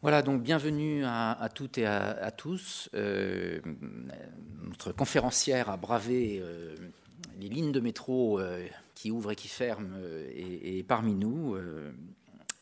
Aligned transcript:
Voilà, 0.00 0.22
donc 0.22 0.44
bienvenue 0.44 1.04
à, 1.04 1.48
toutes 1.52 1.76
et 1.76 1.84
à, 1.84 2.30
tous. 2.30 2.88
Euh, 2.94 3.58
notre 4.62 4.92
conférencière 4.92 5.70
a 5.70 5.76
bravé 5.76 6.38
euh, 6.40 6.76
les 7.40 7.48
lignes 7.48 7.72
de 7.72 7.80
métro 7.80 8.38
euh, 8.38 8.64
qui 8.94 9.10
ouvrent 9.10 9.32
et 9.32 9.34
qui 9.34 9.48
ferment 9.48 9.98
et, 10.32 10.84
parmi 10.86 11.16
nous. 11.16 11.56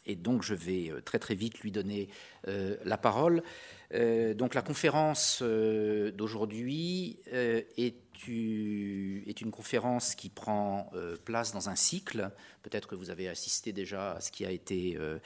et 0.07 0.17
donc 0.17 0.43
je 0.43 0.55
vais 0.55 0.91
très 1.05 1.19
très 1.19 1.35
vite 1.35 1.61
lui 1.61 1.71
donner 1.71 2.09
la 2.47 2.97
parole. 2.97 3.43
Donc 3.93 4.55
la 4.55 4.63
conférence 4.63 5.43
d'aujourd'hui 5.43 7.19
est 7.29 8.07
est 8.29 9.41
une 9.41 9.51
conférence 9.51 10.15
qui 10.15 10.29
prend 10.29 10.91
euh, 10.95 11.17
place 11.25 11.53
dans 11.53 11.69
un 11.69 11.77
cycle. 11.77 12.31
Peut-être 12.63 12.89
que 12.89 12.95
vous 12.95 13.11
avez 13.11 13.29
assisté 13.29 13.73
déjà 13.73 14.13
à 14.13 14.21
ce 14.21 14.31
qui 14.31 14.45
a 14.45 14.51
été 14.51 14.97
euh, 14.97 15.19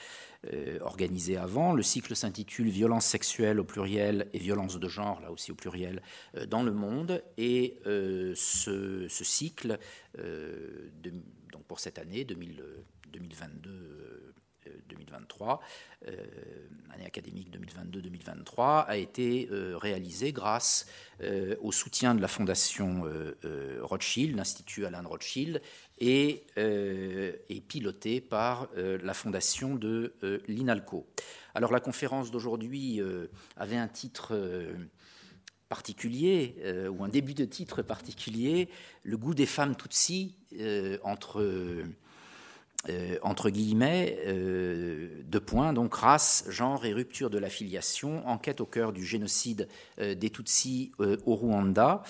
euh, 0.53 0.79
organisé 0.81 1.37
avant. 1.37 1.73
Le 1.73 1.83
cycle 1.83 2.15
s'intitule 2.17 2.69
Violence 2.69 3.07
sexuelle 3.07 3.61
au 3.61 3.65
pluriel 3.65 4.29
et 4.33 4.39
violence 4.39 4.79
de 4.79 4.89
genre, 4.89 5.21
là 5.21 5.31
aussi 5.31 5.53
au 5.53 5.55
pluriel, 5.55 6.03
dans 6.49 6.63
le 6.63 6.73
monde. 6.73 7.23
Et 7.39 7.81
ce, 7.85 9.07
cycle, 9.09 9.79
donc 10.17 11.65
pour 11.67 11.81
cette 11.81 11.99
année 11.99 12.25
2022, 12.25 14.35
2023, 14.89 15.61
euh, 16.09 16.17
année 16.95 17.07
académique 17.07 17.51
2022-2023, 17.53 18.85
a 18.87 18.97
été 18.97 19.49
euh, 19.51 19.77
réalisé 19.77 20.33
grâce 20.33 20.87
euh, 21.23 21.57
au 21.61 21.73
soutien 21.73 22.15
de 22.15 22.23
la 22.23 22.29
Fondation 22.29 23.05
Rothschild, 23.83 24.37
l'Institut 24.37 24.87
Alain 24.87 25.03
Rothschild, 25.03 25.61
et 25.99 26.47
est 26.57 27.61
piloté 27.67 28.21
par 28.21 28.69
la 28.77 29.15
fondation 29.15 29.75
de 29.75 30.15
l'INALCO. 30.49 31.07
Alors 31.55 31.73
la 31.73 31.81
conférence 31.81 32.31
d'aujourd'hui 32.31 33.01
avait 33.57 33.77
un 33.77 33.89
titre 33.89 34.35
particulier, 35.69 36.57
ou 36.91 37.05
un 37.05 37.09
début 37.09 37.35
de 37.35 37.45
titre 37.45 37.83
particulier, 37.83 38.69
Le 39.03 39.17
goût 39.19 39.35
des 39.35 39.47
femmes 39.47 39.77
Tutsi, 39.77 40.37
entre 41.03 41.85
euh, 42.89 43.19
entre 43.23 43.51
guillemets, 43.51 44.19
euh, 44.27 45.09
deux 45.25 45.41
points, 45.41 45.73
donc 45.73 45.95
race, 45.95 46.45
genre 46.49 46.87
et 46.87 46.95
rupture 46.95 47.29
de 47.29 47.39
l'affiliation, 47.39 48.27
enquête 48.27 48.61
au 48.61 48.67
cœur 48.67 48.93
du 48.93 49.05
génocide 49.05 49.69
euh, 49.99 50.15
des 50.15 50.31
Tutsis 50.31 50.93
au 50.99 51.35
Rwanda. 51.35 52.03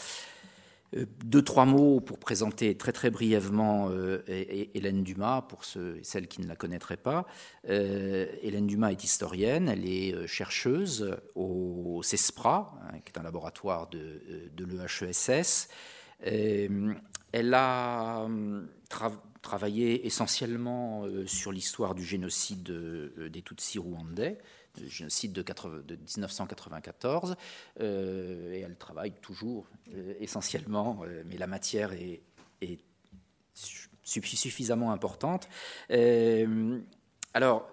Deux, 1.24 1.42
trois 1.42 1.66
mots 1.66 2.00
pour 2.00 2.18
présenter 2.18 2.76
très 2.76 2.90
très 2.90 3.10
brièvement 3.10 3.92
Hélène 4.26 5.04
Dumas, 5.04 5.42
pour 5.42 5.64
ceux 5.64 6.00
celles 6.02 6.26
qui 6.26 6.40
ne 6.40 6.48
la 6.48 6.56
connaîtraient 6.56 6.96
pas. 6.96 7.26
Hélène 7.62 8.66
Dumas 8.66 8.90
est 8.90 9.04
historienne, 9.04 9.68
elle 9.68 9.86
est 9.86 10.26
chercheuse 10.26 11.16
au 11.36 12.00
CESPRA, 12.02 12.74
hein, 12.82 12.98
qui 13.04 13.12
est 13.12 13.18
un 13.20 13.22
laboratoire 13.22 13.88
de, 13.88 14.50
de 14.52 14.64
l'EHESS. 14.64 15.68
elle 16.22 17.54
a 17.54 18.26
travaillé 18.88 19.20
travaillé 19.42 20.06
essentiellement 20.06 21.04
euh, 21.04 21.26
sur 21.26 21.52
l'histoire 21.52 21.94
du 21.94 22.04
génocide 22.04 22.70
euh, 22.70 23.28
des 23.28 23.42
Tutsis 23.42 23.78
rwandais, 23.78 24.38
le 24.80 24.88
génocide 24.88 25.32
de, 25.32 25.42
1994, 25.42 27.36
euh, 27.80 28.52
et 28.52 28.60
elle 28.60 28.76
travaille 28.76 29.12
toujours 29.20 29.66
essentiellement, 30.20 31.02
mais 31.26 31.36
la 31.36 31.48
matière 31.48 31.92
est, 31.92 32.20
suffisamment 34.04 34.92
importante. 34.92 35.48
alors, 37.34 37.68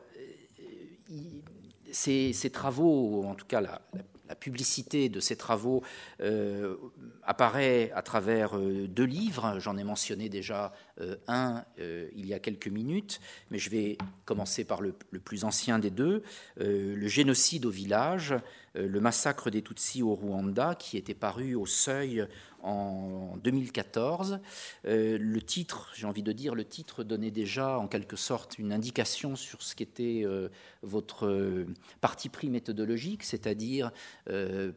ces, 1.91 2.49
travaux, 2.51 3.23
en 3.25 3.35
tout 3.35 3.45
cas 3.45 3.61
la, 3.61 3.81
la 3.93 4.03
publicité 4.35 5.09
de 5.09 5.19
ces 5.19 5.35
travaux 5.35 5.83
euh, 6.21 6.75
apparaît 7.23 7.91
à 7.95 8.01
travers 8.01 8.57
euh, 8.57 8.87
deux 8.87 9.05
livres. 9.05 9.59
J'en 9.59 9.77
ai 9.77 9.83
mentionné 9.83 10.29
déjà 10.29 10.73
euh, 11.01 11.15
un 11.27 11.63
il 11.79 12.25
y 12.25 12.33
a 12.33 12.39
quelques 12.39 12.67
minutes, 12.67 13.19
mais 13.51 13.59
je 13.59 13.69
vais 13.69 13.97
commencer 14.25 14.63
par 14.63 14.81
le, 14.81 14.93
le 15.11 15.19
plus 15.19 15.43
ancien 15.43 15.79
des 15.79 15.89
deux, 15.89 16.23
Le 16.57 17.07
génocide 17.07 17.65
au 17.65 17.69
village, 17.69 18.33
le 18.73 18.99
massacre 18.99 19.49
des 19.49 19.61
Tutsis 19.61 20.01
au 20.01 20.13
Rwanda, 20.15 20.75
qui 20.75 20.97
était 20.97 21.13
paru 21.13 21.55
au 21.55 21.65
seuil 21.65 22.27
en 22.63 23.37
2014. 23.43 24.39
Euh, 24.85 25.17
le 25.19 25.41
titre, 25.41 25.91
j'ai 25.95 26.05
envie 26.05 26.23
de 26.23 26.31
dire, 26.31 26.55
le 26.55 26.65
titre 26.65 27.03
donnait 27.03 27.31
déjà 27.31 27.77
en 27.77 27.87
quelque 27.87 28.15
sorte 28.15 28.57
une 28.59 28.73
indication 28.73 29.35
sur 29.35 29.61
ce 29.61 29.75
qu'était 29.75 30.23
euh, 30.25 30.49
votre 30.81 31.27
euh, 31.27 31.67
parti 32.01 32.29
pris 32.29 32.49
méthodologique, 32.49 33.23
c'est-à-dire 33.23 33.91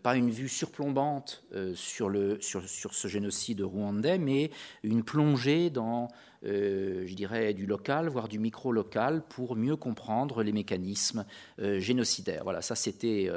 pas 0.02 0.16
une 0.16 0.30
vue 0.30 0.48
surplombante 0.48 1.44
sur, 1.74 2.08
le, 2.08 2.40
sur, 2.40 2.66
sur, 2.68 2.94
ce 2.94 3.08
génocide 3.08 3.60
rwandais, 3.62 4.18
mais 4.18 4.50
une 4.82 5.02
plongée 5.02 5.70
dans, 5.70 6.08
je 6.42 7.14
dirais, 7.14 7.52
du 7.54 7.66
local, 7.66 8.08
voire 8.08 8.28
du 8.28 8.38
micro-local, 8.38 9.22
pour 9.28 9.56
mieux 9.56 9.76
comprendre 9.76 10.42
les 10.42 10.52
mécanismes 10.52 11.24
génocidaires. 11.58 12.44
Voilà, 12.44 12.62
ça 12.62 12.74
c'était 12.74 13.28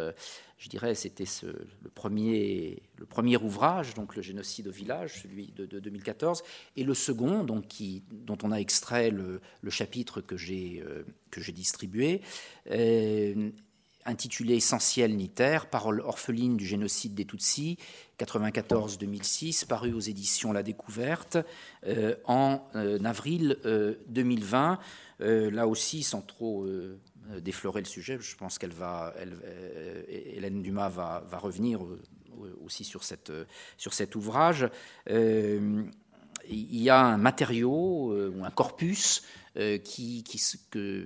je 0.63 0.69
dirais, 0.69 0.95
c'était 0.95 1.25
le, 1.43 1.89
premier, 1.93 3.37
ouvrage, 3.37 3.95
donc 3.95 4.15
le 4.15 4.21
génocide 4.21 4.69
au 4.69 4.71
village, 4.71 5.23
celui 5.23 5.47
de, 5.51 5.65
2014, 5.65 6.41
et 6.77 6.85
le 6.85 6.93
second, 6.93 7.43
donc, 7.43 7.65
dont 8.11 8.37
on 8.43 8.51
a 8.53 8.61
extrait 8.61 9.11
le, 9.11 9.41
chapitre 9.67 10.21
que 10.21 10.37
j'ai 10.37 10.81
euh, 10.87 11.03
distribué, 11.51 12.21
euh, 12.71 13.51
intitulé 14.05 14.55
Essentiel 14.55 15.17
Nitaire, 15.17 15.69
Parole 15.69 15.99
orpheline 15.99 16.55
du 16.55 16.65
génocide 16.65 17.13
des 17.13 17.25
Tutsis, 17.25 17.77
94-2006, 18.19 19.65
paru 19.65 19.91
aux 19.91 19.99
éditions 19.99 20.53
La 20.53 20.63
Découverte 20.63 21.37
euh, 21.87 22.15
en 22.23 22.61
avril 23.03 23.57
2020. 24.07 24.79
là 25.19 25.67
aussi, 25.67 26.03
sans 26.03 26.21
trop 26.21 26.65
d'effleurer 27.41 27.81
le 27.81 27.85
sujet. 27.85 28.17
Je 28.19 28.35
pense 28.35 28.57
qu'elle 28.57 28.71
va, 28.71 29.13
euh, 29.17 30.03
Hélène 30.07 30.61
Dumas 30.61 30.89
va, 30.89 31.23
revenir 31.37 31.83
euh, 31.83 31.99
aussi 32.63 32.83
sur, 32.83 33.03
cette, 33.03 33.31
sur 33.77 33.93
cet 33.93 34.15
ouvrage. 34.15 34.69
il 35.07 35.91
y 36.49 36.89
a 36.89 36.99
un 36.99 37.17
matériau 37.17 38.13
ou 38.13 38.43
un 38.43 38.51
corpus 38.51 39.23
euh, 39.57 39.77
qui, 39.77 40.23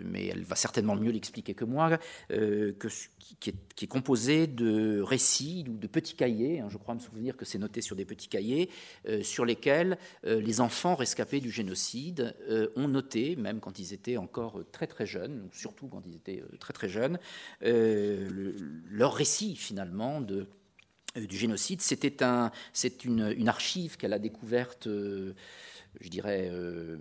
mais 0.06 0.28
elle 0.28 0.44
va 0.44 0.56
certainement 0.56 0.96
mieux 0.96 1.12
l'expliquer 1.12 1.53
que 1.53 1.66
moi, 1.66 2.00
euh, 2.31 2.72
que, 2.80 2.88
qui, 3.41 3.50
est, 3.50 3.88
composé 3.88 4.47
de 4.47 5.02
récits 5.02 5.66
ou 5.68 5.78
de 5.78 5.88
petits 5.88 6.16
cahiers. 6.16 6.62
Hein, 6.62 6.68
je 6.69 6.78
crois 6.78 6.96
me 6.96 7.00
souvenir 7.02 7.36
que 7.36 7.44
c'est 7.44 7.57
noté 7.57 7.81
sur 7.81 7.97
des 7.97 8.06
petits 8.06 8.30
cahiers 8.30 8.69
euh, 9.09 9.22
sur 9.22 9.44
lesquels 9.44 9.97
les 10.24 10.62
enfants 10.62 10.96
rescapés 10.96 11.41
du 11.41 11.52
génocide 11.52 12.36
ont 12.75 12.88
noté, 12.88 13.36
même 13.36 13.59
quand 13.59 13.80
ils 13.80 13.94
étaient 13.94 14.18
encore 14.18 14.63
très 14.72 14.88
très 14.88 15.06
jeunes, 15.06 15.50
surtout 15.52 15.88
quand 15.88 16.03
ils 16.06 16.16
étaient 16.16 16.44
très 16.59 16.74
très 16.74 16.90
jeunes, 16.90 17.19
leur 17.62 19.13
récit 19.13 19.56
finalement 19.56 20.22
du 20.22 20.46
génocide. 21.38 21.81
C'était 21.81 22.25
une, 23.03 23.47
archive 23.47 23.97
qu'elle 23.97 24.13
a 24.13 24.19
découverte 24.19 24.88
je 26.02 26.09
dirais, 26.09 26.50
euh, 26.52 26.97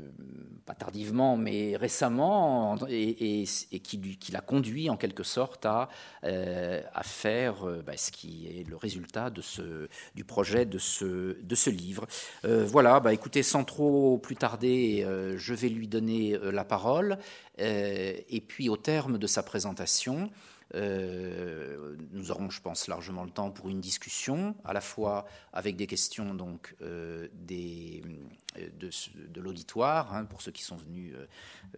pas 0.65 0.75
tardivement, 0.75 1.37
mais 1.37 1.77
récemment, 1.77 2.77
et, 2.89 3.45
qui, 3.45 4.33
l'a 4.33 4.41
conduit 4.41 4.91
en 4.91 4.97
quelque 4.97 5.23
sorte 5.23 5.67
à, 5.67 5.89
euh, 6.25 6.83
faire 7.03 7.67
euh, 7.67 7.83
bah, 7.87 7.97
ce 7.97 8.11
qui 8.11 8.47
est 8.47 8.69
le 8.69 8.77
résultat 8.77 9.31
de 9.31 9.41
ce, 9.43 9.89
du 10.15 10.25
projet 10.25 10.67
de 10.67 10.79
ce, 10.79 11.41
de 11.41 11.55
ce 11.55 11.71
livre. 11.71 12.07
voilà, 12.43 13.01
bah, 13.01 13.13
écoutez, 13.13 13.43
sans 13.43 13.65
trop 13.65 14.19
plus 14.19 14.37
tarder, 14.37 15.07
je 15.37 15.55
vais 15.55 15.69
lui 15.69 15.89
donner 15.89 16.39
la 16.43 16.65
parole, 16.65 17.19
et 17.59 18.43
puis 18.47 18.69
au 18.69 18.77
terme 18.77 19.19
de 19.19 19.27
sa 19.27 19.43
présentation, 19.43 20.31
euh, 20.75 21.97
nous 22.11 22.31
aurons, 22.31 22.51
je 22.51 22.61
pense, 22.61 22.89
largement 22.89 23.25
le 23.25 23.31
temps 23.31 23.51
pour 23.51 23.69
une 23.69 23.81
discussion, 23.81 24.57
à 24.65 24.73
la 24.73 24.81
fois 24.81 25.27
avec 25.53 25.77
des 25.77 25.87
questions 25.87 26.35
donc 26.35 26.75
euh, 26.83 27.29
euh, 27.51 28.71
de, 28.79 29.41
l'auditoire, 29.41 30.15
hein, 30.15 30.25
pour 30.25 30.43
ceux 30.43 30.53
qui 30.53 30.63
sont 30.63 30.77
venus 30.77 31.15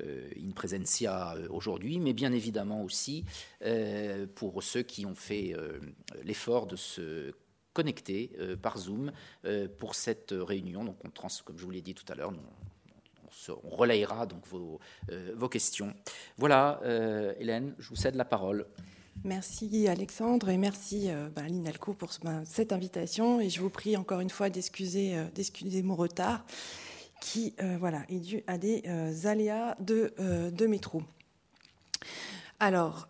in 0.00 0.50
presentia 0.52 1.34
aujourd'hui, 1.50 1.98
mais 2.00 2.12
bien 2.12 2.32
évidemment 2.32 2.82
aussi 2.82 3.24
pour 4.34 4.62
ceux 4.62 4.82
qui 4.82 5.04
ont 5.06 5.14
fait 5.14 5.54
l'effort 6.22 6.66
de 6.66 6.76
se 6.76 7.32
connecter 7.72 8.30
par 8.62 8.78
Zoom 8.78 9.12
pour 9.78 9.94
cette 9.94 10.32
réunion. 10.32 10.84
Donc, 10.84 10.96
on 11.04 11.10
trans, 11.10 11.28
comme 11.44 11.58
je 11.58 11.64
vous 11.64 11.70
l'ai 11.70 11.82
dit 11.82 11.94
tout 11.94 12.10
à 12.10 12.14
l'heure, 12.14 12.32
nous, 12.32 12.40
on 13.48 13.70
relayera 13.70 14.26
donc 14.26 14.46
vos, 14.48 14.78
euh, 15.10 15.32
vos 15.36 15.48
questions. 15.48 15.94
Voilà, 16.36 16.80
euh, 16.84 17.34
Hélène, 17.38 17.74
je 17.78 17.88
vous 17.88 17.96
cède 17.96 18.14
la 18.14 18.24
parole. 18.24 18.66
Merci 19.24 19.88
Alexandre 19.88 20.48
et 20.48 20.56
merci 20.56 21.10
euh, 21.10 21.28
ben, 21.28 21.46
l'INALCO 21.46 21.94
pour 21.94 22.10
ben, 22.22 22.44
cette 22.44 22.72
invitation 22.72 23.40
et 23.40 23.50
je 23.50 23.60
vous 23.60 23.70
prie 23.70 23.96
encore 23.96 24.20
une 24.20 24.30
fois 24.30 24.48
d'excuser 24.48 25.16
mon 25.82 25.96
retard 25.96 26.44
qui 27.20 27.56
voilà 27.80 28.02
est 28.08 28.20
dû 28.20 28.44
à 28.46 28.58
des 28.58 28.84
aléas 29.26 29.74
de, 29.80 30.14
de 30.52 30.66
métro. 30.68 31.02
Alors 32.60 33.08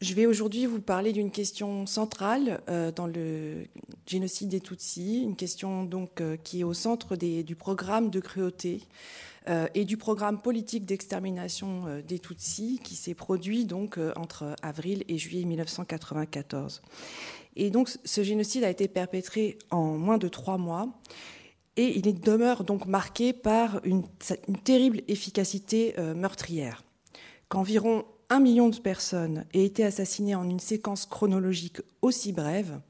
je 0.00 0.14
vais 0.14 0.24
aujourd'hui 0.24 0.64
vous 0.64 0.80
parler 0.80 1.12
d'une 1.12 1.30
question 1.30 1.84
centrale 1.84 2.62
euh, 2.70 2.90
dans 2.90 3.06
le 3.06 3.66
génocide 4.06 4.48
des 4.48 4.60
Tutsis, 4.60 5.22
une 5.22 5.36
question 5.36 5.84
donc 5.84 6.22
euh, 6.22 6.38
qui 6.42 6.60
est 6.60 6.64
au 6.64 6.72
centre 6.72 7.16
du 7.16 7.54
programme 7.54 8.08
de 8.08 8.18
cruauté 8.18 8.80
euh, 9.48 9.68
et 9.74 9.84
du 9.84 9.98
programme 9.98 10.40
politique 10.40 10.86
d'extermination 10.86 12.02
des 12.06 12.18
Tutsis 12.18 12.80
qui 12.82 12.94
s'est 12.94 13.14
produit 13.14 13.66
donc 13.66 13.98
entre 14.16 14.56
avril 14.62 15.04
et 15.08 15.18
juillet 15.18 15.44
1994. 15.44 16.80
Et 17.56 17.70
donc 17.70 17.90
ce 18.02 18.22
génocide 18.22 18.64
a 18.64 18.70
été 18.70 18.88
perpétré 18.88 19.58
en 19.70 19.98
moins 19.98 20.16
de 20.16 20.28
trois 20.28 20.56
mois 20.56 20.88
et 21.76 21.98
il 21.98 22.20
demeure 22.20 22.64
donc 22.64 22.86
marqué 22.86 23.34
par 23.34 23.80
une, 23.84 24.04
une 24.48 24.58
terrible 24.58 25.02
efficacité 25.08 25.94
meurtrière. 26.14 26.84
Qu'environ 27.48 28.04
un 28.30 28.40
million 28.40 28.68
de 28.68 28.78
personnes 28.78 29.44
aient 29.52 29.64
été 29.64 29.84
assassinées 29.84 30.36
en 30.36 30.48
une 30.48 30.60
séquence 30.60 31.04
chronologique 31.04 31.82
aussi 32.00 32.32
brève, 32.32 32.80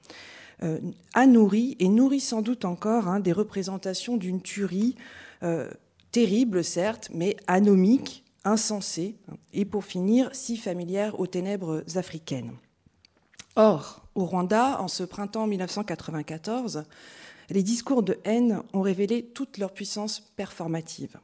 euh, 0.63 0.79
a 1.15 1.27
nourri 1.27 1.77
et 1.81 1.89
nourrit 1.89 2.21
sans 2.21 2.43
doute 2.43 2.67
encore 2.67 3.09
hein, 3.09 3.21
des 3.21 3.33
représentations 3.33 4.19
d'une 4.19 4.43
tuerie 4.43 4.95
euh, 5.43 5.71
terrible, 6.13 6.63
certes, 6.63 7.09
mais 7.15 7.37
anomique, 7.47 8.25
insensée, 8.45 9.17
et 9.55 9.65
pour 9.65 9.85
finir, 9.85 10.29
si 10.35 10.59
familière 10.59 11.19
aux 11.19 11.27
ténèbres 11.27 11.83
africaines. 11.95 12.53
Or, 13.57 14.07
au 14.15 14.27
Rwanda, 14.27 14.81
en 14.81 14.89
ce 14.89 15.03
printemps 15.03 15.47
1994, 15.47 16.85
les 17.49 17.63
discours 17.63 18.03
de 18.03 18.19
haine 18.25 18.63
ont 18.75 18.83
révélé 18.83 19.25
toute 19.25 19.59
leur 19.59 19.73
puissance 19.73 20.21
performative. 20.21 21.17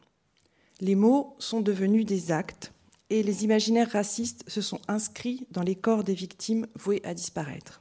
Les 0.81 0.95
mots 0.95 1.37
sont 1.39 1.61
devenus 1.61 2.05
des 2.05 2.33
actes, 2.33 2.73
et 3.11 3.23
les 3.23 3.45
imaginaires 3.45 3.91
racistes 3.91 4.45
se 4.49 4.61
sont 4.61 4.81
inscrits 4.89 5.47
dans 5.51 5.63
les 5.63 5.77
corps 5.77 6.05
des 6.05 6.15
victimes 6.15 6.67
vouées 6.75 7.03
à 7.05 7.15
disparaître. 7.15 7.81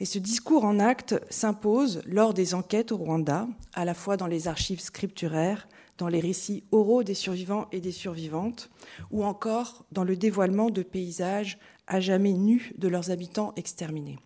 Et 0.00 0.06
ce 0.06 0.18
discours 0.18 0.64
en 0.64 0.78
acte 0.78 1.20
s'impose 1.28 2.00
lors 2.06 2.32
des 2.32 2.54
enquêtes 2.54 2.90
au 2.90 2.96
Rwanda, 2.96 3.46
à 3.74 3.84
la 3.84 3.94
fois 3.94 4.16
dans 4.16 4.26
les 4.26 4.48
archives 4.48 4.80
scripturaires, 4.80 5.68
dans 5.98 6.08
les 6.08 6.20
récits 6.20 6.64
oraux 6.72 7.04
des 7.04 7.14
survivants 7.14 7.66
et 7.72 7.80
des 7.80 7.92
survivantes, 7.92 8.70
ou 9.10 9.24
encore 9.24 9.84
dans 9.92 10.04
le 10.04 10.16
dévoilement 10.16 10.70
de 10.70 10.82
paysages 10.82 11.58
à 11.86 12.00
jamais 12.00 12.32
nus 12.32 12.72
de 12.78 12.88
leurs 12.88 13.10
habitants 13.10 13.52
exterminés. 13.56 14.18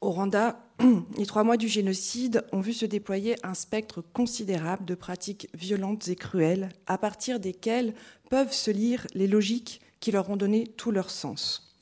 Au 0.00 0.12
Rwanda, 0.12 0.64
les 1.18 1.26
trois 1.26 1.42
mois 1.42 1.56
du 1.56 1.66
génocide 1.66 2.44
ont 2.52 2.60
vu 2.60 2.72
se 2.72 2.86
déployer 2.86 3.34
un 3.44 3.54
spectre 3.54 4.00
considérable 4.00 4.84
de 4.84 4.94
pratiques 4.94 5.48
violentes 5.54 6.06
et 6.06 6.14
cruelles, 6.14 6.68
à 6.86 6.98
partir 6.98 7.40
desquelles 7.40 7.94
peuvent 8.30 8.52
se 8.52 8.70
lire 8.70 9.06
les 9.14 9.26
logiques 9.26 9.80
qui 9.98 10.12
leur 10.12 10.30
ont 10.30 10.36
donné 10.36 10.68
tout 10.76 10.92
leur 10.92 11.10
sens. 11.10 11.74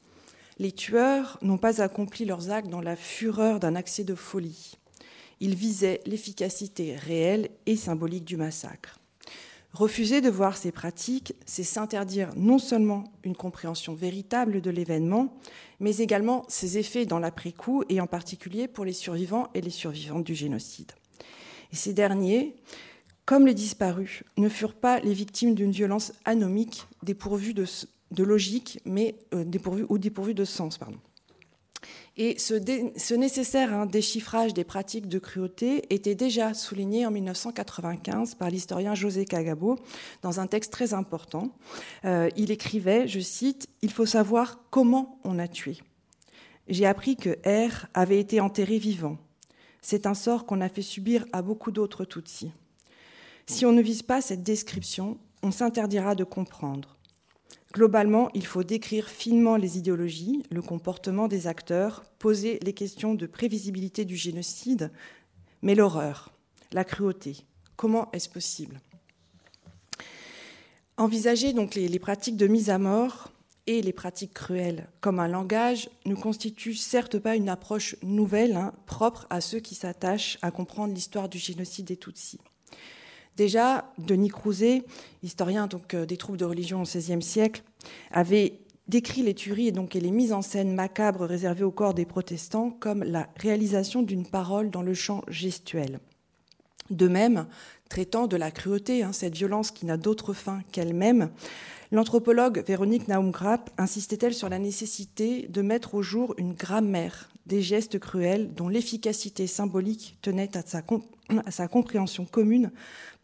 Les 0.58 0.72
tueurs 0.72 1.38
n'ont 1.42 1.58
pas 1.58 1.82
accompli 1.82 2.24
leurs 2.24 2.50
actes 2.50 2.70
dans 2.70 2.80
la 2.80 2.96
fureur 2.96 3.60
d'un 3.60 3.76
accès 3.76 4.04
de 4.04 4.14
folie. 4.14 4.78
Ils 5.40 5.54
visaient 5.54 6.00
l'efficacité 6.06 6.96
réelle 6.96 7.50
et 7.66 7.76
symbolique 7.76 8.24
du 8.24 8.38
massacre. 8.38 8.98
Refuser 9.76 10.22
de 10.22 10.30
voir 10.30 10.56
ces 10.56 10.72
pratiques, 10.72 11.34
c'est 11.44 11.62
s'interdire 11.62 12.30
non 12.34 12.58
seulement 12.58 13.04
une 13.24 13.36
compréhension 13.36 13.92
véritable 13.92 14.62
de 14.62 14.70
l'événement, 14.70 15.36
mais 15.80 15.98
également 15.98 16.46
ses 16.48 16.78
effets 16.78 17.04
dans 17.04 17.18
l'après-coup, 17.18 17.84
et 17.90 18.00
en 18.00 18.06
particulier 18.06 18.68
pour 18.68 18.86
les 18.86 18.94
survivants 18.94 19.48
et 19.52 19.60
les 19.60 19.68
survivantes 19.68 20.24
du 20.24 20.34
génocide. 20.34 20.92
Ces 21.72 21.92
derniers, 21.92 22.56
comme 23.26 23.46
les 23.46 23.52
disparus, 23.52 24.24
ne 24.38 24.48
furent 24.48 24.76
pas 24.76 24.98
les 25.00 25.12
victimes 25.12 25.54
d'une 25.54 25.72
violence 25.72 26.14
anomique 26.24 26.86
dépourvue 27.02 27.52
de, 27.52 27.66
logique, 28.22 28.80
mais 28.86 29.16
euh, 29.34 29.44
ou 29.90 29.98
dépourvue 29.98 30.32
de 30.32 30.46
sens. 30.46 30.78
Pardon. 30.78 30.96
Et 32.16 32.38
ce, 32.38 33.14
nécessaire 33.14 33.74
hein, 33.74 33.86
déchiffrage 33.86 34.54
des 34.54 34.64
pratiques 34.64 35.08
de 35.08 35.18
cruauté 35.18 35.82
était 35.94 36.14
déjà 36.14 36.54
souligné 36.54 37.06
en 37.06 37.10
1995 37.10 38.36
par 38.36 38.48
l'historien 38.48 38.94
José 38.94 39.26
Cagabo 39.26 39.78
dans 40.22 40.40
un 40.40 40.46
texte 40.46 40.72
très 40.72 40.94
important. 40.94 41.50
Euh, 42.04 42.30
il 42.36 42.50
écrivait, 42.50 43.06
je 43.06 43.20
cite, 43.20 43.68
Il 43.82 43.92
faut 43.92 44.06
savoir 44.06 44.60
comment 44.70 45.18
on 45.24 45.38
a 45.38 45.48
tué. 45.48 45.78
J'ai 46.68 46.86
appris 46.86 47.16
que 47.16 47.36
R 47.44 47.86
avait 47.94 48.18
été 48.18 48.40
enterré 48.40 48.78
vivant. 48.78 49.18
C'est 49.82 50.06
un 50.06 50.14
sort 50.14 50.46
qu'on 50.46 50.60
a 50.60 50.68
fait 50.68 50.82
subir 50.82 51.24
à 51.32 51.42
beaucoup 51.42 51.70
d'autres 51.70 52.04
Tutsis. 52.04 52.52
Si 53.46 53.64
on 53.64 53.72
ne 53.72 53.82
vise 53.82 54.02
pas 54.02 54.20
cette 54.20 54.42
description, 54.42 55.18
on 55.42 55.52
s'interdira 55.52 56.16
de 56.16 56.24
comprendre. 56.24 56.95
Globalement, 57.76 58.30
il 58.32 58.46
faut 58.46 58.64
décrire 58.64 59.06
finement 59.06 59.56
les 59.56 59.76
idéologies, 59.76 60.42
le 60.50 60.62
comportement 60.62 61.28
des 61.28 61.46
acteurs, 61.46 62.04
poser 62.18 62.58
les 62.62 62.72
questions 62.72 63.12
de 63.12 63.26
prévisibilité 63.26 64.06
du 64.06 64.16
génocide, 64.16 64.90
mais 65.60 65.74
l'horreur, 65.74 66.32
la 66.72 66.84
cruauté, 66.84 67.36
comment 67.76 68.10
est-ce 68.12 68.30
possible? 68.30 68.80
Envisager 70.96 71.52
donc 71.52 71.74
les, 71.74 71.98
pratiques 71.98 72.38
de 72.38 72.46
mise 72.46 72.70
à 72.70 72.78
mort 72.78 73.30
et 73.66 73.82
les 73.82 73.92
pratiques 73.92 74.32
cruelles 74.32 74.88
comme 75.02 75.20
un 75.20 75.28
langage 75.28 75.90
ne 76.06 76.14
constitue 76.14 76.74
certes 76.74 77.18
pas 77.18 77.36
une 77.36 77.50
approche 77.50 77.94
nouvelle, 78.02 78.56
hein, 78.56 78.72
propre 78.86 79.26
à 79.28 79.42
ceux 79.42 79.60
qui 79.60 79.74
s'attachent 79.74 80.38
à 80.40 80.50
comprendre 80.50 80.94
l'histoire 80.94 81.28
du 81.28 81.36
génocide 81.36 81.84
des 81.84 81.98
Tutsis. 81.98 82.40
Déjà, 83.36 83.92
Denis 83.98 84.30
Crouzet, 84.30 84.82
historien 85.22 85.68
euh, 85.94 86.06
des 86.06 86.16
troupes 86.16 86.38
de 86.38 86.44
religion 86.44 86.80
au 86.80 86.84
XVIe 86.84 87.22
siècle, 87.22 87.62
avait 88.10 88.60
décrit 88.88 89.22
les 89.22 89.34
tueries 89.34 89.68
et, 89.68 89.72
donc, 89.72 89.94
les 89.94 90.10
mises 90.10 90.32
en 90.32 90.42
scène 90.42 90.74
macabres 90.74 91.24
réservées 91.24 91.64
au 91.64 91.70
corps 91.70 91.94
des 91.94 92.06
protestants 92.06 92.70
comme 92.70 93.02
la 93.02 93.28
réalisation 93.36 94.02
d'une 94.02 94.26
parole 94.26 94.70
dans 94.70 94.82
le 94.82 94.94
champ 94.94 95.22
gestuel. 95.28 96.00
De 96.90 97.08
même, 97.08 97.46
traitant 97.88 98.26
de 98.26 98.36
la 98.36 98.50
cruauté, 98.50 99.02
hein, 99.02 99.12
cette 99.12 99.34
violence 99.34 99.70
qui 99.70 99.86
n'a 99.86 99.96
d'autre 99.96 100.32
fin 100.32 100.62
qu'elle-même, 100.72 101.30
l'anthropologue 101.90 102.62
Véronique 102.66 103.08
Naumgrap 103.08 103.70
insistait-elle 103.76 104.34
sur 104.34 104.48
la 104.48 104.60
nécessité 104.60 105.48
de 105.48 105.62
mettre 105.62 105.94
au 105.94 106.02
jour 106.02 106.34
une 106.38 106.54
grammaire 106.54 107.28
des 107.46 107.62
gestes 107.62 107.98
cruels 107.98 108.54
dont 108.54 108.68
l'efficacité 108.68 109.46
symbolique 109.46 110.16
tenait 110.22 110.50
à 110.56 110.62
sa 111.50 111.68
compréhension 111.68 112.24
commune 112.24 112.70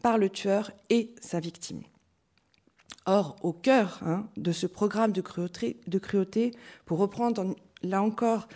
par 0.03 0.19
le 0.19 0.29
tueur 0.29 0.71
et 0.91 1.15
sa 1.19 1.39
victime. 1.39 1.81
Or, 3.07 3.37
au 3.41 3.53
cœur 3.53 3.99
hein, 4.03 4.29
de 4.37 4.51
ce 4.51 4.67
programme 4.67 5.11
de 5.11 5.21
cruauté, 5.21 6.51
pour 6.85 6.99
reprendre 6.99 7.55
là 7.81 8.03
encore 8.03 8.47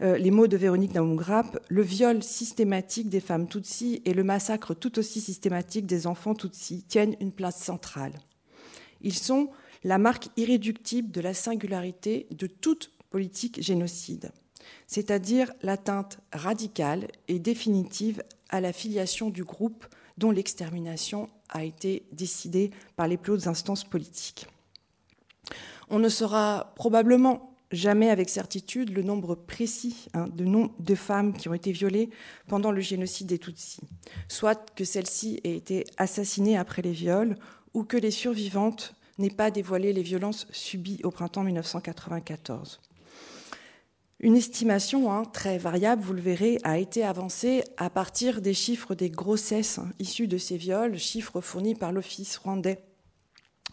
euh, 0.00 0.16
les 0.16 0.30
mots 0.30 0.46
de 0.46 0.56
Véronique 0.56 0.94
Naumgrap, 0.94 1.58
le 1.68 1.82
viol 1.82 2.22
systématique 2.22 3.08
des 3.08 3.20
femmes 3.20 3.48
Tutsis 3.48 4.00
et 4.04 4.14
le 4.14 4.24
massacre 4.24 4.74
tout 4.74 4.98
aussi 4.98 5.20
systématique 5.20 5.86
des 5.86 6.06
enfants 6.06 6.34
Tutsis 6.34 6.84
tiennent 6.84 7.16
une 7.20 7.32
place 7.32 7.62
centrale. 7.62 8.14
Ils 9.02 9.18
sont 9.18 9.50
la 9.84 9.98
marque 9.98 10.28
irréductible 10.36 11.10
de 11.10 11.20
la 11.20 11.34
singularité 11.34 12.28
de 12.30 12.46
toute 12.46 12.92
politique 13.10 13.60
génocide, 13.60 14.30
c'est-à-dire 14.86 15.52
l'atteinte 15.62 16.20
radicale 16.32 17.08
et 17.26 17.40
définitive 17.40 18.22
à 18.48 18.60
la 18.60 18.72
filiation 18.72 19.30
du 19.30 19.42
groupe 19.42 19.84
dont 20.18 20.30
l'extermination 20.30 21.28
a 21.48 21.64
été 21.64 22.04
décidée 22.12 22.70
par 22.96 23.08
les 23.08 23.16
plus 23.16 23.32
hautes 23.32 23.46
instances 23.46 23.84
politiques. 23.84 24.46
On 25.90 25.98
ne 25.98 26.08
saura 26.08 26.72
probablement 26.76 27.52
jamais 27.72 28.10
avec 28.10 28.28
certitude 28.28 28.90
le 28.90 29.02
nombre 29.02 29.34
précis 29.34 30.06
hein, 30.14 30.26
de, 30.28 30.46
de 30.78 30.94
femmes 30.94 31.32
qui 31.32 31.48
ont 31.48 31.54
été 31.54 31.72
violées 31.72 32.10
pendant 32.46 32.70
le 32.70 32.80
génocide 32.80 33.26
des 33.26 33.38
Tutsis, 33.38 33.80
soit 34.28 34.74
que 34.74 34.84
celles-ci 34.84 35.40
aient 35.44 35.56
été 35.56 35.84
assassinées 35.96 36.56
après 36.56 36.82
les 36.82 36.92
viols 36.92 37.36
ou 37.74 37.84
que 37.84 37.96
les 37.96 38.10
survivantes 38.10 38.94
n'aient 39.18 39.30
pas 39.30 39.50
dévoilé 39.50 39.92
les 39.92 40.02
violences 40.02 40.46
subies 40.50 41.00
au 41.04 41.10
printemps 41.10 41.44
1994. 41.44 42.80
Une 44.22 44.36
estimation 44.36 45.12
hein, 45.12 45.24
très 45.24 45.58
variable, 45.58 46.00
vous 46.00 46.12
le 46.12 46.20
verrez, 46.20 46.58
a 46.62 46.78
été 46.78 47.02
avancée 47.02 47.64
à 47.76 47.90
partir 47.90 48.40
des 48.40 48.54
chiffres 48.54 48.94
des 48.94 49.10
grossesses 49.10 49.80
hein, 49.80 49.90
issues 49.98 50.28
de 50.28 50.38
ces 50.38 50.56
viols, 50.56 50.96
chiffres 50.96 51.40
fournis 51.40 51.74
par 51.74 51.90
l'Office 51.90 52.36
rwandais 52.36 52.84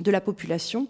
de 0.01 0.09
la 0.09 0.21
population. 0.21 0.87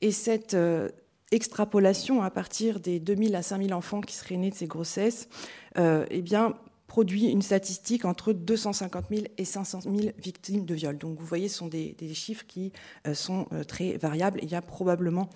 Et 0.00 0.12
cette 0.12 0.54
euh, 0.54 0.88
extrapolation 1.30 2.22
à 2.22 2.30
partir 2.30 2.80
des 2.80 3.00
2000 3.00 3.36
à 3.36 3.42
5000 3.42 3.74
enfants 3.74 4.00
qui 4.00 4.14
seraient 4.14 4.38
nés 4.38 4.48
de 4.48 4.54
ces 4.54 4.66
grossesses, 4.66 5.28
euh, 5.76 6.06
eh 6.08 6.22
bien, 6.22 6.54
produit 6.86 7.26
une 7.26 7.42
statistique 7.42 8.06
entre 8.06 8.32
250 8.32 9.04
000 9.10 9.22
et 9.36 9.44
500 9.44 9.80
000 9.82 9.96
victimes 10.16 10.64
de 10.64 10.74
viol. 10.74 10.96
Donc 10.96 11.18
vous 11.18 11.26
voyez, 11.26 11.48
ce 11.48 11.58
sont 11.58 11.68
des, 11.68 11.94
chiffres 12.14 12.46
qui 12.46 12.72
euh, 13.06 13.12
sont 13.12 13.46
très 13.68 13.98
variables. 13.98 14.40
Il 14.42 14.50
y 14.50 14.54
a 14.54 14.62
probablement 14.62 15.28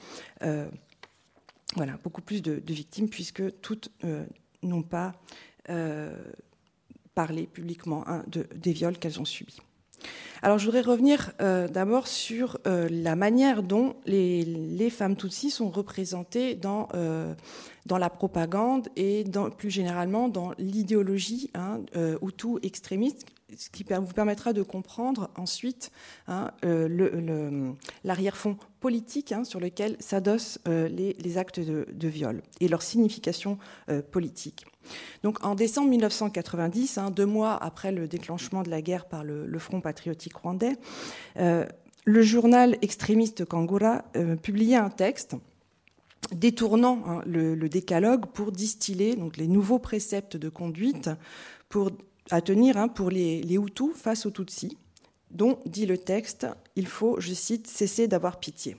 voilà, 1.77 1.99
beaucoup 2.03 2.23
plus 2.23 2.43
de, 2.43 2.61
victimes 2.73 3.09
puisque 3.09 3.61
toutes 3.61 3.91
euh, 4.05 4.25
n'ont 4.63 4.83
pas 4.83 5.13
euh, 5.69 6.17
parlé 7.15 7.47
publiquement 7.47 8.07
hein, 8.09 8.25
de, 8.27 8.47
des 8.55 8.73
viols 8.73 8.99
qu'elles 8.99 9.21
ont 9.21 9.25
subis. 9.25 9.59
Alors 10.43 10.59
je 10.59 10.67
voudrais 10.67 10.83
revenir 10.83 11.33
euh, 11.41 11.67
d'abord 11.67 12.07
sur 12.07 12.59
euh, 12.67 12.89
la 12.91 13.17
manière 13.17 13.63
dont 13.63 13.97
les, 14.07 14.91
femmes 14.91 15.17
Tutsis 15.17 15.51
sont 15.51 15.71
représentées 15.71 16.55
dans, 16.55 16.89
euh, 16.95 17.35
la 17.89 18.11
propagande 18.11 18.89
et 18.97 19.25
plus 19.59 19.71
généralement 19.71 20.29
dans 20.29 20.53
l'idéologie 20.59 21.51
hein, 21.55 21.81
Hutu 22.23 22.59
extrémiste, 22.63 23.27
ce 23.57 23.71
qui 23.71 23.85
vous 23.85 24.13
permettra 24.13 24.53
de 24.53 24.63
comprendre 24.63 25.31
ensuite 25.37 25.91
hein, 26.29 26.53
l'arrière-fond 28.05 28.57
politique 28.81 29.33
hein, 29.33 29.45
sur 29.45 29.61
lequel 29.61 29.97
s'adossent 30.01 30.59
les, 30.67 31.39
actes 31.39 31.61
de, 31.61 32.09
viol 32.09 32.43
et 32.61 32.69
leur 32.69 32.83
signification 32.83 33.59
politique. 34.11 34.65
Donc 35.23 35.45
en 35.45 35.55
décembre 35.55 35.91
1990, 35.91 36.99
hein, 36.99 37.11
deux 37.11 37.27
mois 37.27 37.57
après 37.63 37.93
le 37.93 38.09
déclenchement 38.09 38.63
de 38.63 38.71
la 38.71 38.83
guerre 38.83 39.07
par 39.07 39.25
le, 39.25 39.59
Front 39.59 39.81
patriotique 39.81 40.37
rwandais, 40.37 40.77
euh, 41.39 41.65
le 42.05 42.23
journal 42.23 42.77
extrémiste 42.83 43.45
Kangura 43.45 44.05
euh, 44.17 44.37
publiait 44.37 44.77
un 44.77 44.91
texte 44.91 45.37
détournant 46.33 47.03
hein, 47.07 47.23
le, 47.27 47.57
décalogue 47.69 48.27
pour 48.27 48.53
distiller 48.53 49.17
donc, 49.17 49.37
les 49.37 49.49
nouveaux 49.49 49.79
préceptes 49.79 50.37
de 50.37 50.49
conduite 50.49 51.11
pour, 51.69 51.91
à 52.31 52.41
tenir 52.41 52.77
hein, 52.77 52.89
pour 52.89 53.11
les, 53.11 53.43
les 53.43 53.57
Hutus 53.57 53.95
face 53.95 54.27
aux 54.27 54.31
Tutsis, 54.31 54.77
dont, 55.31 55.59
dit 55.67 55.87
le 55.87 55.99
texte, 55.99 56.47
il 56.77 56.87
faut, 56.87 57.21
je 57.21 57.35
cite, 57.35 57.67
cesser 57.67 58.09
d'avoir 58.09 58.39
pitié. 58.39 58.77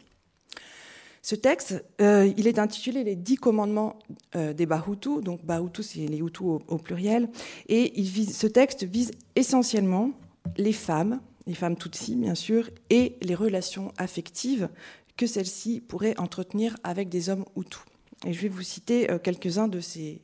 Ce 1.27 1.35
texte, 1.35 1.83
euh, 1.99 2.31
il 2.37 2.47
est 2.47 2.57
intitulé 2.57 3.03
Les 3.03 3.17
dix 3.17 3.35
commandements 3.35 3.99
euh, 4.37 4.53
des 4.53 4.65
Bahutu, 4.65 5.21
donc 5.21 5.43
Bahutu, 5.43 5.83
c'est 5.83 6.07
les 6.07 6.19
Hutus 6.19 6.61
au, 6.69 6.77
pluriel, 6.77 7.27
et 7.67 8.01
ce 8.31 8.47
texte 8.47 8.85
vise 8.85 9.11
essentiellement 9.35 10.11
les 10.55 10.71
femmes, 10.71 11.19
les 11.45 11.53
femmes 11.53 11.75
Tutsi 11.75 12.15
bien 12.15 12.33
sûr, 12.33 12.69
et 12.89 13.17
les 13.21 13.35
relations 13.35 13.91
affectives 13.97 14.69
que 15.17 15.27
celles-ci 15.27 15.81
pourraient 15.81 16.17
entretenir 16.17 16.77
avec 16.85 17.09
des 17.09 17.27
hommes 17.27 17.43
Hutus. 17.57 17.81
Et 18.25 18.31
je 18.31 18.41
vais 18.43 18.47
vous 18.47 18.61
citer 18.61 19.11
euh, 19.11 19.19
quelques-uns 19.19 19.67
de 19.67 19.81
ces 19.81 20.21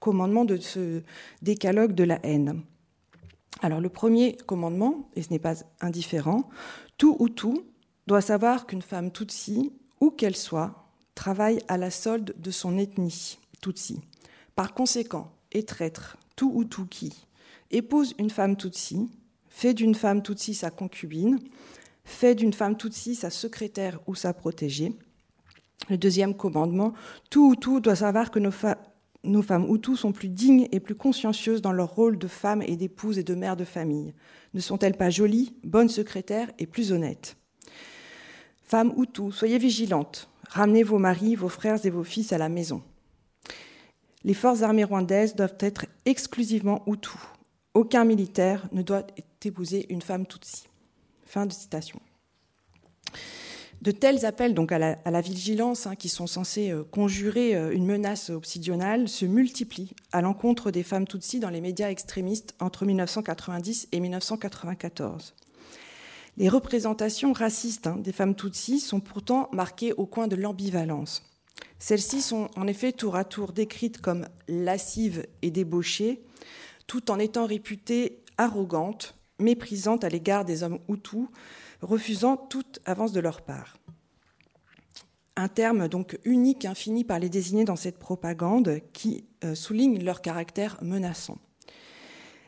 commandements 0.00 0.44
de 0.44 0.58
ce 0.58 1.00
décalogue 1.40 1.94
de 1.94 2.04
la 2.04 2.20
haine. 2.24 2.60
Alors 3.62 3.80
le 3.80 3.88
premier 3.88 4.36
commandement, 4.44 5.08
et 5.16 5.22
ce 5.22 5.30
n'est 5.30 5.38
pas 5.38 5.54
indifférent, 5.80 6.50
tout 6.98 7.16
Hutu 7.20 7.54
doit 8.06 8.20
savoir 8.20 8.66
qu'une 8.66 8.82
femme 8.82 9.10
Tutsi 9.10 9.72
où 10.02 10.10
qu'elle 10.10 10.34
soit, 10.34 10.88
travaille 11.14 11.60
à 11.68 11.78
la 11.78 11.92
solde 11.92 12.34
de 12.36 12.50
son 12.50 12.76
ethnie, 12.76 13.38
Tutsi. 13.60 14.00
Par 14.56 14.74
conséquent, 14.74 15.30
est 15.52 15.68
traître, 15.68 16.16
tout 16.34 16.50
ou 16.52 16.64
tout 16.64 16.86
qui, 16.86 17.24
épouse 17.70 18.12
une 18.18 18.28
femme 18.28 18.56
Tutsi, 18.56 19.08
fait 19.48 19.74
d'une 19.74 19.94
femme 19.94 20.20
Tutsi 20.20 20.54
sa 20.54 20.72
concubine, 20.72 21.38
fait 22.04 22.34
d'une 22.34 22.52
femme 22.52 22.76
Tutsi 22.76 23.14
sa 23.14 23.30
secrétaire 23.30 24.00
ou 24.08 24.16
sa 24.16 24.34
protégée. 24.34 24.92
Le 25.88 25.96
deuxième 25.96 26.34
commandement, 26.34 26.94
tout 27.30 27.50
ou 27.50 27.54
tout 27.54 27.78
doit 27.78 27.94
savoir 27.94 28.32
que 28.32 28.40
nos, 28.40 28.50
nos 29.22 29.42
femmes 29.42 29.68
sont 29.94 30.10
plus 30.10 30.30
dignes 30.30 30.66
et 30.72 30.80
plus 30.80 30.96
consciencieuses 30.96 31.62
dans 31.62 31.72
leur 31.72 31.94
rôle 31.94 32.18
de 32.18 32.26
femmes 32.26 32.62
et 32.62 32.74
d'épouses 32.74 33.18
et 33.18 33.24
de 33.24 33.36
mères 33.36 33.56
de 33.56 33.64
famille. 33.64 34.14
Ne 34.52 34.60
sont-elles 34.60 34.96
pas 34.96 35.10
jolies, 35.10 35.54
bonnes 35.62 35.88
secrétaires 35.88 36.50
et 36.58 36.66
plus 36.66 36.90
honnêtes? 36.90 37.36
Femmes 38.72 38.94
Hutus, 38.96 39.34
soyez 39.34 39.58
vigilantes. 39.58 40.30
Ramenez 40.48 40.82
vos 40.82 40.98
maris, 40.98 41.36
vos 41.36 41.50
frères 41.50 41.84
et 41.84 41.90
vos 41.90 42.04
fils 42.04 42.32
à 42.32 42.38
la 42.38 42.48
maison. 42.48 42.80
Les 44.24 44.32
forces 44.32 44.62
armées 44.62 44.84
rwandaises 44.84 45.36
doivent 45.36 45.58
être 45.60 45.84
exclusivement 46.06 46.82
Hutus. 46.86 47.20
Aucun 47.74 48.06
militaire 48.06 48.66
ne 48.72 48.80
doit 48.80 49.06
épouser 49.44 49.84
une 49.90 50.00
femme 50.00 50.24
Tutsi. 50.24 50.64
Fin 51.26 51.44
de 51.44 51.52
citation. 51.52 52.00
De 53.82 53.90
tels 53.90 54.24
appels 54.24 54.54
donc 54.54 54.72
à 54.72 54.78
la, 54.78 55.20
vigilance, 55.20 55.86
hein, 55.86 55.94
qui 55.94 56.08
sont 56.08 56.26
censés 56.26 56.70
euh, 56.70 56.82
conjurer 56.82 57.54
euh, 57.54 57.74
une 57.74 57.84
menace 57.84 58.30
obsidionale, 58.30 59.06
se 59.06 59.26
multiplient 59.26 59.94
à 60.12 60.22
l'encontre 60.22 60.70
des 60.70 60.82
femmes 60.82 61.06
Tutsi 61.06 61.40
dans 61.40 61.50
les 61.50 61.60
médias 61.60 61.90
extrémistes 61.90 62.54
entre 62.58 62.86
1990 62.86 63.88
et 63.92 64.00
1994. 64.00 65.34
Les 66.36 66.48
représentations 66.48 67.32
racistes 67.32 67.86
hein, 67.86 67.96
des 67.98 68.12
femmes 68.12 68.34
Tutsis 68.34 68.80
sont 68.80 69.00
pourtant 69.00 69.48
marquées 69.52 69.92
au 69.92 70.06
coin 70.06 70.28
de 70.28 70.36
l'ambivalence. 70.36 71.22
Celles-ci 71.78 72.22
sont 72.22 72.48
en 72.56 72.66
effet 72.66 72.92
tour 72.92 73.16
à 73.16 73.24
tour 73.24 73.52
décrites 73.52 74.00
comme 74.00 74.26
lascives 74.48 75.26
et 75.42 75.50
débauchées, 75.50 76.22
tout 76.86 77.10
en 77.10 77.18
étant 77.18 77.46
réputées 77.46 78.22
arrogantes, 78.38 79.14
méprisantes 79.38 80.04
à 80.04 80.08
l'égard 80.08 80.44
des 80.44 80.62
hommes 80.62 80.78
Hutus, 80.88 81.28
refusant 81.82 82.36
toute 82.36 82.80
avance 82.86 83.12
de 83.12 83.20
leur 83.20 83.42
part. 83.42 83.76
Un 85.36 85.48
terme 85.48 85.88
donc 85.88 86.18
unique, 86.24 86.64
infini 86.64 87.04
par 87.04 87.18
les 87.18 87.28
désigner 87.28 87.64
dans 87.64 87.76
cette 87.76 87.98
propagande 87.98 88.80
qui 88.92 89.24
euh, 89.44 89.54
souligne 89.54 90.02
leur 90.02 90.20
caractère 90.20 90.78
menaçant. 90.82 91.38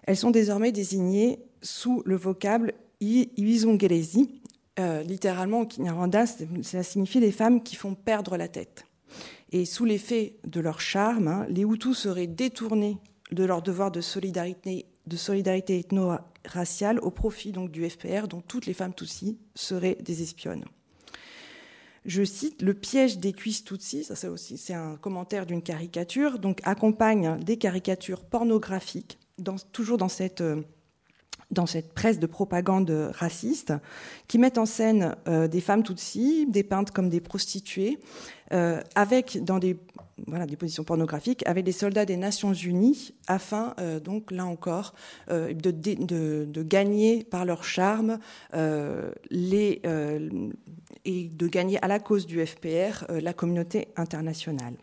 Elles 0.05 0.17
sont 0.17 0.31
désormais 0.31 0.71
désignées 0.71 1.41
sous 1.63 2.03
le 2.05 2.17
vocable 2.17 2.75
Iwizungerezi, 3.01 4.41
euh, 4.81 5.03
littéralement 5.03 5.61
au 5.61 5.69
ça 6.63 6.83
signifie 6.83 7.21
les 7.21 7.33
femmes 7.33 7.63
qui 7.63 7.77
font 7.77 7.95
perdre 7.95 8.37
la 8.37 8.49
tête. 8.49 8.87
Et 9.53 9.65
sous 9.67 9.85
l'effet 9.85 10.37
de 10.45 10.61
leur 10.61 10.81
charme, 10.81 11.29
hein, 11.29 11.47
les 11.49 11.63
Hutus 11.63 11.97
seraient 11.97 12.27
détournés 12.27 12.99
de 13.31 13.45
leur 13.45 13.63
devoir 13.63 13.91
de 13.91 14.01
solidarité, 14.01 14.87
de 15.07 15.17
ethno-raciale 15.73 16.99
au 17.01 17.11
profit 17.11 17.53
donc 17.53 17.71
du 17.71 17.89
FPR, 17.89 18.27
dont 18.29 18.41
toutes 18.41 18.67
les 18.67 18.75
femmes 18.75 18.95
Tutsi 18.95 19.39
seraient 19.55 19.99
des 20.03 20.23
espionnes. 20.23 20.65
Je 22.05 22.23
cite 22.23 22.61
le 22.63 22.75
piège 22.75 23.19
des 23.19 23.33
cuisses 23.33 23.65
Tutsi, 23.65 24.05
ça 24.05 24.15
c'est 24.15 24.29
aussi 24.29 24.59
c'est 24.59 24.75
un 24.75 24.97
commentaire 24.97 25.47
d'une 25.47 25.63
caricature, 25.63 26.39
donc 26.39 26.61
accompagne 26.65 27.39
des 27.39 27.57
caricatures 27.57 28.25
pornographiques, 28.25 29.19
toujours 29.73 29.99
dans 29.99 30.09
cette 30.09 30.43
euh, 30.43 30.63
dans 31.55 31.67
cette 31.67 31.95
presse 31.95 32.19
de 32.19 32.27
propagande 32.27 32.91
raciste, 33.15 33.73
qui 34.29 34.39
mettent 34.39 34.59
en 34.59 34.67
scène 34.67 35.17
euh, 35.29 35.49
des 35.49 35.61
femmes 35.61 35.83
tutsis, 35.83 36.47
dépeintes 36.49 36.91
comme 36.91 37.09
des 37.09 37.21
prostituées, 37.21 37.99
euh, 38.53 38.81
avec 38.95 39.43
dans 39.43 39.59
des, 39.59 39.77
positions 40.59 40.85
pornographiques, 40.85 41.43
avec 41.47 41.65
des 41.65 41.73
soldats 41.73 42.05
des 42.05 42.17
Nations 42.17 42.53
Unies, 42.53 43.15
afin, 43.27 43.75
euh, 43.81 44.01
donc 44.01 44.31
là 44.31 44.45
encore, 44.45 44.95
de, 45.31 45.53
de, 45.53 46.45
de, 46.45 46.63
gagner 46.63 47.25
par 47.25 47.45
leur 47.45 47.65
charme 47.65 48.19
les, 49.31 49.83
et 51.05 51.29
de 51.29 51.47
gagner 51.47 51.83
à 51.83 51.89
la 51.89 51.99
cause 51.99 52.27
du 52.27 52.45
FPR 52.45 53.05
la 53.09 53.33
communauté 53.33 53.89
internationale 53.97 54.75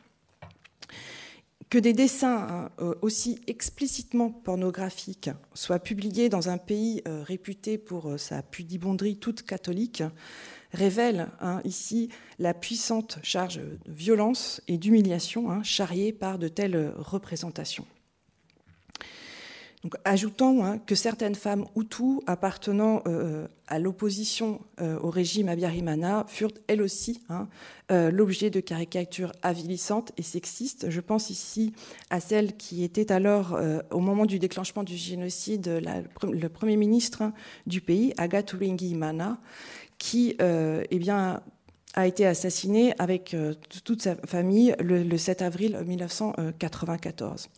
que 1.71 1.77
des 1.77 1.93
dessins 1.93 2.47
hein, 2.49 2.69
euh, 2.81 2.93
aussi 3.01 3.39
explicitement 3.47 4.29
pornographiques 4.29 5.29
soient 5.53 5.79
publiés 5.79 6.27
dans 6.27 6.49
un 6.49 6.57
pays 6.57 7.01
euh, 7.07 7.23
réputé 7.23 7.77
pour 7.77 8.09
euh, 8.09 8.17
sa 8.17 8.43
pudibonderie 8.43 9.15
toute 9.15 9.43
catholique 9.43 10.03
révèle 10.73 11.29
hein, 11.39 11.61
ici 11.63 12.09
la 12.39 12.53
puissante 12.53 13.19
charge 13.23 13.55
de 13.55 13.79
violence 13.87 14.61
et 14.67 14.77
d'humiliation 14.77 15.49
hein, 15.49 15.63
charriée 15.63 16.11
par 16.11 16.37
de 16.39 16.49
telles 16.49 16.93
représentations. 16.97 17.85
Ajoutons 20.05 20.63
hein, 20.63 20.77
que 20.77 20.93
certaines 20.93 21.33
femmes 21.33 21.65
Hutus 21.75 22.19
appartenant 22.27 23.01
euh, 23.07 23.47
à 23.67 23.79
l'opposition 23.79 24.61
euh, 24.79 24.99
au 24.99 25.09
régime 25.09 25.49
Abiyarimana 25.49 26.23
furent 26.27 26.53
elles 26.67 26.83
aussi 26.83 27.21
hein, 27.29 27.47
euh, 27.91 28.11
l'objet 28.11 28.51
de 28.51 28.59
caricatures 28.59 29.31
avilissantes 29.41 30.11
et 30.17 30.21
sexistes. 30.21 30.91
Je 30.91 31.01
pense 31.01 31.31
ici 31.31 31.73
à 32.11 32.19
celle 32.19 32.57
qui 32.57 32.83
était 32.83 33.11
alors, 33.11 33.59
au 33.89 33.99
moment 33.99 34.27
du 34.27 34.37
déclenchement 34.37 34.83
du 34.83 34.95
génocide, 34.95 35.81
le 36.23 36.47
premier 36.47 36.77
ministre 36.77 37.23
hein, 37.23 37.33
du 37.65 37.81
pays, 37.81 38.13
Agathe 38.17 38.53
Imana, 38.61 39.39
qui 39.97 40.35
eh 40.39 41.09
a 41.93 42.07
été 42.07 42.25
assassinée 42.25 42.93
avec 42.99 43.35
toute 43.83 44.01
sa 44.01 44.15
famille 44.15 44.75
le, 44.79 45.03
le 45.03 45.17
7 45.17 45.41
avril 45.41 45.77
1994. 45.85 47.49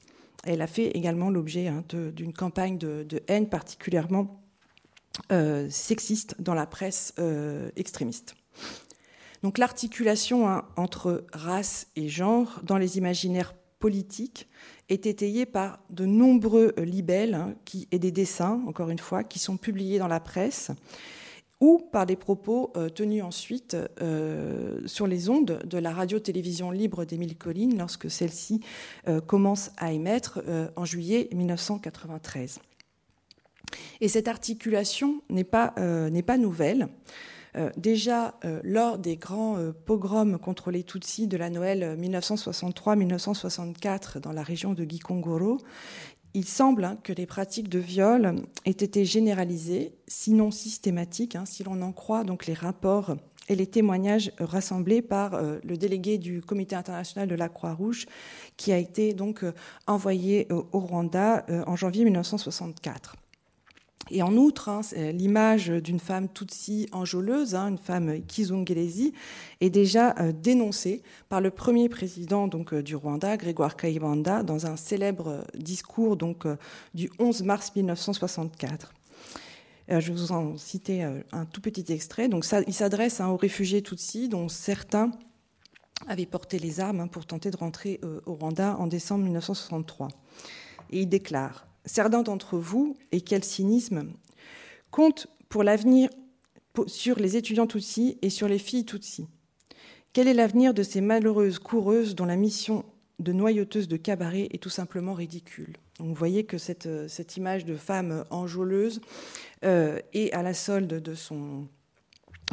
Elle 0.43 0.61
a 0.61 0.67
fait 0.67 0.87
également 0.91 1.29
l'objet 1.29 1.67
hein, 1.67 1.83
d'une 1.89 2.33
campagne 2.33 2.77
de, 2.77 3.23
haine 3.27 3.47
particulièrement 3.47 4.41
euh, 5.31 5.69
sexiste 5.69 6.35
dans 6.39 6.53
la 6.53 6.65
presse 6.65 7.13
euh, 7.19 7.69
extrémiste. 7.75 8.35
Donc 9.41 9.57
l'articulation 9.57 10.47
hein, 10.47 10.65
entre 10.75 11.25
race 11.33 11.87
et 11.95 12.09
genre 12.09 12.59
dans 12.63 12.77
les 12.77 12.97
imaginaires 12.97 13.53
politiques 13.79 14.47
est 14.89 15.05
étayée 15.05 15.45
par 15.45 15.79
de 15.89 16.05
nombreux 16.05 16.73
libelles 16.77 17.33
hein, 17.33 17.53
et 17.91 17.99
des 17.99 18.11
dessins, 18.11 18.61
encore 18.67 18.89
une 18.89 18.99
fois, 18.99 19.23
qui 19.23 19.39
sont 19.39 19.57
publiés 19.57 19.99
dans 19.99 20.07
la 20.07 20.19
presse 20.19 20.71
ou 21.63 21.79
par 21.93 22.05
des 22.05 22.17
propos 22.17 22.73
euh, 22.75 22.89
tenus 22.89 23.23
ensuite 23.23 23.77
euh, 24.01 24.81
sur 24.85 25.07
les 25.07 25.29
ondes 25.29 25.61
de 25.63 25.77
la 25.77 25.93
radio-télévision 25.93 26.71
libre 26.71 27.05
d'Émile 27.05 27.37
Collines 27.37 27.77
lorsque 27.77 28.11
celle-ci 28.11 28.59
euh, 29.07 29.21
commence 29.21 29.71
à 29.77 29.93
émettre 29.93 30.41
en 30.75 30.83
juillet 30.83 31.29
1993. 31.31 32.59
Et 34.01 34.09
cette 34.09 34.27
articulation 34.27 35.21
n'est 35.29 35.45
pas, 35.45 35.73
pas 36.27 36.37
nouvelle. 36.37 36.89
déjà, 37.77 38.33
lors 38.63 38.97
des 38.97 39.15
grands 39.15 39.57
pogroms 39.85 40.37
contre 40.37 40.69
les 40.69 40.83
Tutsis 40.83 41.27
de 41.27 41.37
la 41.37 41.49
Noël 41.49 41.97
1963-1964 41.99 44.19
dans 44.19 44.33
la 44.33 44.43
région 44.43 44.73
de 44.73 44.83
Gikongoro, 44.83 45.59
il 46.33 46.45
semble 46.47 46.83
hein, 46.83 46.97
que 47.03 47.13
les 47.13 47.25
pratiques 47.25 47.69
de 47.69 47.79
viol 47.79 48.35
aient 48.65 48.71
été 48.71 49.05
généralisées, 49.05 49.93
sinon 50.07 50.51
systématiques, 50.51 51.35
hein, 51.35 51.45
si 51.45 51.63
l'on 51.63 51.81
en 51.81 51.91
croit 51.91 52.23
donc 52.23 52.47
les 52.47 52.53
rapports 52.53 53.15
et 53.49 53.55
les 53.55 53.67
témoignages 53.67 54.31
rassemblés 54.39 55.01
par 55.01 55.33
euh, 55.33 55.59
le 55.63 55.77
délégué 55.77 56.17
du 56.17 56.41
Comité 56.41 56.75
international 56.75 57.27
de 57.27 57.35
la 57.35 57.49
Croix-Rouge, 57.49 58.07
qui 58.57 58.71
a 58.71 58.77
été 58.77 59.13
donc 59.13 59.43
euh, 59.43 59.53
envoyé 59.85 60.47
au 60.51 60.79
Rwanda 60.79 61.45
euh, 61.49 61.63
en 61.67 61.75
janvier 61.75 62.05
1964. 62.05 63.15
Et 64.11 64.21
en 64.21 64.35
outre, 64.35 64.67
hein, 64.67 64.81
l'image 65.13 65.69
d'une 65.69 65.99
femme 65.99 66.27
tutsi 66.27 66.89
enjôleuse, 66.91 67.55
hein, 67.55 67.69
une 67.69 67.77
femme 67.77 68.21
kizungerezi, 68.25 69.13
est 69.61 69.69
déjà 69.69 70.13
euh, 70.19 70.33
dénoncée 70.33 71.01
par 71.29 71.39
le 71.39 71.51
premier 71.51 71.87
président 71.87 72.47
donc, 72.47 72.73
euh, 72.73 72.83
du 72.83 72.95
Rwanda, 72.95 73.37
Grégoire 73.37 73.77
Kayibanda, 73.77 74.43
dans 74.43 74.65
un 74.65 74.75
célèbre 74.75 75.27
euh, 75.29 75.41
discours 75.55 76.17
donc, 76.17 76.45
du 76.93 77.09
11 77.19 77.43
mars 77.43 77.71
1964. 77.75 78.93
Je 79.89 79.95
vais 79.95 80.13
vous 80.13 80.31
en 80.31 80.57
citer 80.57 81.03
un 81.33 81.43
tout 81.45 81.59
petit 81.59 81.91
extrait. 81.91 82.29
Donc, 82.29 82.45
il 82.67 82.73
s'adresse 82.73 83.19
hein, 83.19 83.27
aux 83.27 83.35
réfugiés 83.35 83.81
tutsis, 83.81 84.29
dont 84.29 84.47
certains 84.47 85.11
avaient 86.07 86.25
porté 86.25 86.57
les 86.57 86.79
armes 86.79 87.09
pour 87.09 87.25
tenter 87.25 87.51
de 87.51 87.57
rentrer 87.57 87.99
au 88.25 88.33
Rwanda 88.33 88.77
en 88.79 88.87
décembre 88.87 89.25
1963. 89.25 90.07
Et 90.91 91.01
il 91.01 91.09
déclare 91.09 91.67
certains 91.85 92.23
d'entre 92.23 92.57
vous, 92.57 92.95
et 93.11 93.21
quel 93.21 93.43
cynisme, 93.43 94.13
comptent 94.91 95.27
pour 95.49 95.63
l'avenir 95.63 96.09
sur 96.87 97.19
les 97.19 97.37
étudiants 97.37 97.67
Tutsis 97.67 98.17
et 98.21 98.29
sur 98.29 98.47
les 98.47 98.59
filles 98.59 98.85
Tutsis. 98.85 99.27
Quel 100.13 100.27
est 100.27 100.33
l'avenir 100.33 100.73
de 100.73 100.83
ces 100.83 101.01
malheureuses 101.01 101.59
coureuses 101.59 102.15
dont 102.15 102.25
la 102.25 102.35
mission 102.35 102.85
de 103.19 103.31
noyauteuse 103.31 103.87
de 103.87 103.97
cabaret 103.97 104.47
est 104.51 104.61
tout 104.61 104.69
simplement 104.69 105.13
ridicule? 105.13 105.77
Vous 105.99 106.13
voyez 106.13 106.43
que 106.43 106.57
cette, 106.57 106.89
cette 107.07 107.37
image 107.37 107.65
de 107.65 107.75
femme 107.75 108.23
enjôleuse 108.29 109.01
euh, 109.63 109.99
est 110.13 110.31
à 110.33 110.41
la 110.41 110.53
solde 110.53 111.01
de 111.01 111.13
son, 111.13 111.67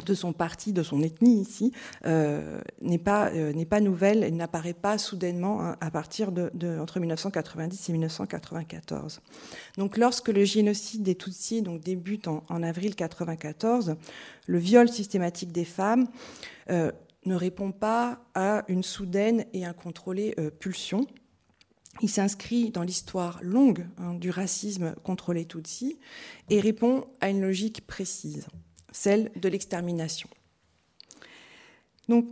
de 0.05 0.13
son 0.13 0.33
parti, 0.33 0.73
de 0.73 0.83
son 0.83 1.01
ethnie 1.03 1.41
ici, 1.41 1.71
euh, 2.05 2.61
n'est 2.81 2.97
pas, 2.97 3.29
euh, 3.29 3.53
n'est 3.53 3.65
pas 3.65 3.79
nouvelle 3.79 4.23
et 4.23 4.31
n'apparaît 4.31 4.73
pas 4.73 4.97
soudainement 4.97 5.61
hein, 5.61 5.77
à 5.81 5.91
partir 5.91 6.31
de, 6.31 6.79
entre 6.79 6.99
1990 6.99 7.89
et 7.89 7.91
1994. 7.91 9.21
Donc, 9.77 9.97
lorsque 9.97 10.29
le 10.29 10.43
génocide 10.43 11.03
des 11.03 11.15
Tutsis 11.15 11.61
donc, 11.61 11.81
débute 11.81 12.27
en, 12.27 12.41
avril 12.63 12.91
1994, 12.91 13.95
le 14.47 14.57
viol 14.57 14.89
systématique 14.89 15.51
des 15.51 15.65
femmes 15.65 16.07
euh, 16.69 16.91
ne 17.25 17.35
répond 17.35 17.71
pas 17.71 18.19
à 18.33 18.63
une 18.67 18.83
soudaine 18.83 19.45
et 19.53 19.65
incontrôlée 19.65 20.35
pulsion. 20.59 21.05
Il 22.01 22.09
s'inscrit 22.09 22.71
dans 22.71 22.81
l'histoire 22.81 23.39
longue 23.43 23.85
hein, 23.99 24.15
du 24.15 24.31
racisme 24.31 24.95
contre 25.03 25.33
les 25.33 25.45
Tutsis 25.45 25.99
et 26.49 26.59
répond 26.59 27.05
à 27.19 27.29
une 27.29 27.41
logique 27.41 27.85
précise 27.85 28.47
celle 28.91 29.31
de 29.35 29.49
l'extermination. 29.49 30.29
Donc, 32.09 32.25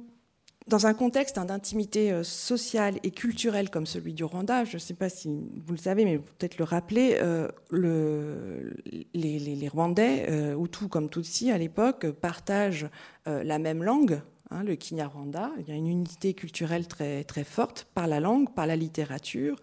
dans 0.69 0.85
un 0.85 0.93
contexte 0.93 1.39
hein, 1.39 1.45
d'intimité 1.45 2.11
euh, 2.11 2.23
sociale 2.23 2.99
et 3.01 3.09
culturelle 3.09 3.71
comme 3.71 3.87
celui 3.87 4.13
du 4.13 4.23
Rwanda, 4.23 4.65
je 4.65 4.75
ne 4.75 4.79
sais 4.79 4.93
pas 4.93 5.09
si 5.09 5.27
vous 5.27 5.73
le 5.73 5.79
savez, 5.79 6.05
mais 6.05 6.19
peut-être 6.19 6.59
le 6.59 6.63
rappeler, 6.63 7.17
euh, 7.19 7.47
les, 7.71 9.67
Rwandais, 9.67 10.27
euh, 10.29 10.63
Hutus 10.63 10.87
comme 10.87 11.09
Tutsi 11.09 11.49
à 11.49 11.57
l'époque, 11.57 12.11
partagent 12.11 12.87
la 13.25 13.59
même 13.59 13.83
langue, 13.83 14.21
hein, 14.49 14.63
le 14.63 14.75
Kinyarwanda. 14.75 15.51
Il 15.59 15.67
y 15.67 15.71
a 15.71 15.75
une 15.75 15.87
unité 15.87 16.33
culturelle 16.33 16.87
très, 16.87 17.23
très 17.23 17.43
forte 17.43 17.87
par 17.93 18.07
la 18.07 18.19
langue, 18.19 18.53
par 18.53 18.65
la 18.65 18.75
littérature, 18.75 19.55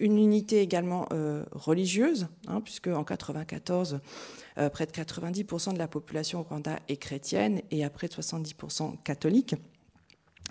une 0.00 0.18
unité 0.18 0.60
également 0.60 1.08
religieuse, 1.52 2.26
hein, 2.48 2.60
puisque 2.60 2.88
en 2.88 3.04
1994, 3.04 4.00
euh, 4.58 4.68
près 4.68 4.86
de 4.86 4.92
90% 4.92 5.74
de 5.74 5.78
la 5.78 5.88
population 5.88 6.40
au 6.40 6.42
Rwanda 6.42 6.78
est 6.88 6.96
chrétienne 6.96 7.62
et 7.70 7.84
à 7.84 7.90
près 7.90 8.08
de 8.08 8.14
70% 8.14 9.02
catholique 9.02 9.54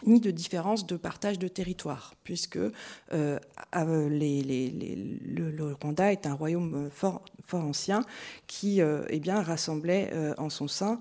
ni 0.06 0.20
de 0.20 0.32
différence 0.32 0.88
de 0.88 0.98
partage 0.98 1.40
de 1.40 1.48
territoire, 1.48 2.16
puisque 2.24 2.58
euh, 2.58 3.40
le, 3.74 5.74
Rwanda 5.74 6.12
est 6.12 6.26
un 6.26 6.34
royaume 6.34 6.90
fort, 6.92 7.24
fort 7.46 7.64
ancien 7.64 8.04
qui 8.48 8.82
eh 8.82 9.20
bien, 9.20 9.42
rassemblait 9.42 10.12
en 10.38 10.50
son 10.50 10.68
sein 10.68 11.00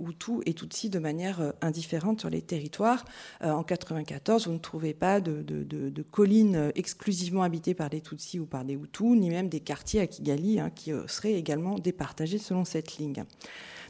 Hutu 0.00 0.40
et 0.46 0.54
Tutsi 0.54 0.90
de 0.90 0.98
manière 0.98 1.52
indifférente 1.60 2.20
sur 2.20 2.30
les 2.30 2.42
territoires. 2.42 3.04
en 3.40 3.64
1994, 3.64 4.46
vous 4.46 4.52
ne 4.52 4.58
trouvez 4.58 4.94
pas 4.94 5.20
de, 5.20 6.02
collines 6.10 6.72
exclusivement 6.74 7.42
habitées 7.42 7.74
par 7.74 7.90
des 7.90 8.00
Tutsis 8.00 8.38
ou 8.38 8.46
par 8.46 8.64
des 8.64 8.74
Hutus, 8.74 9.16
ni 9.16 9.30
même 9.30 9.48
des 9.48 9.60
quartiers 9.60 10.00
à 10.00 10.06
Kigali 10.06 10.60
hein, 10.60 10.70
qui 10.74 10.92
seraient 11.06 11.34
également 11.34 11.78
départagés 11.78 12.38
selon 12.38 12.64
cette 12.64 12.98
ligne. 12.98 13.24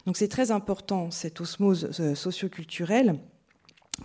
Donc 0.07 0.17
c'est 0.17 0.29
très 0.29 0.51
important, 0.51 1.11
cette 1.11 1.41
osmose 1.41 1.91
socioculturelle 2.15 3.19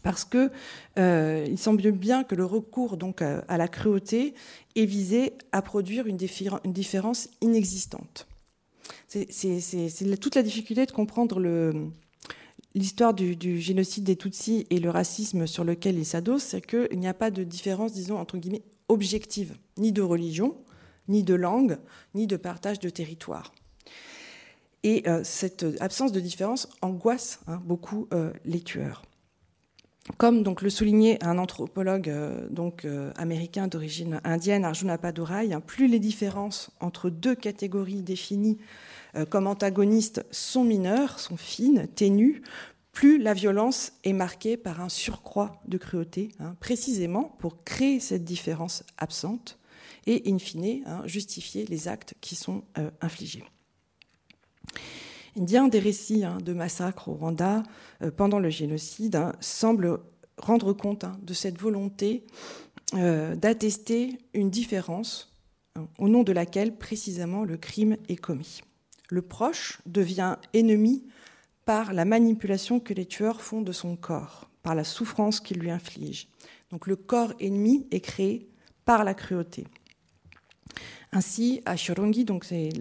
parce 0.04 0.25
que 0.25 0.52
euh, 0.97 1.45
il 1.47 1.58
semble 1.58 1.91
bien 1.91 2.23
que 2.23 2.36
le 2.36 2.45
recours 2.45 2.97
donc 2.97 3.21
à, 3.21 3.58
la 3.58 3.67
cruauté 3.67 4.34
est 4.75 4.86
visé 4.86 5.34
à 5.52 5.62
produire 5.62 6.08
une, 6.08 6.17
différence 6.17 7.30
inexistante. 7.41 8.28
C'est 9.08 10.19
toute 10.19 10.36
la 10.36 10.43
difficulté 10.43 10.86
de 10.86 10.91
comprendre 10.91 11.39
l'histoire 12.75 13.13
du, 13.13 13.60
génocide 13.60 14.04
des 14.04 14.15
Tutsis 14.15 14.67
et 14.69 14.80
le 14.80 14.89
racisme 14.89 15.47
sur 15.47 15.63
lequel 15.63 15.97
il 15.97 16.06
s'adosse, 16.06 16.43
c'est 16.43 16.65
qu'il 16.65 16.99
n'y 16.99 17.08
a 17.08 17.13
pas 17.13 17.32
de 17.32 17.43
différence, 17.43 17.93
disons, 17.93 18.17
entre 18.17 18.38
guillemets, 18.38 18.63
objective, 18.88 19.56
ni 19.78 19.91
de 19.91 20.02
religion, 20.02 20.56
ni 21.08 21.23
de 21.23 21.34
langue, 21.34 21.78
ni 22.13 22.28
de 22.28 22.38
partage 22.38 22.80
de 22.80 22.89
territoire. 22.89 23.54
Et 24.84 25.04
euh, 25.08 25.21
cette 25.23 25.65
absence 25.82 26.12
de 26.12 26.19
différence 26.19 26.69
angoisse 26.82 27.41
hein, 27.47 27.62
beaucoup 27.65 28.08
euh, 28.13 28.32
les 28.45 28.62
tueurs. 28.62 29.04
Comme 30.18 30.44
donc 30.44 30.62
le 30.62 30.70
soulignait 30.70 31.24
un 31.24 31.38
anthropologue 31.38 32.10
euh, 32.10 32.48
donc 32.50 32.86
euh, 32.86 33.12
américain 33.16 33.68
d'origine 33.68 34.22
indienne, 34.24 34.66
Arjuna 34.66 34.98
Padurai, 34.98 35.54
hein, 35.54 35.62
plus 35.62 35.88
les 35.88 36.00
différences 36.00 36.72
entre 36.80 37.10
deux 37.10 37.36
catégories 37.36 38.02
définies 38.02 38.58
euh, 39.16 39.26
comme 39.26 39.48
antagonistes 39.48 40.26
sont 40.32 40.64
mineures, 40.64 41.20
sont 41.20 41.38
fines, 41.38 41.88
ténues, 41.96 42.42
plus 42.92 43.22
la 43.22 43.34
violence 43.34 43.94
est 44.04 44.14
marquée 44.14 44.58
par 44.58 44.82
un 44.82 44.90
surcroît 44.90 45.62
de 45.68 45.78
cruauté, 45.78 46.30
hein, 46.40 46.56
précisément 46.60 47.36
pour 47.40 47.64
créer 47.64 48.00
cette 48.00 48.24
différence 48.24 48.84
absente 48.98 49.60
et, 50.08 50.24
in 50.32 50.40
fine, 50.40 50.84
hein, 50.86 51.04
justifier 51.06 51.66
les 51.66 51.88
actes 51.88 52.16
qui 52.20 52.36
sont 52.36 52.64
infligés. 53.02 53.44
Bien 55.39 55.69
des 55.69 55.80
récits 55.80 56.25
hein, 56.25 56.38
de 56.43 56.52
massacres 56.52 57.08
au 57.08 57.13
Rwanda 57.13 57.63
euh, 58.02 58.12
pendant 58.12 58.39
le 58.39 58.49
génocide 58.49 59.15
hein, 59.15 59.32
semblent 59.39 60.02
rendre 60.38 60.73
compte 60.73 61.06
hein, 61.06 61.17
de 61.21 61.34
cette 61.34 61.58
volonté 61.58 62.25
euh, 62.95 63.36
d'attester 63.38 64.17
une 64.34 64.49
différence 64.49 65.34
au 65.97 66.10
nom 66.10 66.23
de 66.23 66.34
laquelle 66.34 66.75
précisément 66.75 67.45
le 67.45 67.56
crime 67.56 67.95
est 68.10 68.17
commis. 68.17 68.60
Le 69.10 69.21
proche 69.21 69.80
devient 69.86 70.36
ennemi 70.54 71.06
par 71.63 71.93
la 71.93 72.04
manipulation 72.04 72.82
que 72.82 72.93
les 72.93 73.06
tueurs 73.06 73.39
font 73.39 73.62
de 73.62 73.71
son 73.71 73.95
corps, 73.95 74.49
par 74.62 74.75
la 74.75 74.84
souffrance 74.84 75.39
qu'ils 75.39 75.60
lui 75.60 75.71
infligent. 75.71 76.28
Donc 76.69 76.86
le 76.86 76.97
corps 76.97 77.32
ennemi 77.39 77.88
est 77.91 78.02
créé 78.02 78.49
par 78.84 79.06
la 79.06 79.13
cruauté. 79.13 79.67
Ainsi, 81.13 81.62
à 81.65 81.78
Shorongi, 81.78 82.25
donc 82.25 82.43
c'est 82.43 82.71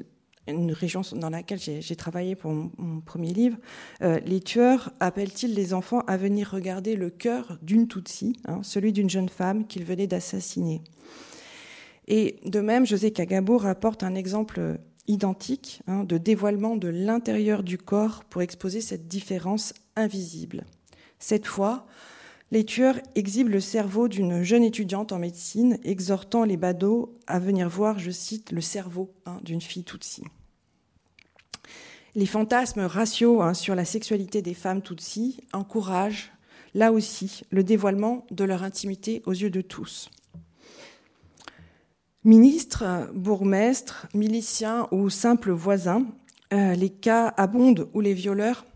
une 0.48 0.72
région 0.72 1.02
dans 1.12 1.30
laquelle 1.30 1.58
j'ai 1.58 1.96
travaillé 1.96 2.34
pour 2.34 2.52
mon, 2.52 3.00
premier 3.00 3.32
livre, 3.32 3.56
euh, 4.02 4.18
les 4.26 4.40
tueurs 4.40 4.92
appellent-ils 5.00 5.54
les 5.54 5.74
enfants 5.74 6.00
à 6.06 6.16
venir 6.16 6.50
regarder 6.50 6.96
le 6.96 7.10
cœur 7.10 7.58
d'une 7.62 7.88
Tutsi, 7.88 8.36
hein, 8.46 8.60
celui 8.62 8.92
d'une 8.92 9.10
jeune 9.10 9.28
femme 9.28 9.66
qu'ils 9.66 9.84
venaient 9.84 10.06
d'assassiner. 10.06 10.82
Et 12.06 12.36
de 12.44 12.60
même, 12.60 12.86
José 12.86 13.12
Kagabo 13.12 13.58
rapporte 13.58 14.02
un 14.02 14.14
exemple 14.14 14.78
identique 15.06 15.82
hein, 15.86 16.04
de 16.04 16.18
dévoilement 16.18 16.76
de 16.76 16.88
l'intérieur 16.88 17.62
du 17.62 17.78
corps 17.78 18.24
pour 18.24 18.42
exposer 18.42 18.80
cette 18.80 19.08
différence 19.08 19.74
invisible. 19.96 20.64
Cette 21.18 21.46
fois, 21.46 21.86
les 22.50 22.64
tueurs 22.64 22.98
exhibent 23.14 23.50
le 23.50 23.60
cerveau 23.60 24.08
d'une 24.08 24.42
jeune 24.42 24.62
étudiante 24.62 25.12
en 25.12 25.18
médecine, 25.18 25.78
exhortant 25.84 26.44
les 26.44 26.56
badauds 26.56 27.18
à 27.26 27.38
venir 27.38 27.68
voir, 27.68 27.98
je 27.98 28.10
cite, 28.10 28.52
le 28.52 28.60
cerveau 28.60 29.12
hein, 29.26 29.38
d'une 29.42 29.60
fille 29.60 29.84
Tutsi. 29.84 30.22
Les 32.18 32.26
fantasmes 32.26 32.80
raciaux 32.80 33.42
hein, 33.42 33.54
sur 33.54 33.76
la 33.76 33.84
sexualité 33.84 34.42
des 34.42 34.52
femmes 34.52 34.82
Tutsi 34.82 35.38
encouragent, 35.52 36.32
là 36.74 36.90
aussi, 36.90 37.42
le 37.50 37.62
dévoilement 37.62 38.26
de 38.32 38.42
leur 38.42 38.64
intimité 38.64 39.22
aux 39.24 39.30
yeux 39.30 39.50
de 39.50 39.60
tous. 39.60 40.10
Ministres, 42.24 43.08
bourgmestres, 43.14 44.08
miliciens 44.14 44.88
ou 44.90 45.10
simples 45.10 45.52
voisins, 45.52 46.08
euh, 46.52 46.74
les 46.74 46.90
cas 46.90 47.32
abondent 47.36 47.88
où 47.94 48.00
les 48.00 48.14
violeurs 48.14 48.66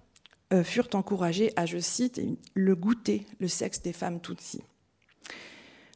euh, 0.53 0.63
furent 0.63 0.91
encouragés 0.93 1.53
à, 1.57 1.67
je 1.67 1.79
cite, 1.79 2.21
le 2.55 2.77
goûter, 2.77 3.27
le 3.41 3.49
sexe 3.49 3.83
des 3.83 3.93
femmes 3.93 4.21
tutsis. 4.21 4.63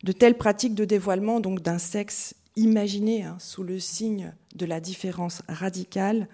De 0.03 0.11
telles 0.11 0.37
pratiques 0.37 0.75
de 0.75 0.85
dévoilement 0.85 1.39
donc 1.39 1.63
d'un 1.63 1.79
sexe 1.79 2.35
imaginé 2.57 3.23
hein, 3.23 3.37
sous 3.39 3.63
le 3.63 3.79
signe 3.79 4.35
de 4.57 4.67
la 4.67 4.81
différence 4.81 5.43
radicale 5.47 6.27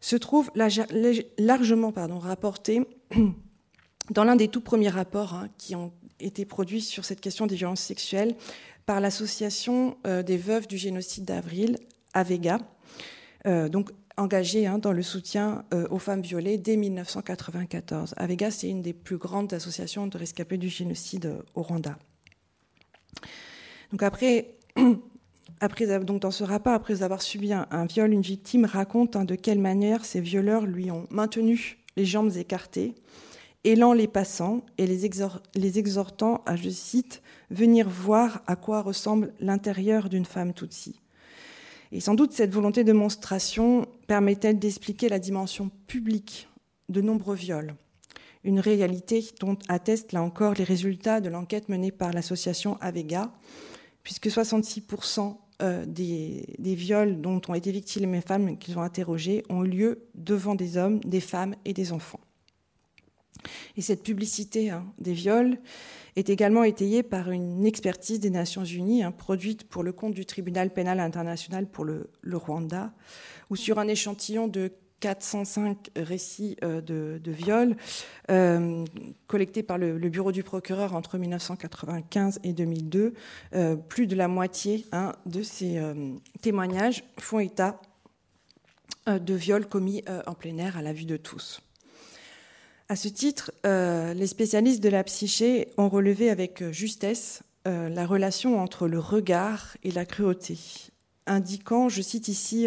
se 0.00 0.16
trouvent 0.16 0.50
largement 0.54 1.92
pardon, 1.92 2.18
rapportées 2.18 2.82
dans 4.10 4.24
l'un 4.24 4.36
des 4.36 4.48
tout 4.48 4.60
premiers 4.60 4.88
rapports 4.88 5.34
hein, 5.34 5.48
qui 5.58 5.74
ont 5.74 5.92
été 6.18 6.44
produits 6.44 6.80
sur 6.80 7.04
cette 7.04 7.20
question 7.20 7.46
des 7.46 7.56
violences 7.56 7.80
sexuelles 7.80 8.34
par 8.86 9.00
l'association 9.00 9.96
euh, 10.06 10.22
des 10.22 10.36
veuves 10.36 10.66
du 10.66 10.76
génocide 10.76 11.24
d'Avril, 11.24 11.76
AVEGA, 12.12 12.58
euh, 13.46 13.68
donc 13.68 13.90
engagée 14.16 14.66
hein, 14.66 14.78
dans 14.78 14.92
le 14.92 15.02
soutien 15.02 15.64
euh, 15.72 15.86
aux 15.90 15.98
femmes 15.98 16.22
violées 16.22 16.58
dès 16.58 16.76
1994. 16.76 18.14
AVEGA, 18.16 18.50
c'est 18.50 18.68
une 18.68 18.82
des 18.82 18.92
plus 18.92 19.16
grandes 19.16 19.52
associations 19.52 20.06
de 20.06 20.18
rescapés 20.18 20.58
du 20.58 20.68
génocide 20.68 21.36
au 21.54 21.62
Rwanda. 21.62 21.98
Donc 23.92 24.02
après, 24.02 24.56
après 25.60 25.86
donc 26.00 26.20
dans 26.20 26.30
ce 26.30 26.42
rapport, 26.42 26.72
après 26.72 27.02
avoir 27.02 27.20
subi 27.20 27.52
un, 27.52 27.86
viol, 27.86 28.12
une 28.12 28.22
victime 28.22 28.64
raconte 28.64 29.14
hein, 29.16 29.24
de 29.24 29.34
quelle 29.34 29.58
manière 29.58 30.04
ces 30.04 30.20
violeurs 30.20 30.66
lui 30.66 30.90
ont 30.90 31.06
maintenu 31.10 31.78
les 31.96 32.06
jambes 32.06 32.34
écartées, 32.36 32.94
élant 33.64 33.92
les 33.92 34.08
passants 34.08 34.64
et 34.78 34.86
les, 34.86 35.04
exhortant 35.78 36.42
à, 36.46 36.56
je 36.56 36.70
cite, 36.70 37.22
venir 37.50 37.88
voir 37.88 38.42
à 38.46 38.56
quoi 38.56 38.80
ressemble 38.80 39.34
l'intérieur 39.38 40.08
d'une 40.08 40.24
femme 40.24 40.54
Tutsi. 40.54 41.00
Et 41.92 42.00
sans 42.00 42.14
doute 42.14 42.32
cette 42.32 42.54
volonté 42.54 42.84
de 42.84 42.92
monstration 42.92 43.86
permettait 44.06 44.54
d'expliquer 44.54 45.08
la 45.08 45.18
dimension 45.18 45.70
publique 45.86 46.48
de 46.88 47.00
nombreux 47.00 47.34
viols, 47.34 47.74
une 48.44 48.60
réalité 48.60 49.26
dont 49.40 49.58
attestent 49.68 50.12
là 50.12 50.22
encore 50.22 50.54
les 50.54 50.64
résultats 50.64 51.20
de 51.20 51.28
l'enquête 51.28 51.68
menée 51.68 51.92
par 51.92 52.12
l'association 52.12 52.78
Avega, 52.80 53.32
puisque 54.02 54.28
66% 54.28 55.36
euh, 55.62 55.84
des, 55.86 56.44
viols 56.58 57.20
dont 57.20 57.40
ont 57.48 57.54
été 57.54 57.70
victimes 57.70 58.12
les 58.12 58.20
femmes 58.20 58.58
qu'ils 58.58 58.78
ont 58.78 58.82
interrogées 58.82 59.42
ont 59.48 59.64
eu 59.64 59.68
lieu 59.68 60.08
devant 60.14 60.54
des 60.54 60.76
hommes, 60.76 61.00
des 61.00 61.20
femmes 61.20 61.54
et 61.64 61.72
des 61.72 61.92
enfants. 61.92 62.20
Et 63.76 63.82
cette 63.82 64.02
publicité 64.02 64.70
hein, 64.70 64.86
des 64.98 65.12
viols 65.12 65.58
est 66.16 66.30
également 66.30 66.64
étayée 66.64 67.02
par 67.02 67.30
une 67.30 67.64
expertise 67.64 68.20
des 68.20 68.30
Nations 68.30 68.64
Unies 68.64 69.02
hein, 69.02 69.12
produite 69.12 69.64
pour 69.64 69.82
le 69.82 69.92
compte 69.92 70.14
du 70.14 70.26
Tribunal 70.26 70.70
pénal 70.72 71.00
international 71.00 71.66
pour 71.66 71.84
le, 71.84 72.10
Rwanda, 72.32 72.92
où 73.48 73.56
sur 73.56 73.78
un 73.78 73.88
échantillon 73.88 74.48
de 74.48 74.72
405 75.00 75.90
récits 75.96 76.56
euh, 76.62 76.80
de, 76.80 77.30
viols 77.30 77.76
euh, 78.30 78.84
collectés 79.26 79.62
par 79.62 79.78
le, 79.78 79.98
Bureau 80.10 80.32
du 80.32 80.42
procureur 80.42 80.94
entre 80.94 81.18
1995 81.18 82.40
et 82.44 82.52
2002, 82.52 83.14
euh, 83.54 83.76
plus 83.76 84.06
de 84.06 84.14
la 84.14 84.28
moitié 84.28 84.86
hein, 84.92 85.12
de 85.26 85.42
ces 85.42 85.80
témoignages 86.42 87.04
font 87.18 87.38
état 87.38 87.80
de 89.06 89.34
viols 89.34 89.66
commis 89.66 90.04
en 90.26 90.34
plein 90.34 90.58
air 90.58 90.76
à 90.76 90.82
la 90.82 90.92
vue 90.92 91.04
de 91.04 91.16
tous. 91.16 91.62
À 92.88 92.96
ce 92.96 93.08
titre, 93.08 93.52
les 93.64 94.26
spécialistes 94.26 94.82
de 94.82 94.88
la 94.88 95.04
psyché 95.04 95.68
ont 95.78 95.88
relevé 95.88 96.28
avec 96.28 96.68
justesse 96.70 97.42
la 97.64 98.06
relation 98.06 98.60
entre 98.60 98.88
le 98.88 98.98
regard 98.98 99.76
et 99.84 99.92
la 99.92 100.04
cruauté, 100.04 100.58
indiquant, 101.26 101.88
je 101.88 102.02
cite 102.02 102.28
ici 102.28 102.66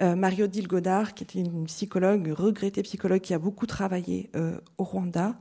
euh, 0.00 0.16
Marie-Odile 0.16 0.68
Godard, 0.68 1.14
qui 1.14 1.24
est 1.24 1.34
une 1.34 1.66
psychologue, 1.66 2.32
regrettée 2.36 2.82
psychologue, 2.82 3.20
qui 3.20 3.34
a 3.34 3.38
beaucoup 3.38 3.66
travaillé 3.66 4.30
au 4.78 4.84
Rwanda. 4.84 5.36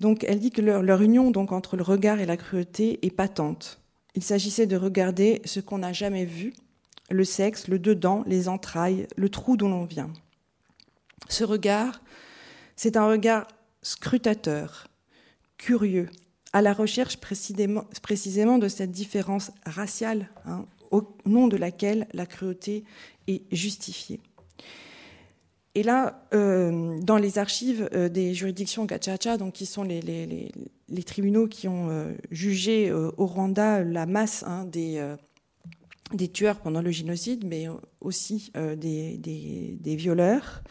Donc, 0.00 0.24
elle 0.24 0.40
dit 0.40 0.50
que 0.50 0.60
leur, 0.60 0.82
leur, 0.82 1.00
union 1.02 1.30
donc, 1.30 1.52
entre 1.52 1.76
le 1.76 1.82
regard 1.82 2.20
et 2.20 2.26
la 2.26 2.36
cruauté 2.36 2.98
est 3.06 3.10
patente. 3.10 3.80
Il 4.14 4.22
s'agissait 4.22 4.66
de 4.66 4.76
regarder 4.76 5.40
ce 5.44 5.60
qu'on 5.60 5.78
n'a 5.78 5.92
jamais 5.92 6.24
vu, 6.24 6.54
le 7.10 7.24
sexe, 7.24 7.68
le 7.68 7.78
dedans, 7.78 8.24
les 8.26 8.48
entrailles, 8.48 9.06
le 9.16 9.28
trou 9.28 9.56
d'où 9.56 9.68
l'on 9.68 9.84
vient. 9.84 10.10
Ce 11.28 11.44
regard 11.44 12.00
c'est 12.76 12.96
un 12.96 13.06
regard 13.06 13.46
scrutateur, 13.82 14.88
curieux, 15.56 16.08
à 16.52 16.62
la 16.62 16.72
recherche 16.72 17.18
précisément, 17.18 18.58
de 18.58 18.68
cette 18.68 18.90
différence 18.90 19.52
raciale, 19.64 20.28
hein, 20.46 20.66
au 20.90 21.16
nom 21.24 21.48
de 21.48 21.56
laquelle 21.56 22.06
la 22.12 22.26
cruauté 22.26 22.84
est 23.26 23.42
justifiée. 23.52 24.20
Et 25.74 25.82
là, 25.82 26.26
euh, 26.34 26.98
dans 27.00 27.16
les 27.16 27.38
archives 27.38 27.88
euh, 27.94 28.10
des 28.10 28.34
juridictions 28.34 28.84
Gachacha, 28.84 29.38
donc 29.38 29.54
qui 29.54 29.64
sont 29.64 29.84
les, 29.84 30.50
tribunaux 31.06 31.46
qui 31.48 31.66
ont 31.66 31.88
euh, 31.88 32.12
jugé 32.30 32.92
au 32.92 33.26
Rwanda 33.26 33.82
la 33.82 34.04
masse 34.04 34.44
hein, 34.46 34.66
des, 34.66 35.02
des, 36.12 36.28
tueurs 36.28 36.60
pendant 36.60 36.82
le 36.82 36.90
génocide, 36.90 37.46
mais 37.46 37.66
aussi 38.00 38.52
des, 38.54 39.16
des, 39.16 39.96
violeurs, 39.96 40.62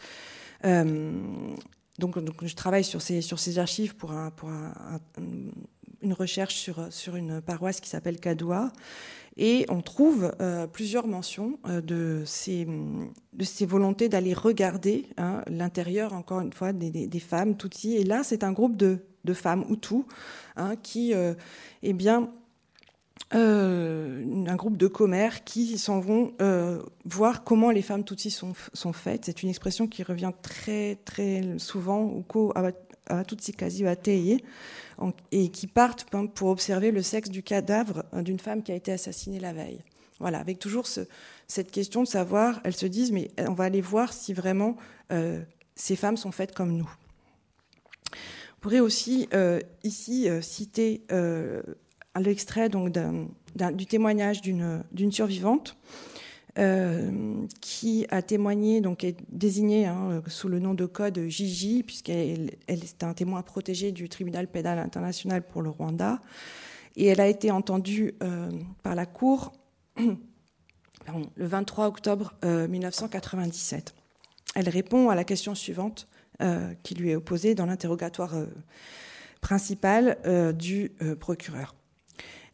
donc, 1.98 2.16
je 2.44 2.54
travaille 2.54 2.84
sur 2.84 3.02
ces, 3.02 3.20
sur 3.20 3.38
ces 3.38 3.58
archives 3.58 3.96
pour 3.96 4.12
une 6.02 6.12
recherche 6.12 6.54
sur, 6.54 6.92
sur 6.92 7.16
une 7.16 7.40
paroisse 7.40 7.80
qui 7.80 7.88
s'appelle 7.88 8.18
Kadoua. 8.18 8.72
Et 9.36 9.64
on 9.70 9.80
trouve 9.80 10.32
euh, 10.40 10.66
plusieurs 10.66 11.06
mentions 11.06 11.58
euh, 11.66 11.80
de, 11.80 12.22
ces, 12.26 12.66
volontés 13.66 14.08
d'aller 14.08 14.34
regarder 14.34 15.06
hein, 15.16 15.42
l'intérieur, 15.46 16.12
encore 16.12 16.40
une 16.40 16.52
fois, 16.52 16.72
des, 16.72 17.20
femmes 17.20 17.56
Tutsi. 17.56 17.96
Et 17.96 18.04
là, 18.04 18.22
c'est 18.24 18.44
un 18.44 18.52
groupe 18.52 18.76
de, 18.76 18.98
femmes 19.32 19.64
Hutu 19.70 20.02
hein, 20.56 20.76
qui, 20.82 21.14
euh, 21.14 21.34
eh 21.82 21.92
bien, 21.92 22.30
un 23.30 24.56
groupe 24.56 24.76
de 24.76 24.88
commères 24.88 25.44
qui 25.44 25.78
s'en 25.78 26.00
vont 26.00 26.32
voir 27.06 27.44
comment 27.44 27.70
les 27.70 27.80
femmes 27.80 28.04
tutsis 28.04 28.30
sont, 28.30 28.92
faites. 28.92 29.24
C'est 29.24 29.42
une 29.42 29.48
expression 29.48 29.86
qui 29.86 30.02
revient 30.02 30.32
très 30.42 30.96
très 31.06 31.40
souvent 31.56 32.02
au 32.02 32.52
à 33.06 33.24
tutsi 33.24 33.52
quasi 33.52 33.84
et 35.30 35.48
qui 35.48 35.66
partent 35.66 36.06
pour 36.34 36.48
observer 36.48 36.90
le 36.90 37.02
sexe 37.02 37.30
du 37.30 37.42
cadavre 37.42 38.04
d'une 38.12 38.38
femme 38.38 38.62
qui 38.62 38.72
a 38.72 38.74
été 38.74 38.92
assassinée 38.92 39.40
la 39.40 39.52
veille. 39.52 39.82
Voilà, 40.20 40.38
avec 40.38 40.58
toujours 40.58 40.86
ce, 40.86 41.00
cette 41.48 41.70
question 41.70 42.02
de 42.02 42.08
savoir, 42.08 42.60
elles 42.64 42.76
se 42.76 42.86
disent, 42.86 43.10
mais 43.12 43.30
on 43.38 43.54
va 43.54 43.64
aller 43.64 43.80
voir 43.80 44.12
si 44.12 44.32
vraiment 44.32 44.76
euh, 45.10 45.42
ces 45.74 45.96
femmes 45.96 46.16
sont 46.16 46.30
faites 46.30 46.54
comme 46.54 46.76
nous. 46.76 46.90
On 48.12 48.60
pourrait 48.60 48.80
aussi 48.80 49.28
ici 49.82 50.28
citer 50.40 51.02
l'extrait 52.20 52.68
du 52.68 53.86
témoignage 53.86 54.40
d'une 54.40 55.12
survivante 55.12 55.76
euh, 55.76 56.11
qui 57.60 58.06
a 58.10 58.20
témoigné, 58.20 58.80
donc 58.80 59.04
est 59.04 59.16
désignée 59.30 59.86
hein, 59.86 60.22
sous 60.26 60.48
le 60.48 60.58
nom 60.58 60.74
de 60.74 60.84
code 60.84 61.18
Gigi, 61.28 61.82
puisqu'elle 61.82 62.50
elle 62.66 62.84
est 62.84 63.02
un 63.02 63.14
témoin 63.14 63.42
protégé 63.42 63.90
du 63.90 64.08
tribunal 64.08 64.46
pénal 64.48 64.78
international 64.78 65.42
pour 65.46 65.62
le 65.62 65.70
Rwanda, 65.70 66.20
et 66.96 67.06
elle 67.06 67.20
a 67.20 67.26
été 67.26 67.50
entendue 67.50 68.14
euh, 68.22 68.50
par 68.82 68.94
la 68.94 69.06
Cour 69.06 69.52
le 69.96 71.46
23 71.46 71.86
octobre 71.86 72.34
1997. 72.44 73.94
Euh, 73.94 74.00
elle 74.54 74.68
répond 74.68 75.08
à 75.08 75.14
la 75.14 75.24
question 75.24 75.54
suivante 75.54 76.08
qui 76.82 76.96
lui 76.96 77.10
est 77.10 77.14
opposée 77.14 77.54
dans 77.54 77.66
l'interrogatoire 77.66 78.34
principal 79.40 80.18
du 80.58 80.90
procureur. 81.20 81.76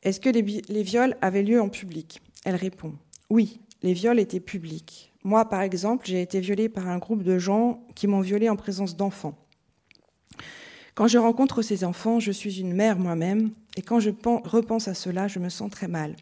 Est-ce 0.03 0.21
que 0.21 0.29
les, 0.29 0.83
viols 0.83 1.17
avaient 1.21 1.43
lieu 1.43 1.61
en 1.61 1.69
public? 1.69 2.23
Elle 2.45 2.55
répond 2.55 2.95
Oui, 3.31 3.61
les 3.83 3.93
viols 3.93 4.19
étaient 4.19 4.41
publics. 4.41 5.13
Moi, 5.25 5.49
par 5.49 5.63
exemple, 5.63 6.07
j'ai 6.07 6.23
été 6.23 6.41
violée 6.41 6.69
par 6.69 6.89
un 6.89 6.99
groupe 6.99 7.23
de 7.23 7.39
gens 7.39 7.87
qui 7.95 8.07
m'ont 8.07 8.21
violée 8.21 8.49
en 8.49 8.57
présence 8.57 8.97
d'enfants. 8.97 9.37
Quand 10.95 11.07
je 11.07 11.19
rencontre 11.19 11.63
ces 11.63 11.85
enfants, 11.85 12.19
je 12.19 12.33
suis 12.33 12.61
une 12.61 12.73
mère 12.73 12.99
moi-même, 12.99 13.51
et 13.77 13.83
quand 13.83 14.01
je 14.01 14.11
repense 14.45 14.89
à 14.89 14.95
cela, 14.95 15.29
je 15.29 15.39
me 15.39 15.49
sens 15.49 15.71
très 15.71 15.89
mal. 15.89 16.17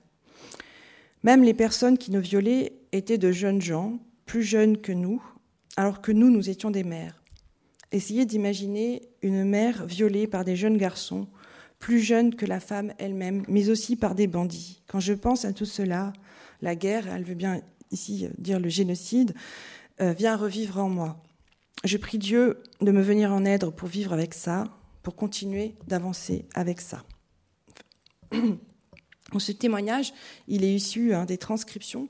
Même 1.22 1.42
les 1.42 1.54
personnes 1.54 1.98
qui 1.98 2.10
nous 2.10 2.20
violaient 2.20 2.72
étaient 2.92 3.18
de 3.18 3.32
jeunes 3.32 3.62
gens, 3.62 3.98
plus 4.26 4.42
jeunes 4.42 4.78
que 4.78 4.92
nous, 4.92 5.22
alors 5.76 6.02
que 6.02 6.12
nous, 6.12 6.30
nous 6.30 6.50
étions 6.50 6.70
des 6.70 6.84
mères. 6.84 7.22
Essayez 7.92 8.26
d'imaginer 8.26 9.08
une 9.22 9.44
mère 9.44 9.86
violée 9.86 10.26
par 10.26 10.44
des 10.44 10.56
jeunes 10.56 10.76
garçons 10.76 11.28
plus 11.78 12.00
jeune 12.00 12.34
que 12.34 12.46
la 12.46 12.60
femme 12.60 12.92
elle-même, 12.98 13.44
mais 13.48 13.68
aussi 13.68 13.96
par 13.96 14.14
des 14.14 14.26
bandits. 14.26 14.82
Quand 14.86 15.00
je 15.00 15.12
pense 15.12 15.44
à 15.44 15.52
tout 15.52 15.66
cela, 15.66 16.12
la 16.62 16.76
guerre, 16.76 17.06
elle 17.08 17.24
veut 17.24 17.34
bien 17.34 17.60
ici 17.90 18.28
dire 18.38 18.60
le 18.60 18.68
génocide, 18.68 19.34
euh, 20.00 20.12
vient 20.12 20.36
revivre 20.36 20.78
en 20.78 20.88
moi. 20.88 21.22
Je 21.84 21.96
prie 21.96 22.18
Dieu 22.18 22.62
de 22.80 22.90
me 22.90 23.02
venir 23.02 23.32
en 23.32 23.44
aide 23.44 23.70
pour 23.70 23.88
vivre 23.88 24.12
avec 24.12 24.34
ça, 24.34 24.64
pour 25.02 25.14
continuer 25.14 25.74
d'avancer 25.86 26.46
avec 26.54 26.80
ça. 26.80 27.04
Ce 29.38 29.52
témoignage, 29.52 30.14
il 30.48 30.64
est 30.64 30.74
issu 30.74 31.14
hein, 31.14 31.24
des 31.24 31.38
transcriptions 31.38 32.08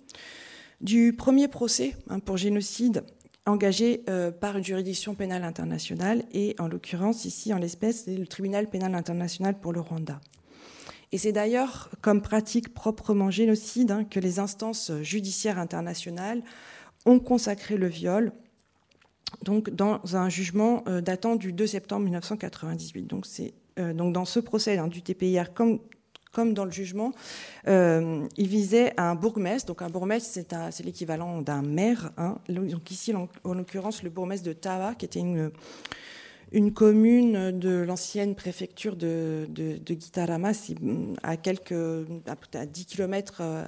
du 0.81 1.13
premier 1.13 1.49
procès 1.49 1.97
hein, 2.09 2.21
pour 2.21 2.37
génocide 2.37 3.05
engagé 3.47 4.03
euh, 4.09 4.31
par 4.31 4.59
une 4.59 4.65
juridiction 4.65 5.15
pénale 5.15 5.45
internationale 5.45 6.25
et 6.33 6.57
en 6.59 6.69
l'occurrence 6.69 7.25
ici 7.25 7.55
en 7.55 7.59
l'espèce 7.59 8.07
le 8.07 8.27
tribunal 8.27 8.69
pénal 8.69 8.95
international 8.95 9.59
pour 9.59 9.73
le 9.73 9.81
Rwanda. 9.81 10.21
Et 11.13 11.19
c'est 11.19 11.33
d'ailleurs 11.33 11.91
comme 12.01 12.21
pratique 12.21 12.75
proprement 12.75 13.31
génocide 13.31 13.91
hein, 13.91 14.05
que 14.05 14.21
les 14.21 14.39
instances 14.39 14.93
judiciaires 15.03 15.59
internationales 15.59 16.43
ont 17.05 17.21
consacré 17.21 17.77
le 17.77 17.87
viol 17.87 18.33
donc 19.43 19.71
dans 19.71 20.01
un 20.15 20.29
jugement 20.29 20.83
euh, 20.89 21.01
datant 21.01 21.37
du 21.37 21.53
2 21.53 21.67
septembre 21.67 22.05
1998. 22.05 23.07
Donc 23.07 23.27
c'est 23.27 23.55
euh, 23.79 23.93
donc 23.93 24.13
dans 24.13 24.25
ce 24.25 24.41
procès 24.41 24.79
hein, 24.79 24.89
du 24.89 25.03
TPIR 25.03 25.53
comme 25.53 25.81
comme 26.33 26.53
dans 26.53 26.67
le 26.67 26.71
jugement, 26.71 27.13
euh, 27.67 28.27
il 28.37 28.47
visait 28.47 28.93
un 28.99 29.15
bourgmestre. 29.15 29.69
Donc 29.69 29.81
un 29.81 29.89
bourgmestre, 29.89 30.39
c'est 30.71 30.85
l'équivalent 30.85 31.41
d'un 31.41 31.63
maire. 31.63 32.13
Hein. 32.19 32.37
Donc 32.51 32.91
ici, 32.91 33.15
en, 33.15 33.55
l'occurrence, 33.55 34.03
le 34.03 34.11
bourgmestre 34.11 34.47
de 34.47 34.53
Tawa, 34.53 34.95
qui 34.97 35.07
était 35.07 35.21
une, 35.21 35.51
une 36.53 36.73
commune 36.73 37.59
de 37.59 37.83
l'ancienne 37.83 38.35
préfecture 38.35 38.97
de, 38.97 39.47
de, 39.49 39.79
Gitarama, 39.89 40.53
à, 41.23 41.37
quelques, 41.37 41.73
à 42.55 42.67
10 42.67 42.87
km 42.87 43.39
euh, 43.41 43.65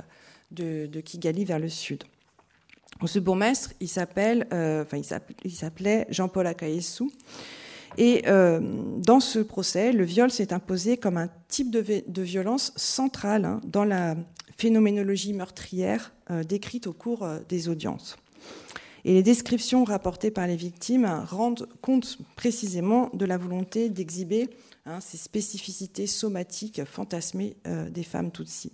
de, 0.52 1.00
Kigali 1.00 1.44
vers 1.44 1.58
le 1.58 1.68
sud. 1.68 2.04
Ce 3.04 3.18
bourgmestre, 3.18 3.72
il 3.80 3.88
euh, 4.52 4.84
s'appelait 5.50 6.06
Jean-Paul 6.10 6.46
Akayesu. 6.46 7.04
Et 7.96 8.22
euh, 8.26 8.60
dans 8.98 9.20
ce 9.20 9.38
procès, 9.38 9.92
le 9.92 10.04
viol 10.04 10.30
s'est 10.30 10.52
imposé 10.52 10.96
comme 10.98 11.16
un 11.16 11.28
type 11.48 11.70
de, 11.70 12.22
violence 12.22 12.72
centrale 12.76 13.44
hein, 13.44 13.60
dans 13.64 13.84
la 13.84 14.14
phénoménologie 14.56 15.32
meurtrière 15.32 16.12
décrite 16.46 16.86
au 16.86 16.92
cours 16.92 17.26
des 17.48 17.68
audiences. 17.68 18.16
Et 19.08 19.14
les 19.14 19.22
descriptions 19.22 19.84
rapportées 19.84 20.30
par 20.30 20.46
les 20.46 20.54
victimes 20.54 21.06
rendent 21.26 21.66
compte 21.80 22.18
précisément 22.36 23.08
de 23.14 23.24
la 23.24 23.38
volonté 23.38 23.88
d'exhiber 23.88 24.50
hein, 24.84 25.00
ces 25.00 25.16
spécificités 25.16 26.06
somatiques 26.06 26.84
fantasmées 26.84 27.56
des 27.90 28.02
femmes 28.02 28.30
Tutsi. 28.30 28.70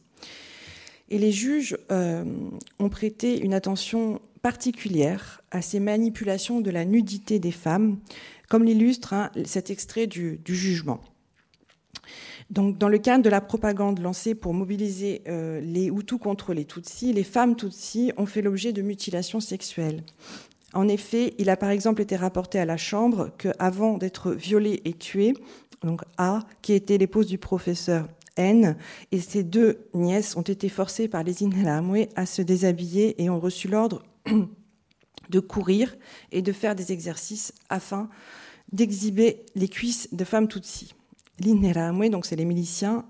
Et 1.09 1.18
les 1.18 1.31
juges 1.31 1.79
ont 1.88 2.88
prêté 2.90 3.38
une 3.44 3.55
attention 3.55 4.20
particulière 4.42 5.40
à 5.53 5.62
ces 5.62 5.79
manipulations 5.79 6.61
de 6.61 6.70
la 6.73 6.85
nudité 6.85 7.38
des 7.38 7.53
femmes 7.53 8.01
comme 8.49 8.64
l'illustre 8.64 9.12
hein, 9.12 9.31
cet 9.44 9.70
extrait 9.70 10.09
du, 10.09 10.40
jugement. 10.49 11.01
Donc, 12.55 12.79
dans 12.79 12.88
le 12.88 12.99
cadre 12.99 13.25
de 13.25 13.31
la 13.31 13.40
propagande 13.40 13.99
lancée 13.99 14.37
pour 14.37 14.55
mobiliser 14.55 15.23
euh, 15.27 15.61
les 15.61 15.87
Hutus 15.87 16.21
contre 16.21 16.55
les 16.55 16.64
Tutsis, 16.64 17.12
les 17.12 17.25
femmes 17.25 17.57
Tutsis 17.57 18.12
ont 18.17 18.27
fait 18.27 18.43
l'objet 18.43 18.73
de 18.73 18.81
mutilations 18.81 19.40
sexuelles. 19.40 20.05
En 20.73 20.87
effet, 20.87 21.35
il 21.38 21.51
a 21.51 21.57
par 21.57 21.71
exemple 21.71 22.01
été 22.01 22.14
rapporté 22.14 22.61
à 22.61 22.64
la 22.64 22.77
Chambre 22.77 23.31
qu'avant 23.38 23.99
d'être 23.99 24.31
violée 24.31 24.83
et 24.85 24.93
tuée, 24.93 25.35
donc 25.83 26.03
A, 26.17 26.45
qui 26.62 26.75
était 26.75 26.97
l'épouse 26.97 27.27
du 27.27 27.38
professeur 27.38 28.07
N, 28.37 28.77
et 29.11 29.19
ses 29.19 29.43
deux 29.43 29.88
nièces 29.93 30.37
ont 30.37 30.43
été 30.43 30.69
forcées 30.69 31.09
par 31.09 31.25
les 31.25 31.43
Inhelamwe 31.43 32.07
à 32.14 32.25
se 32.25 32.40
déshabiller 32.40 33.21
et 33.21 33.31
ont 33.31 33.40
reçu 33.40 33.67
l'ordre 33.67 34.05
de 35.29 35.40
courir 35.40 35.97
et 36.31 36.40
de 36.40 36.53
faire 36.53 36.77
des 36.77 36.93
exercices 36.93 37.53
afin 37.69 38.09
d'exhiber 38.71 39.45
les 39.57 39.69
cuisses 39.69 40.09
de 40.12 40.23
femmes 40.23 40.47
Tutsi. 40.47 40.95
L'Inheramwe, 41.40 42.11
donc 42.11 42.27
c'est 42.27 42.37
les 42.37 42.44
miliciens, 42.44 43.05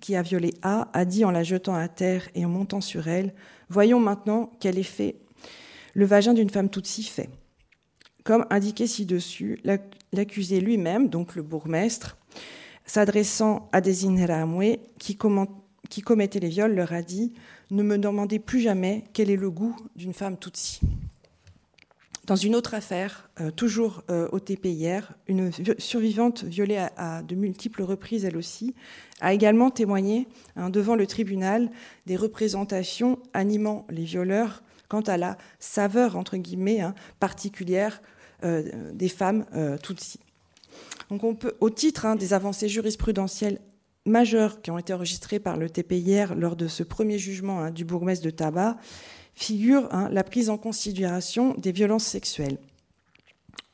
qui 0.00 0.16
a 0.16 0.22
violé 0.22 0.54
A, 0.62 0.88
a 0.92 1.04
dit 1.04 1.24
en 1.24 1.30
la 1.30 1.42
jetant 1.42 1.74
à 1.74 1.88
terre 1.88 2.28
et 2.34 2.44
en 2.44 2.48
montant 2.48 2.80
sur 2.80 3.08
elle 3.08 3.34
Voyons 3.68 4.00
maintenant 4.00 4.50
quel 4.60 4.78
effet 4.78 5.16
le 5.94 6.04
vagin 6.04 6.34
d'une 6.34 6.50
femme 6.50 6.68
Tutsi 6.68 7.02
fait. 7.02 7.30
Comme 8.22 8.44
indiqué 8.50 8.86
ci-dessus, 8.86 9.58
l'accusé 10.12 10.60
lui-même, 10.60 11.08
donc 11.08 11.34
le 11.36 11.42
bourgmestre, 11.42 12.18
s'adressant 12.84 13.68
à 13.72 13.80
des 13.80 14.04
Inheramwe 14.04 14.76
qui, 14.98 15.18
qui 15.88 16.02
commettaient 16.02 16.40
les 16.40 16.48
viols, 16.48 16.74
leur 16.74 16.92
a 16.92 17.02
dit 17.02 17.32
Ne 17.70 17.82
me 17.82 17.98
demandez 17.98 18.38
plus 18.38 18.60
jamais 18.60 19.04
quel 19.12 19.30
est 19.30 19.36
le 19.36 19.50
goût 19.50 19.76
d'une 19.96 20.12
femme 20.12 20.38
Tutsi. 20.38 20.80
Dans 22.26 22.34
une 22.34 22.56
autre 22.56 22.74
affaire, 22.74 23.30
euh, 23.40 23.52
toujours 23.52 24.02
euh, 24.10 24.28
au 24.32 24.40
TPIR, 24.40 25.12
une 25.28 25.52
survivante 25.78 26.42
violée 26.42 26.84
à, 26.96 27.22
de 27.22 27.36
multiples 27.36 27.82
reprises, 27.82 28.24
elle 28.24 28.36
aussi, 28.36 28.74
a 29.20 29.32
également 29.32 29.70
témoigné 29.70 30.26
hein, 30.56 30.68
devant 30.68 30.96
le 30.96 31.06
tribunal 31.06 31.70
des 32.06 32.16
représentations 32.16 33.20
animant 33.32 33.86
les 33.90 34.02
violeurs 34.02 34.64
quant 34.88 35.02
à 35.02 35.16
la 35.16 35.36
saveur, 35.60 36.16
entre 36.16 36.36
guillemets, 36.36 36.80
hein, 36.80 36.96
particulière 37.20 38.02
euh, 38.44 38.92
des 38.92 39.08
femmes 39.08 39.46
Tutsi. 39.82 40.18
Donc 41.10 41.22
on 41.22 41.36
peut, 41.36 41.54
au 41.60 41.70
titre 41.70 42.06
hein, 42.06 42.16
des 42.16 42.34
avancées 42.34 42.68
jurisprudentielles 42.68 43.60
majeures 44.04 44.60
qui 44.62 44.72
ont 44.72 44.78
été 44.78 44.92
enregistrées 44.92 45.38
par 45.38 45.56
le 45.56 45.70
TPIR 45.70 46.34
lors 46.34 46.56
de 46.56 46.66
ce 46.66 46.82
premier 46.82 47.18
jugement 47.18 47.70
du 47.70 47.84
bourgmestre 47.84 48.24
de 48.24 48.30
Tabac, 48.30 48.76
figure 49.36 49.86
hein, 49.92 50.08
la 50.10 50.24
prise 50.24 50.50
en 50.50 50.58
considération 50.58 51.54
des 51.58 51.70
violences 51.70 52.06
sexuelles. 52.06 52.58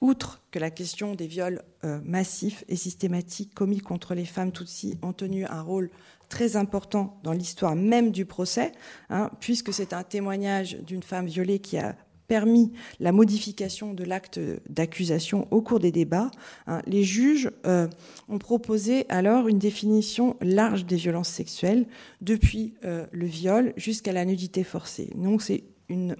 Outre 0.01 0.43
que 0.51 0.59
la 0.59 0.73
question 0.73 1.15
des 1.15 1.29
viols 1.29 1.63
euh, 1.85 2.01
massifs 2.05 2.65
et 2.69 2.75
systématiques 2.75 3.55
commis 3.55 3.79
contre 3.79 4.15
les 4.15 4.25
femmes 4.25 4.51
Tutsi 4.51 4.99
ont 5.01 5.13
tenu 5.13 5.47
un 5.47 5.63
rôle 5.63 5.91
très 6.29 6.57
important 6.57 7.21
dans 7.23 7.33
l'histoire 7.33 7.77
même 7.77 8.11
du 8.11 8.27
procès, 8.27 8.73
hein, 9.11 9.31
puisque 9.39 9.73
c'est 9.73 9.93
un 9.93 10.03
témoignage 10.03 10.77
d'une 10.79 11.05
femme 11.05 11.27
violée 11.27 11.61
qui 11.61 11.79
a 11.79 11.95
permis 12.29 12.73
la 13.01 13.13
modification 13.13 13.95
de 13.95 14.05
l'acte 14.05 14.41
d'accusation 14.69 15.47
au 15.51 15.61
cours 15.61 15.81
des 15.81 15.93
débats, 15.93 16.31
hein, 16.67 16.81
les 16.87 17.05
juges 17.05 17.51
euh, 17.67 17.89
ont 18.29 18.39
proposé 18.39 19.07
alors 19.09 19.49
une 19.49 19.59
définition 19.59 20.37
large 20.41 20.87
des 20.87 20.97
violences 20.97 21.29
sexuelles, 21.29 21.87
depuis 22.21 22.75
euh, 22.85 23.07
le 23.13 23.27
viol 23.27 23.73
jusqu'à 23.77 24.13
la 24.13 24.25
nudité 24.25 24.65
forcée. 24.65 25.11
Donc 25.15 25.43
c'est 25.43 25.65
une 25.89 26.17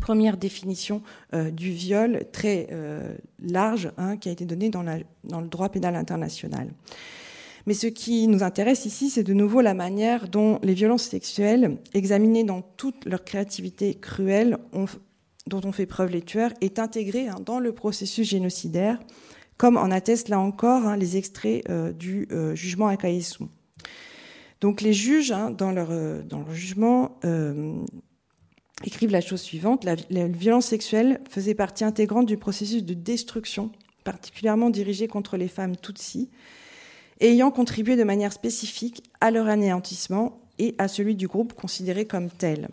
première 0.00 0.36
définition 0.36 1.02
euh, 1.34 1.50
du 1.50 1.70
viol 1.70 2.24
très 2.32 2.68
large 3.38 3.92
hein, 3.96 4.16
qui 4.16 4.28
a 4.28 4.32
été 4.32 4.44
donnée 4.44 4.70
dans, 4.70 4.84
dans 5.24 5.40
le 5.40 5.48
droit 5.48 5.68
pénal 5.68 5.94
international. 5.94 6.70
Mais 7.66 7.74
ce 7.74 7.88
qui 7.88 8.28
nous 8.28 8.44
intéresse 8.44 8.86
ici, 8.86 9.10
c'est 9.10 9.24
de 9.24 9.32
nouveau 9.32 9.60
la 9.60 9.74
manière 9.74 10.28
dont 10.28 10.60
les 10.62 10.74
violences 10.74 11.02
sexuelles, 11.02 11.78
examinées 11.94 12.44
dans 12.44 12.62
toute 12.62 13.04
leur 13.04 13.24
créativité 13.24 13.94
cruelle, 13.94 14.58
dont 15.48 15.60
ont 15.64 15.72
fait 15.72 15.86
preuve 15.86 16.10
les 16.10 16.22
tueurs, 16.22 16.52
est 16.60 16.78
intégrée 16.78 17.28
hein, 17.28 17.40
dans 17.44 17.58
le 17.58 17.72
processus 17.72 18.28
génocidaire, 18.28 19.00
comme 19.56 19.76
en 19.76 19.90
attestent 19.90 20.28
là 20.28 20.38
encore 20.38 20.86
hein, 20.86 20.96
les 20.96 21.16
extraits 21.16 21.68
euh, 21.68 21.92
du 21.92 22.28
euh, 22.30 22.54
jugement 22.54 22.86
à. 22.86 22.96
Donc 24.60 24.80
les 24.80 24.92
juges, 24.92 25.32
hein, 25.32 25.50
dans, 25.50 25.72
leur, 25.72 25.88
euh, 25.90 26.22
dans, 26.22 26.38
leur, 26.38 26.54
jugement, 26.54 27.18
écrivent 28.84 29.10
la 29.10 29.20
chose 29.20 29.40
suivante. 29.40 29.82
La, 29.82 29.96
la, 30.10 30.28
violence 30.28 30.66
sexuelle 30.66 31.20
faisait 31.28 31.54
partie 31.54 31.82
intégrante 31.82 32.26
du 32.26 32.36
processus 32.36 32.84
de 32.84 32.94
destruction, 32.94 33.72
particulièrement 34.04 34.70
dirigé 34.70 35.08
contre 35.08 35.36
les 35.36 35.48
femmes 35.48 35.76
Tutsi, 35.76 36.30
ayant 37.20 37.50
contribué 37.50 37.96
de 37.96 38.04
manière 38.04 38.32
spécifique 38.32 39.02
à 39.20 39.30
leur 39.30 39.48
anéantissement 39.48 40.40
et 40.58 40.74
à 40.78 40.88
celui 40.88 41.14
du 41.14 41.26
groupe 41.28 41.54
considéré 41.54 42.06
comme 42.06 42.30
tel. 42.30 42.68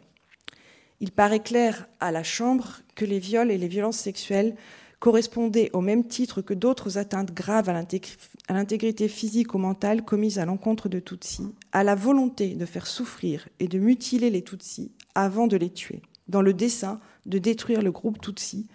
Il 0.99 1.11
paraît 1.11 1.41
clair 1.41 1.87
à 1.99 2.11
la 2.11 2.23
Chambre 2.23 2.79
que 2.95 3.05
les 3.05 3.19
viols 3.19 3.51
et 3.51 3.57
les 3.57 3.67
violences 3.67 3.97
sexuelles 3.97 4.55
correspondaient 4.99 5.69
au 5.73 5.81
même 5.81 6.07
titre 6.07 6.41
que 6.41 6.53
d'autres 6.53 6.97
atteintes 6.97 7.33
graves 7.33 7.67
à 7.67 8.53
l'intégrité 8.53 9.09
physique 9.09 9.53
ou 9.53 9.57
mentale 9.57 10.05
commises 10.05 10.39
à 10.39 10.45
l'encontre 10.45 10.87
de 10.87 10.99
Tutsis, 10.99 11.53
à 11.73 11.83
la 11.83 11.93
volonté 11.93 12.55
de 12.55 12.65
faire 12.65 12.87
souffrir 12.87 13.49
et 13.59 13.67
de 13.67 13.79
mutiler 13.79 14.29
les 14.29 14.43
Tutsis 14.43 14.93
avant 15.13 15.47
de 15.47 15.57
les 15.57 15.69
tuer, 15.69 16.01
dans 16.29 16.41
le 16.41 16.53
dessein 16.53 17.01
de 17.25 17.37
détruire 17.37 17.81
le 17.81 17.91
groupe 17.91 18.21
Tutsi, 18.21 18.67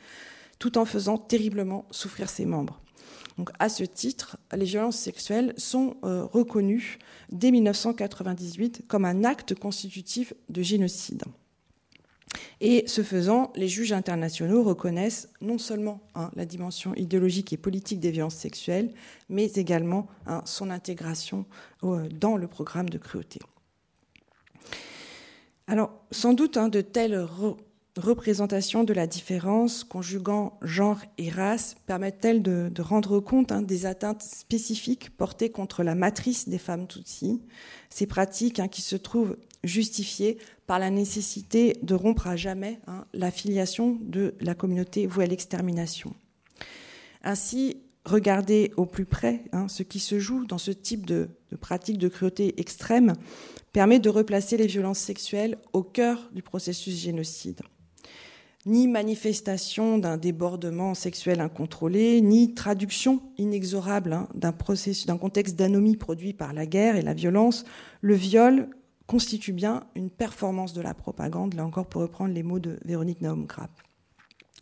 tout 0.59 0.77
en 0.77 0.85
faisant 0.85 1.17
terriblement 1.17 1.87
souffrir 1.91 2.29
ses 2.29 2.45
membres. 2.45 2.79
Donc, 3.38 3.51
à 3.61 3.68
ce 3.68 3.85
titre, 3.85 4.37
les 4.55 4.64
violences 4.64 4.98
sexuelles 4.98 5.55
sont 5.57 5.96
euh, 6.05 6.24
reconnues 6.24 6.98
dès 7.31 7.53
1998 7.53 8.83
comme 8.88 9.05
un 9.05 9.22
acte 9.22 9.55
constitutif 9.55 10.35
de 10.48 10.61
génocide. 10.61 11.22
Et 12.61 12.85
ce 12.88 13.03
faisant, 13.03 13.53
les 13.55 13.68
juges 13.68 13.92
internationaux 13.92 14.64
reconnaissent 14.64 15.29
non 15.40 15.59
seulement 15.59 16.01
hein, 16.16 16.33
la 16.35 16.44
dimension 16.44 16.94
idéologique 16.96 17.53
et 17.53 17.57
politique 17.57 18.01
des 18.01 18.11
violences 18.11 18.35
sexuelles, 18.35 18.92
mais 19.29 19.46
également 19.53 20.09
hein, 20.27 20.42
son 20.44 20.68
intégration 20.68 21.46
euh, 21.85 22.09
dans 22.09 22.37
le 22.37 22.48
programme 22.48 22.88
de 22.88 22.98
cruauté. 22.98 23.38
Alors, 25.68 25.92
sans 26.11 26.33
doute, 26.33 26.57
hein, 26.57 26.68
de 26.68 26.81
telles 26.81 27.14
représentations 27.99 28.85
de 28.85 28.93
la 28.93 29.07
différence, 29.07 29.85
conjuguant 29.85 30.59
genre 30.63 31.01
et 31.19 31.29
race, 31.29 31.77
permettent-elles 31.87 32.43
de, 32.43 32.83
rendre 32.83 33.21
compte 33.21 33.53
hein, 33.53 33.63
des 33.63 33.87
atteintes 33.87 34.23
spécifiques 34.23 35.11
portées 35.11 35.51
contre 35.51 35.83
la 35.83 35.95
matrice 35.95 36.49
des 36.49 36.59
femmes 36.59 36.87
Tutsi, 36.87 37.43
ces 37.91 38.07
pratiques 38.07 38.61
hein, 38.61 38.69
qui 38.69 38.83
se 38.83 38.97
trouvent 38.97 39.37
justifiées 39.65 40.39
par 40.67 40.79
la 40.79 40.91
nécessité 40.91 41.77
de 41.83 41.95
rompre 41.95 42.29
à 42.29 42.37
jamais 42.37 42.79
hein, 42.87 43.05
la 43.13 43.31
filiation 43.31 43.99
de 44.01 44.35
la 44.41 44.55
communauté 44.55 45.07
vouée 45.07 45.25
à 45.25 45.29
l'extermination. 45.29 46.15
Ainsi, 47.23 47.83
regarder 48.05 48.73
au 48.77 48.87
plus 48.87 49.05
près 49.05 49.45
ce 49.69 49.83
qui 49.83 49.99
se 49.99 50.19
joue 50.19 50.47
dans 50.47 50.57
ce 50.57 50.71
type 50.71 51.05
de 51.05 51.29
pratique 51.61 51.99
de 51.99 52.09
cruauté 52.09 52.59
extrême 52.61 53.13
permet 53.73 53.99
de 53.99 54.09
replacer 54.09 54.57
les 54.57 54.67
violences 54.67 54.99
sexuelles 54.99 55.59
au 55.73 55.83
cœur 55.83 56.31
du 56.33 56.43
processus 56.43 56.97
génocide 56.97 57.61
ni 58.66 58.88
manifestation 58.88 59.99
d'un 59.99 60.16
débordement 60.16 60.94
sexuel 60.94 61.40
incontrôlé, 61.40 62.21
ni 62.21 62.55
traduction 62.55 63.23
inexorable 63.38 64.12
hein, 64.12 64.29
d'un 64.35 64.53
d'un 65.07 65.18
contexte 65.18 65.57
d'anomie 65.57 65.97
produit 65.97 66.33
par 66.33 66.53
la 66.53 66.66
guerre 66.66 66.97
et 66.97 67.03
la 67.03 67.14
violence, 67.14 67.64
le 68.01 68.14
viol 68.14 68.68
constitue 69.07 69.53
bien 69.53 69.85
une 69.94 70.11
performance 70.11 70.75
de 70.75 70.83
la 70.83 70.92
propagande, 70.92 71.55
là 71.55 71.64
encore 71.64 71.87
pour 71.87 72.03
reprendre 72.03 72.35
les 72.35 72.42
mots 72.42 72.59
de 72.59 72.79
Véronique 72.85 73.23
Naum 73.23 73.47
Grapp. 73.47 73.71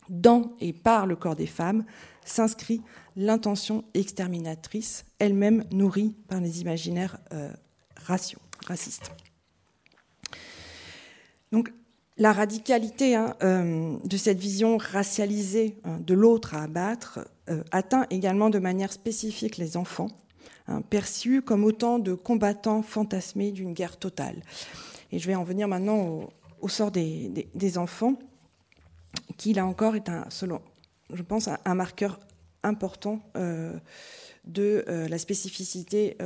Dans 0.09 0.55
et 0.61 0.71
par 0.71 1.05
le 1.05 1.17
corps 1.17 1.35
des 1.35 1.47
femmes 1.47 1.83
s'inscrit 2.23 2.81
l'intention 3.17 3.83
exterminatrice, 3.93 5.05
elle-même 5.19 5.65
nourrie 5.71 6.15
par 6.29 6.39
les 6.39 6.61
imaginaires 6.61 7.17
euh, 7.33 7.51
racistes. 8.05 9.11
Donc, 11.51 11.73
la 12.17 12.33
radicalité 12.33 13.15
hein, 13.15 13.35
euh, 13.43 13.97
de 14.03 14.17
cette 14.17 14.39
vision 14.39 14.77
racialisée 14.77 15.77
hein, 15.83 15.99
de 15.99 16.13
l'autre 16.13 16.55
à 16.55 16.63
abattre 16.63 17.19
euh, 17.49 17.63
atteint 17.71 18.07
également 18.09 18.49
de 18.49 18.59
manière 18.59 18.91
spécifique 18.91 19.57
les 19.57 19.77
enfants, 19.77 20.09
hein, 20.67 20.81
perçus 20.81 21.41
comme 21.41 21.63
autant 21.63 21.99
de 21.99 22.13
combattants 22.13 22.81
fantasmés 22.81 23.51
d'une 23.51 23.73
guerre 23.73 23.97
totale. 23.97 24.41
Et 25.11 25.19
je 25.19 25.27
vais 25.27 25.35
en 25.35 25.43
venir 25.43 25.67
maintenant 25.67 26.29
au, 26.59 26.69
sort 26.69 26.91
des, 26.91 27.77
enfants, 27.77 28.17
qui 29.37 29.53
là 29.53 29.65
encore 29.65 29.95
est 29.95 30.09
un, 30.09 30.25
selon, 30.29 30.61
je 31.13 31.21
pense, 31.21 31.47
un, 31.47 31.75
marqueur 31.75 32.19
important 32.63 33.21
euh, 33.37 33.77
de 34.43 34.83
la 34.87 35.17
spécificité 35.17 36.17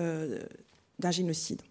d'un 1.00 1.12
génocide. 1.12 1.62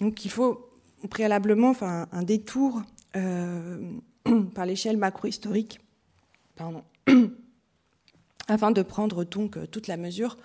Donc 0.00 0.24
il 0.24 0.30
faut 0.30 0.75
préalablement 1.08 1.70
enfin, 1.70 2.08
un 2.12 2.22
détour 2.22 2.82
euh, 3.16 3.78
par 4.54 4.66
l'échelle 4.66 4.96
macro-historique 4.96 5.80
afin 8.48 8.70
de 8.70 8.82
prendre 8.82 9.24
donc 9.24 9.56
euh, 9.56 9.66
toute 9.66 9.86
la 9.86 9.96
mesure 9.96 10.36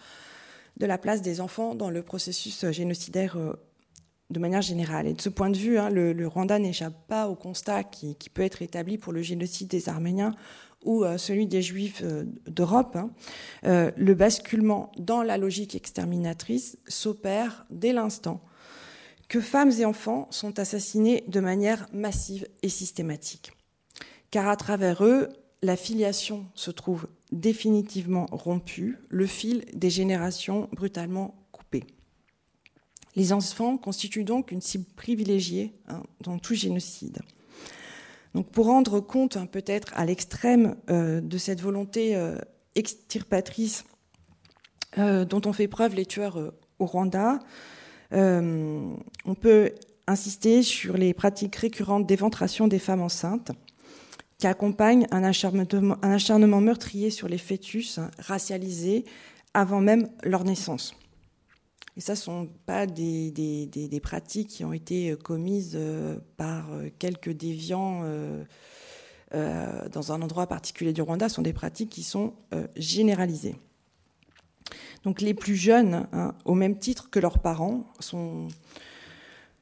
de 0.78 0.86
la 0.86 0.98
place 0.98 1.22
des 1.22 1.42
enfants 1.42 1.76
dans 1.76 1.90
le 1.90 2.02
processus 2.02 2.70
génocidaire 2.72 3.38
euh, 3.38 3.54
de 4.30 4.40
manière 4.40 4.62
générale. 4.62 5.08
Et 5.08 5.14
de 5.14 5.22
ce 5.22 5.30
point 5.30 5.50
de 5.50 5.58
vue, 5.58 5.78
hein, 5.78 5.90
le, 5.90 6.28
Rwanda 6.28 6.60
n'échappe 6.60 7.08
pas 7.08 7.28
au 7.28 7.36
constat 7.36 7.84
qui, 7.84 8.16
peut 8.34 8.42
être 8.42 8.62
établi 8.62 8.98
pour 8.98 9.12
le 9.14 9.22
génocide 9.22 9.68
des 9.68 9.90
Arméniens 9.90 10.34
ou 10.84 11.06
celui 11.18 11.46
des 11.46 11.62
Juifs 11.62 12.02
d'Europe. 12.48 12.96
Hein. 12.96 13.12
le 13.64 14.14
basculement 14.16 14.92
dans 14.98 15.22
la 15.22 15.38
logique 15.38 15.76
exterminatrice 15.76 16.80
s'opère 16.88 17.68
dès 17.70 17.94
l'instant 17.94 18.42
que 19.32 19.40
femmes 19.40 19.72
et 19.80 19.86
enfants 19.86 20.28
sont 20.30 20.60
assassinés 20.60 21.24
de 21.30 21.40
manière 21.40 21.88
massive 21.94 22.50
et 22.64 22.68
systématique. 22.68 23.54
Car 24.30 24.50
à 24.50 24.58
travers 24.58 25.06
eux, 25.06 25.30
la 25.62 25.78
filiation 25.78 26.48
se 26.54 26.70
trouve 26.70 27.08
définitivement 27.32 28.26
rompue, 28.30 28.98
le 29.08 29.26
fil 29.26 29.64
des 29.74 29.90
générations 29.90 30.68
brutalement 30.74 31.48
coupé. 31.54 31.86
Les 33.16 33.32
enfants 33.32 33.78
constituent 33.78 34.26
donc 34.26 34.52
une 34.52 34.60
cible 34.60 34.84
privilégiée 34.98 35.80
hein, 35.88 36.04
dans 36.20 36.38
tout 36.38 36.56
génocide. 36.56 37.20
Donc 38.34 38.52
pour 38.52 38.66
rendre 38.66 39.00
compte 39.00 39.38
hein, 39.38 39.46
peut-être 39.46 39.94
à 39.96 40.04
l'extrême 40.04 40.76
euh, 40.90 41.22
de 41.22 41.38
cette 41.38 41.62
volonté 41.62 42.18
euh, 42.18 42.38
extirpatrice 42.76 43.86
euh, 44.98 45.24
dont 45.24 45.42
ont 45.46 45.54
fait 45.54 45.70
preuve 45.70 45.96
les 45.96 46.06
tueurs 46.06 46.52
au 46.80 46.86
Rwanda, 46.86 47.40
on 48.12 49.36
peut 49.40 49.72
insister 50.08 50.64
sur 50.64 50.98
les 50.98 51.14
pratiques 51.14 51.56
récurrentes 51.56 52.06
d'éventration 52.06 52.68
des 52.68 52.80
femmes 52.80 53.02
enceintes 53.02 53.52
qui 54.38 54.48
accompagnent 54.48 55.08
un 55.12 55.24
acharnement, 55.24 56.62
meurtrier 56.62 57.12
sur 57.12 57.28
les 57.28 57.38
fœtus 57.38 58.00
racialisés 58.18 59.06
avant 59.54 59.82
même 59.82 60.10
leur 60.24 60.44
naissance. 60.44 60.96
Et 61.96 62.02
ça, 62.02 62.14
ne 62.14 62.18
sont 62.18 62.50
pas 62.66 62.88
des, 62.88 64.00
pratiques 64.02 64.48
qui 64.48 64.66
ont 64.66 64.74
été 64.74 65.16
commises 65.24 65.74
euh, 65.76 66.18
par 66.38 66.70
quelques 66.98 67.32
déviants 67.32 68.02
euh, 68.04 68.44
dans 69.90 70.12
un 70.12 70.22
endroit 70.22 70.48
particulier 70.48 70.94
du 70.94 71.02
Rwanda, 71.02 71.30
ce 71.30 71.36
sont 71.36 71.42
des 71.42 71.54
pratiques 71.54 71.90
qui 71.90 72.04
sont 72.04 72.34
généralisées. 72.76 73.56
Donc 75.04 75.22
les 75.22 75.34
plus 75.34 75.56
jeunes, 75.56 76.08
hein, 76.14 76.34
au 76.46 76.54
même 76.54 76.78
titre 76.78 77.10
que 77.10 77.20
leurs 77.20 77.40
parents, 77.40 77.86
sont 78.00 78.48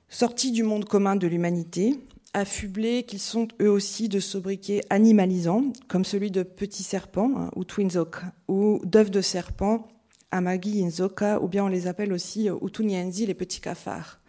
sortis 0.10 0.52
du 0.52 0.64
monde 0.64 0.86
commun 0.86 1.16
de 1.16 1.28
l'humanité, 1.28 2.00
affublés 2.34 3.04
qu'ils 3.04 3.20
sont 3.20 3.48
eux 3.62 3.70
aussi 3.70 4.10
de 4.10 4.20
sobriquets 4.20 4.82
animalisants, 4.90 5.74
comme 5.88 6.06
celui 6.06 6.32
de 6.32 6.44
petits 6.44 6.84
serpents, 6.84 7.32
hein, 7.36 7.52
ou 7.56 7.64
twinzoka, 7.64 8.34
ou 8.48 8.80
d'œufs 8.84 9.12
de 9.12 9.22
serpent, 9.22 9.88
amagi 10.32 10.84
inzoka, 10.84 11.42
ou 11.42 11.48
bien 11.48 11.64
on 11.64 11.68
les 11.68 11.88
appelle 11.88 12.14
aussi 12.14 12.50
euh, 12.50 12.56
utunyenzi, 12.62 13.26
les 13.26 13.34
petits 13.34 13.62
cafards. 13.62 14.20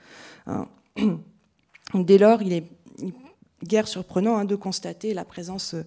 Hein. 0.46 0.68
Dès 1.94 2.18
lors, 2.18 2.40
il 2.42 2.52
est 2.52 2.64
guère 3.64 3.88
surprenant 3.88 4.44
de 4.44 4.56
constater 4.56 5.12
la 5.12 5.24
présence 5.24 5.74
euh, 5.74 5.82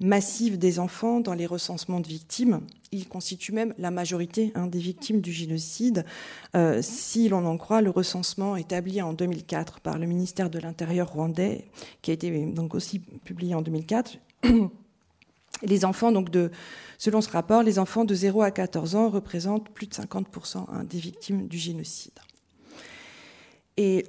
massive 0.00 0.58
des 0.58 0.78
enfants 0.78 1.20
dans 1.20 1.34
les 1.34 1.46
recensements 1.46 2.00
de 2.00 2.06
victimes. 2.06 2.60
Ils 2.92 3.08
constituent 3.08 3.52
même 3.52 3.74
la 3.78 3.90
majorité 3.90 4.52
hein, 4.54 4.66
des 4.66 4.78
victimes 4.78 5.20
du 5.20 5.32
génocide. 5.32 6.04
Euh, 6.54 6.80
si 6.82 7.28
l'on 7.28 7.44
en 7.46 7.56
croit 7.56 7.82
le 7.82 7.90
recensement 7.90 8.56
établi 8.56 9.02
en 9.02 9.12
2004 9.12 9.80
par 9.80 9.98
le 9.98 10.06
ministère 10.06 10.50
de 10.50 10.58
l'Intérieur 10.58 11.12
rwandais, 11.12 11.66
qui 12.02 12.10
a 12.10 12.14
été 12.14 12.30
donc 12.46 12.74
aussi 12.74 13.00
publié 13.00 13.54
en 13.54 13.62
2004, 13.62 14.18
les 15.62 15.84
enfants, 15.84 16.12
donc 16.12 16.30
de, 16.30 16.50
selon 16.96 17.20
ce 17.20 17.30
rapport, 17.30 17.62
les 17.62 17.78
enfants 17.78 18.04
de 18.04 18.14
0 18.14 18.42
à 18.42 18.50
14 18.50 18.94
ans 18.94 19.08
représentent 19.10 19.68
plus 19.70 19.88
de 19.88 19.94
50% 19.94 20.58
hein, 20.58 20.84
des 20.84 20.98
victimes 20.98 21.48
du 21.48 21.58
génocide. 21.58 22.18
Et 23.76 24.06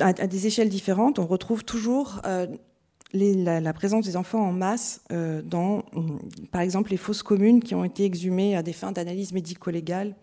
à, 0.00 0.12
des 0.12 0.46
échelles 0.46 0.68
différentes, 0.68 1.18
on 1.18 1.26
retrouve 1.26 1.64
toujours 1.64 2.20
euh, 2.24 2.46
la, 3.12 3.72
présence 3.72 4.04
des 4.04 4.16
enfants 4.16 4.40
en 4.40 4.52
masse 4.52 5.02
euh, 5.12 5.42
dans, 5.42 5.84
par 6.50 6.60
exemple, 6.60 6.90
les 6.90 6.96
fosses 6.96 7.22
communes 7.22 7.62
qui 7.62 7.74
ont 7.74 7.84
été 7.84 8.04
exhumées 8.04 8.56
à 8.56 8.62
des 8.62 8.72
fins 8.72 8.92
d'analyse 8.92 9.32
médico-légale. 9.32 10.16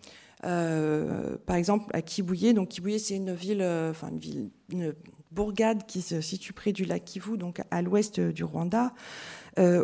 Euh, 0.44 1.36
par 1.46 1.56
exemple, 1.56 1.86
à 1.94 2.02
Kibouye. 2.02 2.52
Donc, 2.52 2.78
c'est 2.98 3.16
une 3.16 3.32
ville, 3.32 3.62
euh, 3.62 3.90
enfin, 3.90 4.08
une 4.08 4.18
ville, 4.18 4.50
une 4.70 4.94
bourgade 5.30 5.86
qui 5.86 6.02
se 6.02 6.20
situe 6.20 6.52
près 6.52 6.72
du 6.72 6.84
lac 6.84 7.04
Kivu, 7.04 7.38
donc 7.38 7.62
à 7.70 7.80
l'ouest 7.80 8.20
du 8.20 8.44
Rwanda, 8.44 8.92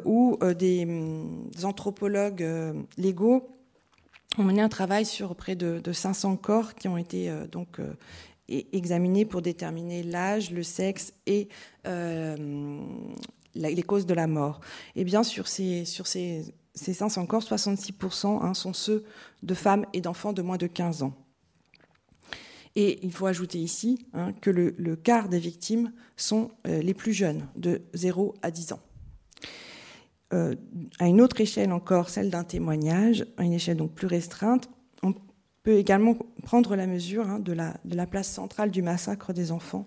où 0.05 0.39
des, 0.59 0.87
anthropologues 1.63 2.47
légaux 2.99 3.49
ont 4.37 4.43
mené 4.43 4.61
un 4.61 4.69
travail 4.69 5.07
sur 5.07 5.35
près 5.37 5.57
de, 5.57 5.81
de 5.83 5.93
500 5.93 6.37
corps 6.37 6.75
qui 6.75 6.87
ont 6.87 6.99
été 6.99 7.33
donc 7.51 7.81
examinés 8.49 9.25
pour 9.25 9.43
déterminer 9.43 10.03
l'âge, 10.03 10.51
le 10.51 10.63
sexe 10.63 11.13
et 11.27 11.49
euh, 11.87 12.81
les 13.55 13.83
causes 13.83 14.07
de 14.07 14.15
la 14.15 14.27
mort. 14.27 14.61
Et 14.97 15.05
bien, 15.05 15.23
sur 15.23 15.49
ces, 15.49 15.85
sur 15.85 16.07
ces, 16.07 16.45
ces 16.75 16.95
500 16.95 17.27
corps, 17.27 17.43
66% 17.43 18.43
hein, 18.43 18.55
sont 18.55 18.73
ceux 18.73 19.05
de 19.43 19.55
femmes 19.55 19.85
et 19.93 20.01
d'enfants 20.01 20.33
de 20.33 20.43
moins 20.43 20.57
de 20.57 20.67
15 20.67 21.03
ans. 21.03 21.15
Et 22.77 23.01
il 23.03 23.13
faut 23.13 23.27
ajouter 23.27 23.59
ici 23.59 24.07
hein, 24.13 24.33
que 24.41 24.51
le, 24.51 24.97
quart 24.97 25.29
des 25.29 25.41
victimes 25.41 25.93
sont 26.17 26.51
euh, 26.67 26.81
les 26.81 26.95
plus 26.95 27.13
jeunes, 27.13 27.49
de 27.57 27.83
0 27.95 28.35
à 28.43 28.51
10 28.51 28.73
ans. 28.73 28.81
Euh, 30.35 30.55
à 30.99 31.09
une 31.09 31.20
autre 31.20 31.41
échelle 31.41 31.72
encore, 31.72 32.11
celle 32.11 32.31
d'un 32.31 32.45
témoignage, 32.45 33.27
à 33.37 33.45
une 33.45 33.55
échelle 33.55 33.79
donc 33.79 33.95
plus 33.95 34.07
restreinte, 34.07 34.68
peut 35.69 35.77
également 35.77 36.16
prendre 36.45 36.77
la 36.77 36.87
mesure 36.87 37.29
hein, 37.29 37.41
de, 37.41 37.53
la, 37.53 38.07
place 38.07 38.33
centrale 38.33 38.71
du 38.71 38.81
massacre 38.81 39.35
des 39.35 39.53
enfants 39.53 39.85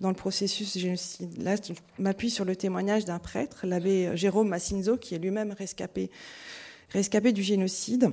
dans 0.00 0.10
le 0.10 0.14
processus 0.14 0.78
génocide. 0.78 1.42
Là, 1.42 1.56
je 1.56 1.72
m'appuie 1.98 2.30
sur 2.30 2.44
le 2.44 2.54
témoignage 2.54 3.04
d'un 3.04 3.18
prêtre, 3.18 3.66
l'abbé 3.66 4.16
Jérôme 4.16 4.46
Massinzo, 4.46 4.96
qui 4.96 5.16
est 5.16 5.18
lui-même 5.18 5.52
rescapé, 5.58 6.12
du 7.32 7.42
génocide. 7.42 8.12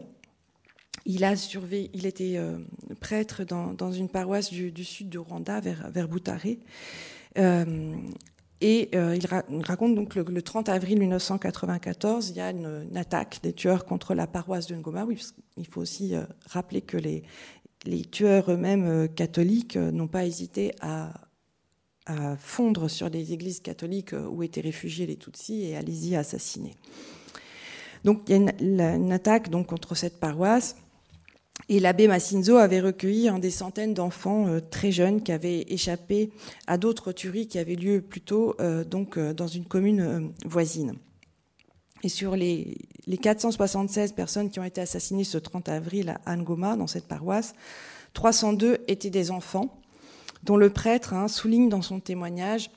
Il, 1.06 1.24
a 1.24 1.36
survé, 1.36 1.92
il 1.94 2.08
était 2.08 2.38
euh, 2.38 2.58
prêtre 3.00 3.44
dans, 3.44 3.92
une 3.92 4.10
paroisse 4.10 4.50
du, 4.50 4.72
du, 4.72 4.84
sud 4.84 5.10
du 5.10 5.20
Rwanda, 5.20 5.60
vers, 5.60 5.92
vers 5.92 6.08
Boutaré. 6.08 6.58
Euh, 7.38 7.98
Et 8.62 8.92
il, 8.94 9.26
raconte 9.64 9.96
donc 9.96 10.14
le, 10.14 10.24
le, 10.24 10.42
30 10.42 10.70
avril 10.70 11.00
1994, 11.00 12.30
il 12.30 12.36
y 12.36 12.42
a 12.42 12.52
une, 12.52 12.96
attaque 12.96 13.40
des 13.42 13.54
tueurs 13.54 13.86
contre 13.86 14.14
la 14.14 14.28
paroisse 14.28 14.68
de 14.68 14.76
Ngoma. 14.76 15.04
Oui, 15.06 15.20
il 15.58 15.66
faut 15.66 15.82
aussi 15.82 16.14
rappeler 16.48 16.82
que 16.82 16.98
les, 16.98 17.24
tueurs 18.12 18.52
eux-mêmes 18.52 19.10
catholiques 19.10 19.78
n'ont 19.78 20.08
pas 20.08 20.26
hésité 20.26 20.74
à, 20.80 21.12
fondre 22.38 22.90
sur 22.90 23.10
les 23.10 23.32
églises 23.32 23.62
catholiques 23.62 24.14
où 24.14 24.44
étaient 24.44 24.62
réfugiés 24.62 25.06
les 25.06 25.16
Tutsis 25.16 25.64
et 25.64 25.78
à 25.78 25.82
les 25.82 26.10
y 26.10 26.16
assassiner. 26.16 26.76
Donc 28.04 28.24
il 28.28 28.32
y 28.32 28.36
a 28.36 28.96
une, 28.96 29.12
attaque 29.12 29.50
donc, 29.50 29.68
contre 29.68 29.96
cette 29.96 30.20
paroisse. 30.20 30.76
Et 31.70 31.80
l'abbé 31.80 32.08
Massinzo 32.08 32.58
avait 32.58 32.82
recueilli 32.82 33.30
des 33.40 33.52
centaines 33.52 33.94
d'enfants 33.94 34.48
euh, 34.48 34.60
très 34.60 34.92
jeunes 34.92 35.22
qui 35.22 35.32
avaient 35.32 35.66
échappé 35.68 36.32
à 36.68 36.78
d'autres 36.78 37.12
tueries 37.12 37.48
qui 37.48 37.60
avaient 37.60 37.76
lieu 37.76 38.02
plus 38.02 38.22
tôt 38.22 38.56
euh, 38.60 38.84
donc, 38.84 39.18
euh, 39.18 39.34
dans 39.34 39.48
une 39.48 39.66
commune 39.66 40.34
voisine. 40.46 40.96
Et 42.04 42.10
sur 42.10 42.36
les, 42.36 42.78
les, 43.06 43.18
476 43.18 44.14
personnes 44.14 44.50
qui 44.50 44.60
ont 44.60 44.64
été 44.64 44.82
assassinées 44.82 45.24
ce 45.24 45.38
30 45.38 45.70
avril 45.70 46.18
à 46.26 46.34
Angoma, 46.34 46.76
dans 46.76 46.88
cette 46.88 47.08
paroisse, 47.08 47.54
302 48.14 48.80
étaient 48.88 49.12
des 49.12 49.30
enfants, 49.30 49.80
dont 50.44 50.58
le 50.58 50.72
prêtre 50.72 51.14
hein, 51.14 51.28
souligne 51.28 51.70
dans 51.70 51.84
son 51.84 52.00
témoignage 52.00 52.72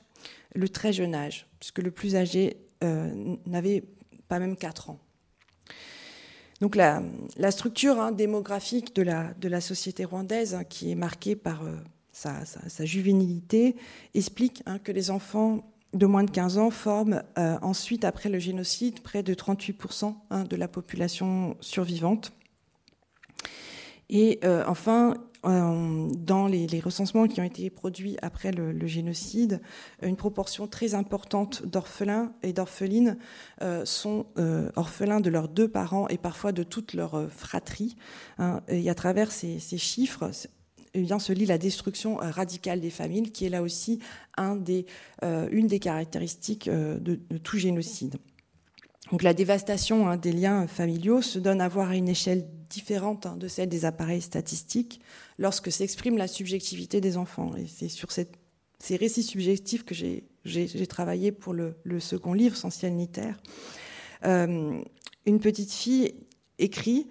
le 0.53 0.69
très 0.69 0.93
jeune 0.93 1.15
âge, 1.15 1.47
puisque 1.59 1.79
le 1.79 1.91
plus 1.91 2.15
âgé 2.15 2.57
n'avait 3.47 3.83
pas 4.27 4.37
même 4.37 4.55
4 4.55 4.91
ans. 4.91 4.99
Donc 6.65 6.75
la, 6.77 7.51
structure 7.51 8.01
hein, 8.01 8.11
démographique 8.11 8.95
de 8.95 9.03
la, 9.03 9.61
société 9.61 10.03
rwandaise, 10.03 10.55
hein, 10.55 10.63
qui 10.63 10.89
est 10.89 10.95
marquée 10.95 11.35
par 11.35 11.63
euh, 11.63 11.75
sa, 12.11 12.85
juvénilité, 12.85 13.75
explique 14.15 14.63
hein, 14.65 14.79
que 14.79 14.91
les 14.91 15.11
enfants 15.11 15.71
de 15.93 16.07
moins 16.07 16.23
de 16.23 16.31
15 16.31 16.57
ans 16.57 16.71
forment 16.71 17.21
euh, 17.37 17.59
ensuite, 17.61 18.03
après 18.03 18.29
le 18.29 18.39
génocide, 18.39 19.01
près 19.01 19.21
de 19.21 19.35
38% 19.35 20.15
de 20.47 20.55
la 20.55 20.67
population 20.67 21.55
survivante. 21.61 22.33
Et 24.09 24.39
euh, 24.43 24.63
enfin, 24.65 25.13
dans 25.45 26.47
les, 26.47 26.79
recensements 26.79 27.27
qui 27.27 27.39
ont 27.39 27.43
été 27.43 27.69
produits 27.69 28.17
après 28.21 28.51
le, 28.51 28.87
génocide, 28.87 29.61
une 30.01 30.15
proportion 30.15 30.67
très 30.67 30.95
importante 30.95 31.65
d'orphelins 31.65 32.33
et 32.43 32.53
d'orphelines 32.53 33.17
euh, 33.61 33.85
sont 33.85 34.25
euh, 34.37 34.71
orphelins 34.75 35.19
de 35.19 35.29
leurs 35.29 35.47
deux 35.47 35.67
parents 35.67 36.07
et 36.07 36.17
parfois 36.17 36.51
de 36.51 36.63
toute 36.63 36.93
leur 36.93 37.29
fratrie. 37.31 37.95
Hein. 38.39 38.61
et 38.67 38.89
à 38.89 38.95
travers 38.95 39.31
ces, 39.31 39.59
chiffres, 39.77 40.31
eh 40.93 41.01
bien, 41.01 41.19
se 41.19 41.33
lit 41.33 41.45
la 41.45 41.57
destruction 41.57 42.17
radicale 42.17 42.79
des 42.79 42.89
familles, 42.89 43.31
qui 43.31 43.45
est 43.45 43.49
là 43.49 43.61
aussi 43.61 43.99
une 44.37 45.67
des 45.67 45.79
caractéristiques 45.79 46.69
de, 46.69 47.15
tout 47.43 47.57
génocide. 47.57 48.17
Donc 49.11 49.21
la 49.21 49.33
dévastation 49.33 50.07
hein, 50.07 50.17
des 50.17 50.31
liens 50.31 50.67
familiaux 50.67 51.21
se 51.21 51.37
donne 51.37 51.61
à 51.61 51.67
voir 51.67 51.89
à 51.89 51.95
une 51.95 52.09
échelle 52.09 52.45
différente 52.69 53.25
hein, 53.25 53.37
de 53.37 53.47
celle 53.47 53.69
des 53.69 53.85
appareils 53.85 54.21
statistiques 54.21 54.99
lorsque 55.37 55.71
s'exprime 55.71 56.17
la 56.17 56.27
subjectivité 56.27 57.01
des 57.01 57.17
enfants. 57.17 57.55
Et 57.55 57.67
c'est 57.67 57.89
sur 57.89 58.11
ces 58.11 58.95
récits 58.95 59.23
subjectifs 59.23 59.85
que 59.85 59.93
j'ai 59.93 60.87
travaillé 60.87 61.31
pour 61.31 61.53
le, 61.53 61.75
second 61.99 62.33
livre, 62.33 62.55
Sans 62.55 62.71
ciel. 62.71 62.93
Euh, 64.25 64.81
une 65.25 65.39
petite 65.39 65.71
fille 65.71 66.15
écrit 66.57 67.07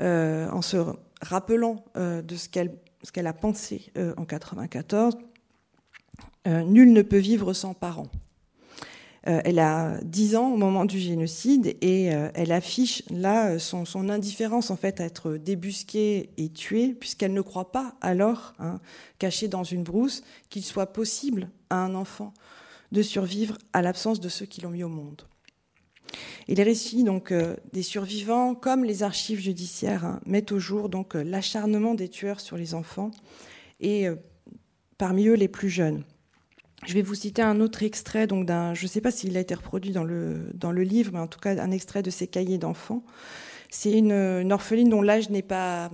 euh, 0.00 0.48
en 0.50 0.62
se 0.62 0.76
rappelant 1.22 1.84
euh, 1.96 2.20
de 2.20 2.36
ce 2.36 2.48
qu'elle 2.48 3.26
a 3.26 3.32
pensé 3.32 3.90
en 4.16 4.24
94. 4.24 5.16
Nul 6.46 6.92
ne 6.94 7.02
peut 7.02 7.18
vivre 7.18 7.52
sans 7.52 7.74
parents. 7.74 8.08
Euh, 9.28 9.40
elle 9.44 9.58
a 9.58 9.98
10 10.04 10.36
ans 10.36 10.52
au 10.52 10.56
moment 10.56 10.84
du 10.84 10.98
génocide 10.98 11.76
et 11.82 12.14
euh, 12.14 12.30
elle 12.34 12.52
affiche 12.52 13.02
là 13.10 13.58
son, 13.58 13.84
indifférence 14.08 14.70
en 14.70 14.76
fait 14.76 15.00
à 15.00 15.04
être 15.04 15.32
débusquée 15.32 16.30
et 16.38 16.48
tuée 16.48 16.94
puisqu'elle 16.94 17.34
ne 17.34 17.42
croit 17.42 17.70
pas 17.70 17.94
alors, 18.00 18.54
hein, 18.58 18.80
cachée 19.18 19.48
dans 19.48 19.64
une 19.64 19.82
brousse, 19.82 20.22
qu'il 20.48 20.64
soit 20.64 20.92
possible 20.92 21.50
à 21.68 21.76
un 21.76 21.94
enfant 21.94 22.32
de 22.90 23.02
survivre 23.02 23.58
à 23.74 23.82
l'absence 23.82 24.18
de 24.18 24.30
ceux 24.30 24.46
qui 24.46 24.62
l'ont 24.62 24.70
mis 24.70 24.84
au 24.84 24.88
monde. 24.88 25.22
Et 26.46 26.54
les 26.54 26.62
récits 26.62 27.04
donc 27.04 27.30
euh, 27.30 27.54
des 27.74 27.82
survivants, 27.82 28.54
comme 28.54 28.82
les 28.82 29.02
archives 29.02 29.40
judiciaires, 29.40 30.06
hein, 30.06 30.20
mettent 30.24 30.52
au 30.52 30.58
jour 30.58 30.88
l'acharnement 31.14 31.94
des 31.94 32.08
tueurs 32.08 32.40
sur 32.40 32.56
les 32.56 32.74
enfants 32.74 33.10
et 33.80 34.06
parmi 34.96 35.26
eux 35.28 35.34
les 35.34 35.48
plus 35.48 35.68
jeunes. 35.68 36.02
Je 36.86 36.94
vais 36.94 37.02
vous 37.02 37.14
citer 37.14 37.42
un 37.42 37.60
autre 37.60 37.82
extrait, 37.82 38.26
donc 38.26 38.48
je 38.48 38.82
ne 38.82 38.88
sais 38.88 39.00
pas 39.00 39.10
s'il 39.10 39.36
a 39.36 39.40
été 39.40 39.54
reproduit 39.54 39.90
dans 39.90 40.04
le, 40.04 40.50
dans 40.54 40.70
le 40.70 40.82
livre, 40.82 41.10
mais 41.12 41.18
en 41.18 41.26
tout 41.26 41.40
cas 41.40 41.60
un 41.60 41.70
extrait 41.70 42.02
de 42.02 42.10
ses 42.10 42.28
cahiers 42.28 42.58
d'enfants. 42.58 43.02
C'est 43.68 43.92
une, 43.92 44.52
orpheline 44.52 44.88
dont 44.88 45.02
l'âge 45.02 45.28
n'est 45.28 45.42
pas, 45.42 45.90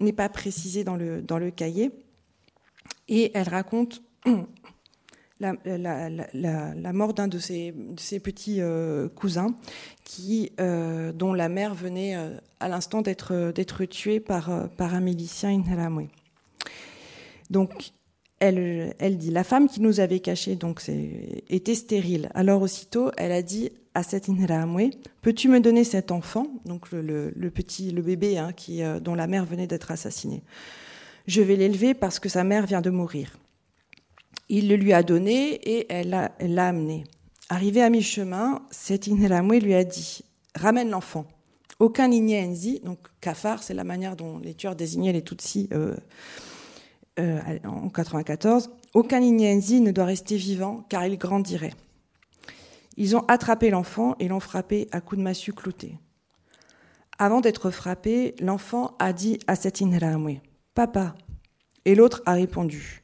n'est 0.00 0.12
pas 0.12 0.28
précisé 0.28 0.84
dans 0.84 0.96
le, 0.96 1.22
dans 1.22 1.38
le 1.38 1.50
cahier. 1.50 1.90
Et 3.08 3.30
elle 3.34 3.48
raconte 3.48 4.02
la, 5.40 5.54
la, 5.64 6.92
mort 6.92 7.14
d'un 7.14 7.28
de 7.28 7.38
ses, 7.38 7.72
de 7.72 8.00
ses 8.00 8.20
petits 8.20 8.60
euh, 8.60 9.08
cousins, 9.08 9.54
qui, 10.04 10.50
euh, 10.60 11.12
dont 11.12 11.32
la 11.32 11.48
mère 11.48 11.74
venait 11.74 12.16
euh, 12.16 12.36
à 12.60 12.68
l'instant 12.68 13.02
d'être, 13.02 13.52
d'être 13.52 13.84
tuée 13.84 14.20
par, 14.20 14.68
par 14.76 14.94
un 14.94 15.00
milicien 15.00 15.50
Inhalamwe. 15.50 16.08
Donc, 17.50 17.92
elle, 18.40 19.18
dit 19.18 19.30
la 19.30 19.44
femme 19.44 19.68
qui 19.68 19.80
nous 19.80 20.00
avait 20.00 20.20
caché 20.20 20.54
donc 20.54 20.82
était 21.48 21.74
stérile. 21.74 22.30
Alors 22.34 22.62
aussitôt, 22.62 23.10
elle 23.16 23.32
a 23.32 23.42
dit 23.42 23.70
à 23.94 24.02
cette 24.02 24.28
Inramwe, 24.28 24.90
peux-tu 25.22 25.48
me 25.48 25.60
donner 25.60 25.82
cet 25.82 26.12
enfant, 26.12 26.46
donc 26.64 26.92
le, 26.92 27.50
petit, 27.50 27.90
le 27.90 28.02
bébé 28.02 28.38
hein, 28.38 28.52
euh, 28.70 29.00
dont 29.00 29.14
la 29.14 29.26
mère 29.26 29.44
venait 29.44 29.66
d'être 29.66 29.90
assassinée. 29.90 30.42
Je 31.26 31.42
vais 31.42 31.56
l'élever 31.56 31.94
parce 31.94 32.18
que 32.18 32.28
sa 32.28 32.44
mère 32.44 32.66
vient 32.66 32.80
de 32.80 32.90
mourir. 32.90 33.38
Il 34.48 34.68
le 34.68 34.76
lui 34.76 34.92
a 34.92 35.02
donné 35.02 35.54
et 35.54 35.86
elle 35.90 36.10
l'a 36.40 36.68
amené. 36.68 37.04
Arrivée 37.50 37.82
à 37.82 37.90
mi-chemin, 37.90 38.62
cette 38.70 39.08
Inramwe 39.08 39.58
lui 39.58 39.74
a 39.74 39.84
dit 39.84 40.20
ramène 40.54 40.90
l'enfant. 40.90 41.26
Aucun 41.80 42.10
Ignenzi, 42.10 42.80
donc 42.84 42.98
kafar, 43.20 43.62
c'est 43.62 43.74
la 43.74 43.84
manière 43.84 44.16
dont 44.16 44.38
les 44.38 44.54
tueurs 44.54 44.74
désignaient 44.74 45.12
les 45.12 45.22
Tutsis. 45.22 45.68
Euh, 45.72 45.96
euh, 47.18 47.58
en 47.64 47.88
94, 47.88 48.70
aucun 48.94 49.20
Ignenzi 49.20 49.80
ne 49.80 49.90
doit 49.90 50.04
rester 50.04 50.36
vivant 50.36 50.84
car 50.88 51.06
il 51.06 51.18
grandirait. 51.18 51.74
Ils 52.96 53.16
ont 53.16 53.24
attrapé 53.28 53.70
l'enfant 53.70 54.16
et 54.18 54.28
l'ont 54.28 54.40
frappé 54.40 54.88
à 54.92 55.00
coups 55.00 55.18
de 55.18 55.22
massue 55.22 55.52
clouté. 55.52 55.98
Avant 57.18 57.40
d'être 57.40 57.70
frappé, 57.70 58.34
l'enfant 58.40 58.96
a 58.98 59.12
dit 59.12 59.38
à 59.46 59.56
cet 59.56 59.80
Inramwe 59.82 60.40
Papa. 60.74 61.16
Et 61.84 61.94
l'autre 61.94 62.22
a 62.26 62.34
répondu 62.34 63.02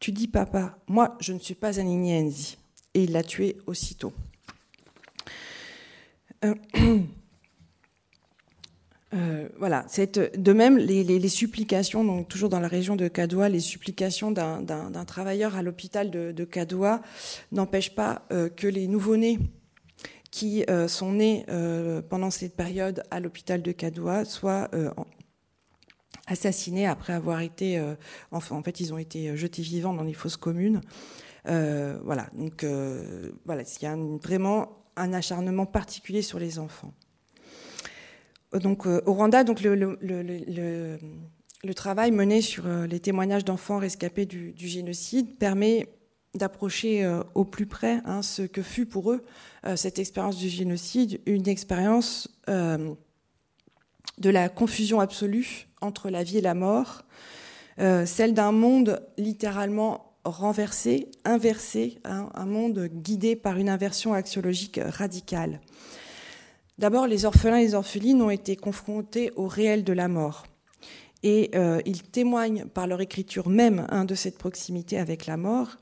Tu 0.00 0.12
dis 0.12 0.28
papa, 0.28 0.78
moi 0.88 1.16
je 1.20 1.32
ne 1.32 1.38
suis 1.38 1.54
pas 1.54 1.80
un 1.80 1.86
Ignenzi. 1.86 2.58
Et 2.94 3.04
il 3.04 3.12
l'a 3.12 3.22
tué 3.22 3.58
aussitôt. 3.66 4.12
Euh, 6.44 6.54
Euh, 9.14 9.48
voilà, 9.56 9.86
de 9.86 10.52
même 10.52 10.76
les, 10.76 11.28
supplications, 11.28 12.04
donc 12.04 12.28
toujours 12.28 12.50
dans 12.50 12.60
la 12.60 12.68
région 12.68 12.94
de 12.94 13.08
Cadoua, 13.08 13.48
les 13.48 13.60
supplications 13.60 14.30
d'un 14.30 15.04
travailleur 15.06 15.56
à 15.56 15.62
l'hôpital 15.62 16.10
de, 16.10 16.32
de 16.32 16.44
Cadoua 16.44 17.00
n'empêchent 17.50 17.94
pas 17.94 18.26
euh, 18.32 18.50
que 18.50 18.66
les 18.66 18.86
nouveau-nés 18.86 19.38
qui 20.30 20.62
euh, 20.68 20.88
sont 20.88 21.12
nés 21.12 21.46
pendant 22.10 22.30
cette 22.30 22.54
période 22.54 23.02
à 23.10 23.18
l'hôpital 23.20 23.62
de 23.62 23.72
Cadoua 23.72 24.26
soient 24.26 24.70
assassinés 26.26 26.86
après 26.86 27.14
avoir 27.14 27.40
été, 27.40 27.82
en 28.30 28.62
fait, 28.62 28.80
ils 28.80 28.92
ont 28.92 28.98
été 28.98 29.34
jetés 29.36 29.62
vivants 29.62 29.94
dans 29.94 30.02
les 30.02 30.12
fosses 30.12 30.36
communes. 30.36 30.82
voilà, 31.46 32.28
donc 32.34 32.66
voilà, 33.46 33.62
il 33.62 33.82
y 33.82 33.86
a 33.86 33.96
vraiment 33.96 34.84
un 34.96 35.14
acharnement 35.14 35.64
particulier 35.64 36.20
sur 36.20 36.38
les 36.38 36.58
enfants 36.58 36.92
donc, 38.52 38.86
euh, 38.86 39.02
au 39.06 39.12
Rwanda, 39.12 39.42
le, 39.42 40.98
travail 41.74 42.10
mené 42.12 42.40
sur 42.40 42.66
euh, 42.66 42.86
les 42.86 43.00
témoignages 43.00 43.44
d'enfants 43.44 43.78
rescapés 43.78 44.26
du, 44.26 44.54
génocide 44.56 45.36
permet 45.36 45.86
d'approcher 46.34 47.04
euh, 47.04 47.22
au 47.34 47.44
plus 47.44 47.66
près 47.66 48.00
hein, 48.04 48.22
ce 48.22 48.42
que 48.42 48.62
fut 48.62 48.86
pour 48.86 49.12
eux 49.12 49.24
cette 49.74 49.98
expérience 49.98 50.36
du 50.38 50.48
génocide, 50.48 51.20
une 51.26 51.48
expérience 51.48 52.28
de 52.46 52.96
la 54.30 54.48
confusion 54.48 55.00
absolue 55.00 55.66
entre 55.82 56.08
la 56.08 56.22
vie 56.22 56.38
et 56.38 56.40
la 56.40 56.54
mort, 56.54 57.02
celle 57.76 58.32
d'un 58.32 58.52
monde 58.52 59.02
littéralement 59.18 60.14
renversé, 60.24 61.08
inversé, 61.24 61.98
hein, 62.04 62.30
un 62.34 62.46
monde 62.46 62.88
guidé 62.90 63.36
par 63.36 63.58
une 63.58 63.68
inversion 63.68 64.14
axiologique 64.14 64.80
radicale. 64.82 65.60
D'abord, 66.78 67.06
les 67.06 67.24
orphelins 67.24 67.58
et 67.58 67.64
les 67.64 67.74
orphelines 67.74 68.22
ont 68.22 68.30
été 68.30 68.56
confrontés 68.56 69.30
au 69.36 69.46
réel 69.46 69.84
de 69.84 69.92
la 69.92 70.08
mort. 70.08 70.46
Et 71.22 71.50
euh, 71.54 71.80
ils 71.84 72.02
témoignent 72.02 72.66
par 72.66 72.86
leur 72.86 73.00
écriture 73.00 73.48
même 73.48 73.86
hein, 73.90 74.04
de 74.04 74.14
cette 74.14 74.38
proximité 74.38 74.98
avec 74.98 75.26
la 75.26 75.36
mort. 75.36 75.76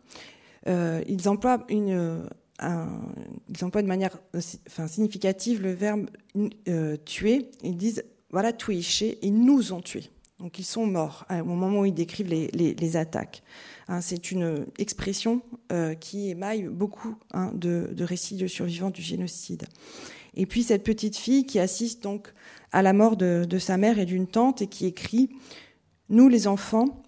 ils 0.66 1.28
emploient 1.28 1.64
une 1.68 2.28
ils 2.62 3.64
emploient 3.64 3.82
de 3.82 3.86
manière 3.86 4.18
significative 4.38 5.60
le 5.60 5.72
verbe 5.72 6.08
tuer. 7.04 7.50
Ils 7.62 7.76
disent 7.76 8.02
voilà, 8.30 8.52
tuer, 8.52 9.18
ils 9.22 9.34
nous 9.34 9.72
ont 9.72 9.82
tués. 9.82 10.10
Donc 10.38 10.58
ils 10.58 10.64
sont 10.64 10.86
morts 10.86 11.24
hein, 11.28 11.40
au 11.40 11.44
moment 11.44 11.80
où 11.80 11.86
ils 11.86 11.94
décrivent 11.94 12.28
les, 12.28 12.96
attaques. 12.96 13.42
Hein, 13.88 14.00
c'est 14.00 14.30
une 14.30 14.66
expression 14.78 15.40
euh, 15.72 15.94
qui 15.94 16.28
émaille 16.28 16.64
beaucoup 16.64 17.16
de, 17.54 17.88
récits 18.00 18.36
de 18.36 18.46
survivants 18.46 18.90
du 18.90 19.00
génocide. 19.00 19.64
Et 20.36 20.46
puis 20.46 20.62
cette 20.62 20.84
petite 20.84 21.16
fille 21.16 21.46
qui 21.46 21.58
assiste 21.58 22.02
donc 22.02 22.32
à 22.72 22.82
la 22.82 22.92
mort 22.92 23.16
de, 23.16 23.58
sa 23.58 23.76
mère 23.76 23.98
et 23.98 24.04
d'une 24.04 24.26
tante 24.26 24.62
et 24.62 24.66
qui 24.66 24.86
écrit 24.86 25.30
Nous 26.08 26.28
les 26.28 26.46
enfants, 26.46 27.02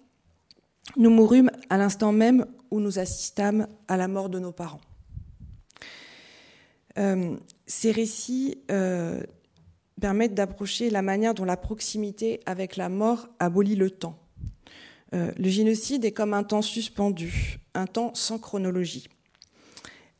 nous 0.97 1.11
mourûmes 1.11 1.51
à 1.69 1.77
l'instant 1.77 2.11
même 2.11 2.45
où 2.71 2.79
nous 2.79 2.99
assistâmes 2.99 3.67
à 3.87 3.97
la 3.97 4.07
mort 4.07 4.29
de 4.29 4.39
nos 4.39 4.51
parents. 4.51 4.81
Euh, 6.97 7.37
ces 7.67 7.91
récits 7.91 8.57
euh, 8.71 9.21
permettent 10.01 10.33
d'approcher 10.33 10.89
la 10.89 11.03
manière 11.03 11.35
dont 11.35 11.45
la 11.45 11.57
proximité 11.57 12.39
avec 12.47 12.75
la 12.75 12.89
mort 12.89 13.29
abolit 13.39 13.75
le 13.75 13.91
temps. 13.91 14.17
Euh, 15.13 15.31
le 15.37 15.49
génocide 15.49 16.05
est 16.05 16.11
comme 16.11 16.33
un 16.33 16.43
temps 16.43 16.61
suspendu, 16.61 17.59
un 17.73 17.85
temps 17.85 18.11
sans 18.15 18.39
chronologie. 18.39 19.07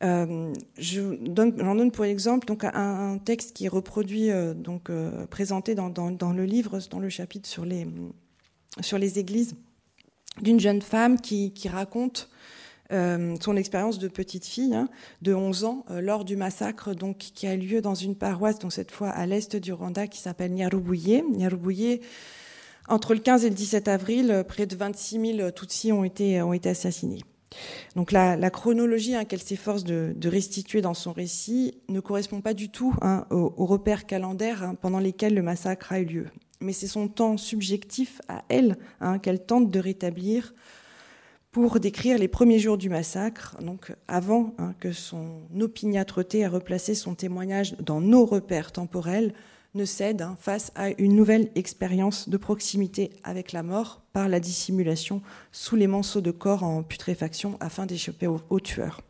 Euh, 0.02 0.52
j'en 0.78 1.74
donne 1.74 1.90
pour 1.90 2.06
exemple 2.06 2.46
donc 2.46 2.64
un, 2.64 3.18
texte 3.18 3.54
qui 3.54 3.66
est 3.66 3.68
reproduit, 3.68 4.30
euh, 4.30 4.54
donc 4.54 4.90
présenté 5.30 5.74
dans, 5.74 5.88
le 6.32 6.44
livre, 6.44 6.78
dans 6.90 7.00
le 7.00 7.08
chapitre 7.08 7.48
sur 7.48 7.64
les, 7.64 7.86
sur 8.80 8.98
les 8.98 9.18
églises, 9.18 9.54
d'une 10.40 10.60
jeune 10.60 10.82
femme 10.82 11.20
qui, 11.20 11.52
qui 11.52 11.68
raconte 11.68 12.30
euh, 12.92 13.36
son 13.40 13.56
expérience 13.56 14.00
de 14.00 14.08
petite 14.08 14.44
fille 14.44 14.74
hein, 14.74 14.88
de 15.22 15.32
11 15.32 15.64
ans 15.64 15.84
euh, 15.90 16.00
lors 16.00 16.24
du 16.24 16.34
massacre 16.36 16.92
donc 16.92 17.18
qui 17.18 17.46
a 17.46 17.54
lieu 17.54 17.80
dans 17.80 17.94
une 17.94 18.16
paroisse, 18.16 18.58
donc 18.58 18.72
cette 18.72 18.90
fois 18.90 19.10
à 19.10 19.26
l'est 19.26 19.54
du 19.54 19.72
Rwanda, 19.72 20.08
qui 20.08 20.18
s'appelle 20.18 20.52
Nyarubouye. 20.52 21.22
Nyarubouye, 21.30 22.00
entre 22.88 23.14
le 23.14 23.20
15 23.20 23.44
et 23.44 23.48
le 23.48 23.54
17 23.54 23.86
avril, 23.86 24.30
euh, 24.32 24.42
près 24.42 24.66
de 24.66 24.74
26 24.74 25.36
000 25.36 25.50
Tutsis 25.52 25.92
ont 25.92 26.02
été, 26.02 26.42
ont 26.42 26.52
été 26.52 26.70
assassinés. 26.70 27.20
Donc 27.96 28.12
la, 28.12 28.50
chronologie 28.50 29.14
hein, 29.14 29.24
qu'elle 29.24 29.42
s'efforce 29.42 29.84
de, 29.84 30.14
restituer 30.28 30.80
dans 30.80 30.94
son 30.94 31.12
récit 31.12 31.74
ne 31.88 32.00
correspond 32.00 32.40
pas 32.40 32.54
du 32.54 32.70
tout 32.70 32.94
hein, 33.02 33.26
aux, 33.30 33.66
repères 33.66 34.06
calendaires 34.06 34.74
pendant 34.80 34.98
lesquels 34.98 35.34
le 35.34 35.42
massacre 35.42 35.92
a 35.92 36.00
eu 36.00 36.04
lieu. 36.04 36.26
Mais 36.60 36.72
c'est 36.72 36.86
son 36.86 37.08
temps 37.08 37.36
subjectif 37.36 38.20
à 38.28 38.44
elle 38.48 38.76
qu'elle 39.22 39.44
tente 39.44 39.70
de 39.70 39.80
rétablir 39.80 40.52
pour 41.52 41.80
décrire 41.80 42.18
les 42.18 42.28
premiers 42.28 42.60
jours 42.60 42.78
du 42.78 42.88
massacre, 42.88 43.56
donc 43.60 43.92
avant 44.06 44.54
hein, 44.58 44.74
que 44.78 44.92
son 44.92 45.42
opiniâtreté 45.58 46.44
à 46.44 46.48
replacer 46.48 46.94
son 46.94 47.14
témoignage 47.14 47.76
dans 47.80 48.00
nos 48.00 48.24
repères 48.24 48.70
temporels 48.70 49.34
ne 49.74 49.84
cède 49.84 50.22
hein, 50.22 50.36
face 50.40 50.72
à 50.74 50.90
une 50.98 51.14
nouvelle 51.14 51.50
expérience 51.54 52.28
de 52.28 52.36
proximité 52.36 53.10
avec 53.22 53.52
la 53.52 53.62
mort 53.62 54.02
par 54.12 54.28
la 54.28 54.40
dissimulation 54.40 55.22
sous 55.52 55.76
les 55.76 55.86
monceaux 55.86 56.20
de 56.20 56.30
corps 56.30 56.64
en 56.64 56.82
putréfaction 56.82 57.56
afin 57.60 57.86
d'échapper 57.86 58.26
aux, 58.26 58.60
tueurs. 58.60 59.00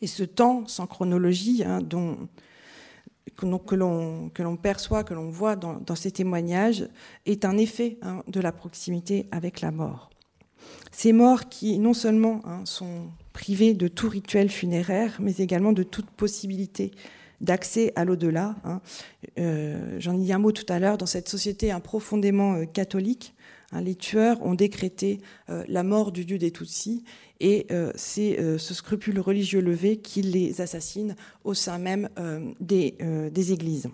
Et 0.00 0.06
ce 0.06 0.22
temps 0.22 0.66
sans 0.66 0.86
chronologie 0.86 1.64
hein, 1.64 1.80
que 3.36 3.74
l'on 4.42 4.56
perçoit, 4.56 5.04
que 5.04 5.14
l'on 5.14 5.28
voit 5.28 5.56
dans, 5.56 5.94
ces 5.94 6.10
témoignages, 6.10 6.88
est 7.26 7.44
un 7.44 7.58
effet 7.58 7.98
de 8.28 8.40
la 8.40 8.52
proximité 8.52 9.26
avec 9.30 9.60
la 9.60 9.70
mort. 9.70 10.10
Ces 10.92 11.12
morts 11.12 11.48
qui, 11.48 11.78
non 11.78 11.92
seulement 11.92 12.40
hein, 12.44 12.62
sont 12.64 13.08
privés 13.32 13.74
de 13.74 13.86
tout 13.86 14.08
rituel 14.08 14.48
funéraire, 14.48 15.18
mais 15.20 15.36
également 15.36 15.72
de 15.72 15.82
toute 15.82 16.10
possibilité 16.10 16.92
d'accès 17.40 17.92
à 17.96 18.04
l'au-delà. 18.04 18.56
Hein. 18.64 18.80
Euh, 19.38 19.96
j'en 19.98 20.14
ai 20.14 20.24
dit 20.24 20.32
un 20.32 20.38
mot 20.38 20.52
tout 20.52 20.66
à 20.68 20.78
l'heure, 20.78 20.98
dans 20.98 21.06
cette 21.06 21.28
société 21.28 21.70
hein, 21.70 21.80
profondément 21.80 22.54
euh, 22.54 22.64
catholique, 22.64 23.34
les 23.72 23.96
tueurs 23.96 24.40
ont 24.42 24.54
décrété 24.54 25.20
euh, 25.50 25.64
la 25.68 25.82
mort 25.82 26.12
du 26.12 26.24
dieu 26.24 26.38
des 26.38 26.52
Tutsis 26.52 27.04
et 27.40 27.66
c'est 27.96 28.38
ce 28.58 28.72
scrupule 28.72 29.20
religieux 29.20 29.60
levé 29.60 29.98
qui 29.98 30.22
les 30.22 30.62
assassine 30.62 31.16
au 31.44 31.52
sein 31.52 31.76
même 31.76 32.08
des, 32.60 33.52
églises. 33.52 33.90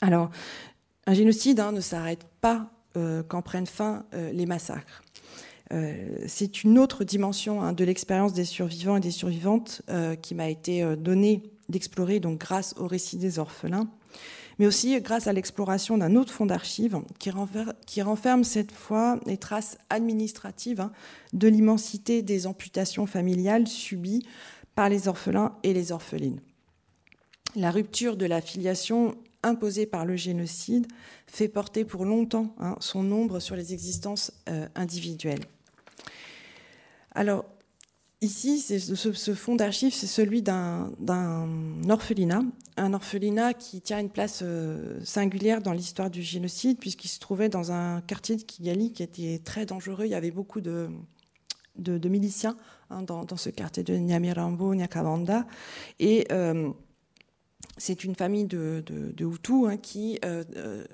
Alors, 0.00 0.30
un 1.06 1.12
génocide 1.12 1.62
ne 1.74 1.82
s'arrête 1.82 2.24
pas 2.40 2.70
quand 2.94 3.42
prennent 3.42 3.66
fin 3.66 4.06
les 4.32 4.46
massacres. 4.46 5.02
Euh, 5.72 5.94
c'est 6.26 6.64
une 6.64 6.78
autre 6.78 7.04
dimension 7.04 7.62
hein, 7.62 7.72
de 7.72 7.84
l'expérience 7.84 8.32
des 8.32 8.44
survivants 8.44 8.96
et 8.96 9.00
des 9.00 9.12
survivantes 9.12 9.82
euh, 9.88 10.16
qui 10.16 10.34
m'a 10.34 10.48
été 10.48 10.82
euh, 10.82 10.96
donnée 10.96 11.42
d'explorer 11.68 12.18
donc 12.18 12.40
grâce 12.40 12.74
au 12.76 12.88
récit 12.88 13.18
des 13.18 13.38
orphelins, 13.38 13.88
mais 14.58 14.66
aussi 14.66 15.00
grâce 15.00 15.28
à 15.28 15.32
l'exploration 15.32 15.96
d'un 15.96 16.16
autre 16.16 16.32
fonds 16.32 16.46
d'archives 16.46 17.00
qui, 17.20 18.02
renferme 18.02 18.42
cette 18.42 18.72
fois 18.72 19.20
les 19.26 19.36
traces 19.36 19.78
administratives 19.88 20.80
hein, 20.80 20.90
de 21.32 21.46
l'immensité 21.46 22.22
des 22.22 22.48
amputations 22.48 23.06
familiales 23.06 23.68
subies 23.68 24.26
par 24.74 24.88
les 24.88 25.06
orphelins 25.06 25.54
et 25.62 25.72
les 25.72 25.92
orphelines. 25.92 26.40
La 27.54 27.70
rupture 27.70 28.16
de 28.16 28.26
la 28.26 28.40
filiation 28.40 29.14
imposée 29.44 29.86
par 29.86 30.04
le 30.04 30.16
génocide 30.16 30.88
fait 31.28 31.48
porter 31.48 31.84
pour 31.84 32.04
longtemps 32.04 32.54
hein, 32.58 32.74
son 32.80 33.10
ombre 33.12 33.38
sur 33.38 33.54
les 33.54 33.72
existences 33.72 34.32
individuelles. 34.74 35.46
Alors, 37.12 37.44
ici, 38.20 38.60
ce, 38.60 39.34
fonds 39.34 39.56
d'archives, 39.56 39.94
c'est 39.94 40.06
celui 40.06 40.42
d'un 40.42 40.92
orphelinat, 41.88 42.42
un 42.76 42.94
orphelinat 42.94 43.54
qui 43.54 43.80
tient 43.80 43.98
une 43.98 44.10
place 44.10 44.40
euh, 44.42 45.00
singulière 45.04 45.60
dans 45.60 45.72
l'histoire 45.72 46.10
du 46.10 46.22
génocide, 46.22 46.78
puisqu'il 46.78 47.08
se 47.08 47.18
trouvait 47.18 47.48
dans 47.48 47.72
un 47.72 48.00
quartier 48.02 48.36
de 48.36 48.42
Kigali 48.42 48.92
qui 48.92 49.02
était 49.02 49.40
très 49.44 49.66
dangereux. 49.66 50.04
Il 50.06 50.10
y 50.10 50.14
avait 50.14 50.30
beaucoup 50.30 50.60
de, 50.60 50.88
miliciens 51.78 52.56
hein, 52.90 53.02
dans, 53.02 53.36
ce 53.36 53.50
quartier 53.50 53.82
de 53.82 53.94
Nyamirambo, 53.94 54.74
Nyakabanda. 54.74 55.46
Et 55.98 56.26
euh, 56.30 56.70
c'est 57.76 58.04
une 58.04 58.14
famille 58.14 58.44
de, 58.44 58.84
Hutus 59.18 59.66
hein, 59.66 59.76
qui 59.76 60.18
euh, 60.24 60.84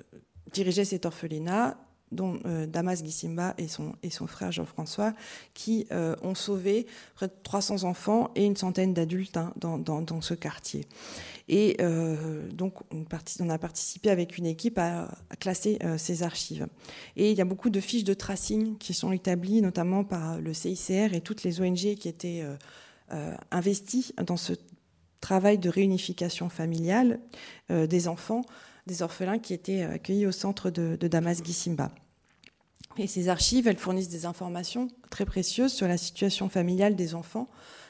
dirigeait 0.51 0.85
cet 0.85 1.05
orphelinat 1.05 1.77
dont 2.11 2.39
euh, 2.45 2.65
Damas 2.65 3.03
Gissimba 3.03 3.53
et 3.57 3.67
son, 3.67 3.93
et 4.03 4.09
son 4.09 4.27
frère 4.27 4.51
Jean-François, 4.51 5.13
qui 5.53 5.87
euh, 5.91 6.15
ont 6.21 6.35
sauvé 6.35 6.87
près 7.15 7.27
de 7.27 7.33
300 7.43 7.83
enfants 7.83 8.31
et 8.35 8.45
une 8.45 8.55
centaine 8.55 8.93
d'adultes 8.93 9.37
hein, 9.37 9.53
dans, 9.57 9.77
dans, 9.77 10.21
ce 10.21 10.33
quartier. 10.33 10.85
Et 11.49 11.77
euh, 11.81 12.49
donc, 12.51 12.75
on, 12.93 13.05
on, 13.39 13.49
a 13.49 13.57
participé 13.57 14.09
avec 14.09 14.37
une 14.37 14.45
équipe 14.45 14.77
à, 14.77 15.09
classer 15.39 15.79
ces 15.97 16.23
archives. 16.23 16.67
Et 17.15 17.31
il 17.31 17.37
y 17.37 17.41
a 17.41 17.45
beaucoup 17.45 17.69
de 17.69 17.79
fiches 17.79 18.03
de 18.03 18.13
tracing 18.13 18.77
qui 18.77 18.93
sont 18.93 19.11
établies, 19.11 19.61
notamment 19.61 20.03
par 20.03 20.39
le 20.39 20.53
CICR 20.53 21.13
et 21.13 21.21
toutes 21.21 21.43
les 21.43 21.61
ONG 21.61 21.95
qui 21.95 22.07
étaient 22.07 22.43
investies 23.51 24.13
dans 24.25 24.35
ce 24.35 24.53
travail 25.21 25.57
de 25.57 25.69
réunification 25.69 26.49
familiale 26.49 27.19
des 27.69 28.07
enfants 28.07 28.41
des 28.87 29.01
orphelins 29.03 29.37
qui 29.37 29.53
étaient 29.53 29.83
euh, 29.83 29.93
accueillis 29.93 30.25
au 30.25 30.31
centre 30.31 30.69
de, 30.69 30.95
Damas 31.07 31.43
Gisimba. 31.43 31.91
Et 32.97 33.05
ces 33.05 33.29
archives, 33.29 33.67
elles 33.67 33.77
fournissent 33.77 34.09
des 34.09 34.25
informations 34.25 34.87
très 35.11 35.25
précieuses 35.25 35.71
sur 35.71 35.87
la 35.87 35.97
situation 35.97 36.49
familiale 36.49 36.95
des 36.95 37.13
enfants, 37.13 37.47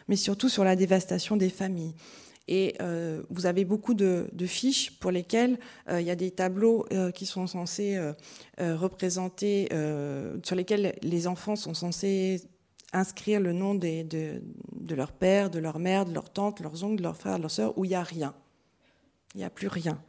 mais 0.09 0.17
surtout 0.17 0.49
sur 0.49 0.65
la 0.65 0.75
dévastation 0.75 1.37
des 1.37 1.49
familles. 1.49 1.95
Et 2.49 2.75
euh, 2.81 3.23
vous 3.29 3.45
avez 3.45 3.63
beaucoup 3.63 3.93
de, 3.93 4.27
fiches 4.45 4.99
pour 4.99 5.11
lesquelles 5.11 5.59
euh, 5.89 6.01
il 6.01 6.07
y 6.07 6.11
a 6.11 6.15
des 6.15 6.31
tableaux 6.31 6.85
qui 7.13 7.25
sont 7.25 7.47
censés 7.47 7.97
représenter, 8.57 9.69
sur 10.43 10.55
lesquels 10.55 10.95
les 11.01 11.27
enfants 11.27 11.55
sont 11.55 11.73
censés 11.73 12.41
inscrire 12.93 13.39
le 13.39 13.53
nom 13.53 13.75
de, 13.75 14.41
leur 14.95 15.11
père, 15.11 15.49
de 15.49 15.59
leur 15.59 15.79
mère, 15.79 16.05
de 16.05 16.13
leur 16.13 16.29
tante, 16.29 16.59
leurs 16.59 16.83
oncles, 16.83 16.97
de 16.97 17.03
leurs 17.03 17.17
frères, 17.17 17.37
de 17.37 17.41
leurs 17.41 17.51
sœurs, 17.51 17.77
où 17.77 17.85
il 17.85 17.89
n'y 17.89 17.95
a 17.95 18.03
rien. 18.03 18.33
Il 19.35 19.39
n'y 19.39 19.43
a 19.43 19.49
plus 19.49 19.67
rien. 19.67 20.01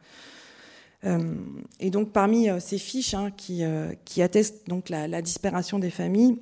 Euh, 1.05 1.35
et 1.79 1.91
donc 1.91 2.11
parmi 2.11 2.49
euh, 2.49 2.59
ces 2.59 2.77
fiches 2.77 3.13
hein, 3.13 3.31
qui, 3.31 3.63
euh, 3.63 3.93
qui, 4.03 4.21
attestent 4.21 4.67
donc 4.67 4.89
la, 4.89 5.21
disparition 5.21 5.79
des 5.79 5.89
familles, 5.89 6.37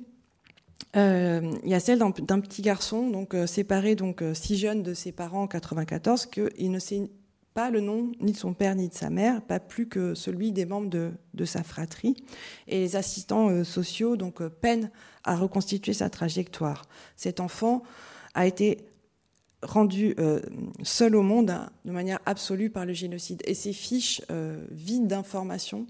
il 0.94 1.60
y 1.64 1.74
a 1.74 1.80
celle 1.80 1.98
d'un 1.98 2.40
petit 2.40 2.62
garçon 2.62 3.08
donc 3.10 3.36
séparé 3.46 3.94
donc 3.94 4.24
si 4.34 4.56
jeune 4.56 4.82
de 4.82 4.94
ses 4.94 5.12
parents 5.12 5.42
en 5.42 5.46
94 5.46 6.26
qu'il 6.26 6.70
ne 6.72 6.78
sait 6.80 7.08
pas 7.54 7.70
le 7.70 7.80
nom 7.80 8.10
ni 8.20 8.32
de 8.32 8.36
son 8.36 8.52
père 8.52 8.74
ni 8.74 8.88
de 8.88 8.94
sa 8.94 9.08
mère, 9.08 9.42
pas 9.42 9.60
plus 9.60 9.86
que 9.86 10.14
celui 10.14 10.50
des 10.50 10.64
membres 10.64 10.88
de, 10.88 11.12
de 11.34 11.44
sa 11.44 11.62
fratrie. 11.62 12.16
Et 12.66 12.80
les 12.80 12.96
assistants 12.96 13.62
sociaux 13.64 14.16
donc 14.16 14.42
peinent 14.48 14.90
à 15.22 15.36
reconstituer 15.36 15.92
sa 15.92 16.10
trajectoire. 16.10 16.84
Cet 17.16 17.38
enfant 17.38 17.82
a 18.34 18.46
été 18.46 18.78
rendu 19.62 20.14
euh, 20.18 20.40
seul 20.82 21.16
au 21.16 21.22
monde 21.22 21.50
hein, 21.50 21.70
de 21.84 21.92
manière 21.92 22.20
absolue 22.26 22.70
par 22.70 22.86
le 22.86 22.92
génocide. 22.92 23.42
Et 23.44 23.54
ces 23.54 23.72
fiches 23.72 24.22
euh, 24.30 24.64
vides 24.70 25.06
d'informations, 25.06 25.86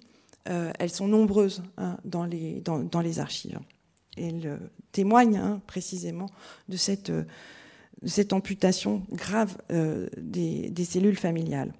euh, 0.49 0.73
elles 0.79 0.91
sont 0.91 1.09
nombreuses 1.09 1.63
hein, 1.77 1.99
dans, 2.05 2.25
les, 2.25 3.19
archives. 3.19 3.59
elle 4.17 4.59
témoigne 4.93 5.37
hein, 5.37 5.61
précisément 5.67 6.31
de 6.69 6.77
cette, 6.77 7.13
amputation 8.33 9.03
grave 9.13 9.57
des, 10.17 10.85
cellules 10.85 11.19
familiales. 11.19 11.73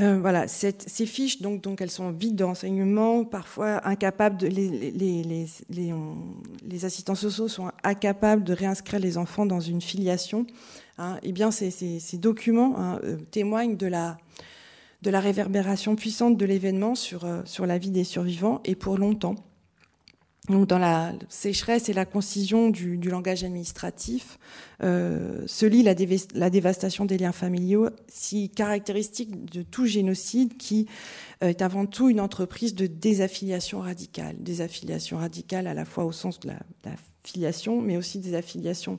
Euh, 0.00 0.20
voilà, 0.20 0.46
ces 0.46 1.06
fiches, 1.06 1.42
donc, 1.42 1.60
donc, 1.60 1.80
elles 1.80 1.90
sont 1.90 2.12
vides 2.12 2.36
d'enseignement, 2.36 3.24
parfois 3.24 3.84
incapables 3.84 4.36
de, 4.36 4.46
les, 4.46 4.68
les, 4.92 5.24
les, 5.24 5.46
les, 6.62 6.84
assistants 6.84 7.16
sociaux 7.16 7.48
sont 7.48 7.72
incapables 7.82 8.44
de 8.44 8.52
réinscrire 8.52 9.00
les 9.00 9.18
enfants 9.18 9.44
dans 9.44 9.58
une 9.58 9.80
filiation. 9.80 10.46
Hein, 10.98 11.18
eh 11.24 11.32
bien, 11.32 11.50
ces, 11.50 11.72
ces, 11.72 11.98
ces 11.98 12.16
documents 12.16 12.78
hein, 12.78 13.00
euh, 13.02 13.16
témoignent 13.32 13.76
de 13.76 13.88
la, 13.88 14.18
de 15.02 15.10
la 15.10 15.18
réverbération 15.18 15.96
puissante 15.96 16.36
de 16.36 16.46
l'événement 16.46 16.94
sur, 16.94 17.24
euh, 17.24 17.42
sur 17.44 17.66
la 17.66 17.78
vie 17.78 17.90
des 17.90 18.04
survivants 18.04 18.60
et 18.64 18.76
pour 18.76 18.98
longtemps. 18.98 19.34
Donc 20.48 20.66
dans 20.66 20.78
la 20.78 21.12
sécheresse 21.28 21.88
et 21.88 21.92
la 21.92 22.06
concision 22.06 22.70
du, 22.70 22.96
langage 22.96 23.44
administratif 23.44 24.38
euh, 24.82 25.42
se 25.46 25.66
lit 25.66 25.82
la, 25.82 25.94
dévastation 25.94 27.04
des 27.04 27.18
liens 27.18 27.32
familiaux, 27.32 27.90
si 28.08 28.48
caractéristique 28.48 29.50
de 29.52 29.62
tout 29.62 29.86
génocide 29.86 30.56
qui 30.56 30.86
euh, 31.42 31.48
est 31.48 31.62
avant 31.62 31.86
tout 31.86 32.08
une 32.08 32.20
entreprise 32.20 32.74
de 32.74 32.86
désaffiliation 32.86 33.80
radicale. 33.80 34.36
Désaffiliation 34.38 35.18
radicale 35.18 35.66
à 35.66 35.74
la 35.74 35.84
fois 35.84 36.04
au 36.04 36.12
sens 36.12 36.40
de 36.40 36.48
la, 36.48 36.58
la 36.84 36.92
filiation, 37.24 37.82
mais 37.82 37.96
aussi 37.96 38.18
des 38.18 38.34
affiliations 38.34 38.98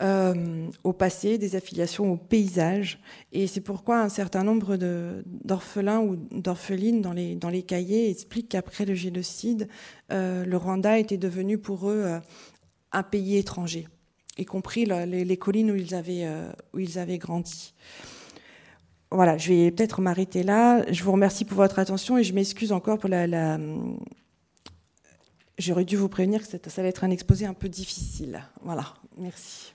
euh, 0.00 0.68
au 0.84 0.92
passé, 0.92 1.38
des 1.38 1.56
affiliations 1.56 2.12
au 2.12 2.16
paysage. 2.16 3.00
Et 3.32 3.46
c'est 3.46 3.60
pourquoi 3.60 4.00
un 4.00 4.08
certain 4.08 4.44
nombre 4.44 4.76
d'orphelins 5.26 6.00
ou 6.00 6.16
d'orphelines 6.30 7.02
dans 7.02 7.12
les, 7.12 7.34
dans 7.34 7.48
les 7.48 7.62
cahiers 7.62 8.10
expliquent 8.10 8.50
qu'après 8.50 8.84
le 8.84 8.94
génocide, 8.94 9.68
euh, 10.12 10.44
le 10.44 10.56
Rwanda 10.56 10.98
était 10.98 11.16
devenu 11.16 11.58
pour 11.58 11.90
eux 11.90 12.02
euh, 12.04 12.20
un 12.92 13.02
pays 13.02 13.36
étranger, 13.36 13.88
y 14.38 14.44
compris 14.44 14.86
les, 14.86 15.36
collines 15.36 15.70
où 15.70 15.76
ils 15.76 15.94
avaient, 15.94 16.26
où 16.72 16.78
ils 16.78 16.98
avaient 16.98 17.18
grandi. 17.18 17.74
Voilà, 19.10 19.36
je 19.36 19.52
vais 19.52 19.70
peut-être 19.70 20.00
m'arrêter 20.00 20.42
là. 20.42 20.90
Je 20.90 21.02
vous 21.04 21.12
remercie 21.12 21.44
pour 21.44 21.56
votre 21.56 21.78
attention 21.78 22.16
et 22.18 22.24
je 22.24 22.32
m'excuse 22.32 22.72
encore 22.72 22.98
pour 22.98 23.10
la, 23.10 23.26
la 23.26 23.58
J'aurais 25.58 25.84
dû 25.84 25.96
vous 25.96 26.08
prévenir 26.08 26.40
que 26.48 26.70
ça 26.70 26.80
allait 26.80 26.90
être 26.90 27.02
un 27.02 27.10
exposé 27.10 27.44
un 27.44 27.54
peu 27.54 27.68
difficile. 27.68 28.44
Voilà, 28.62 28.94
merci. 29.16 29.74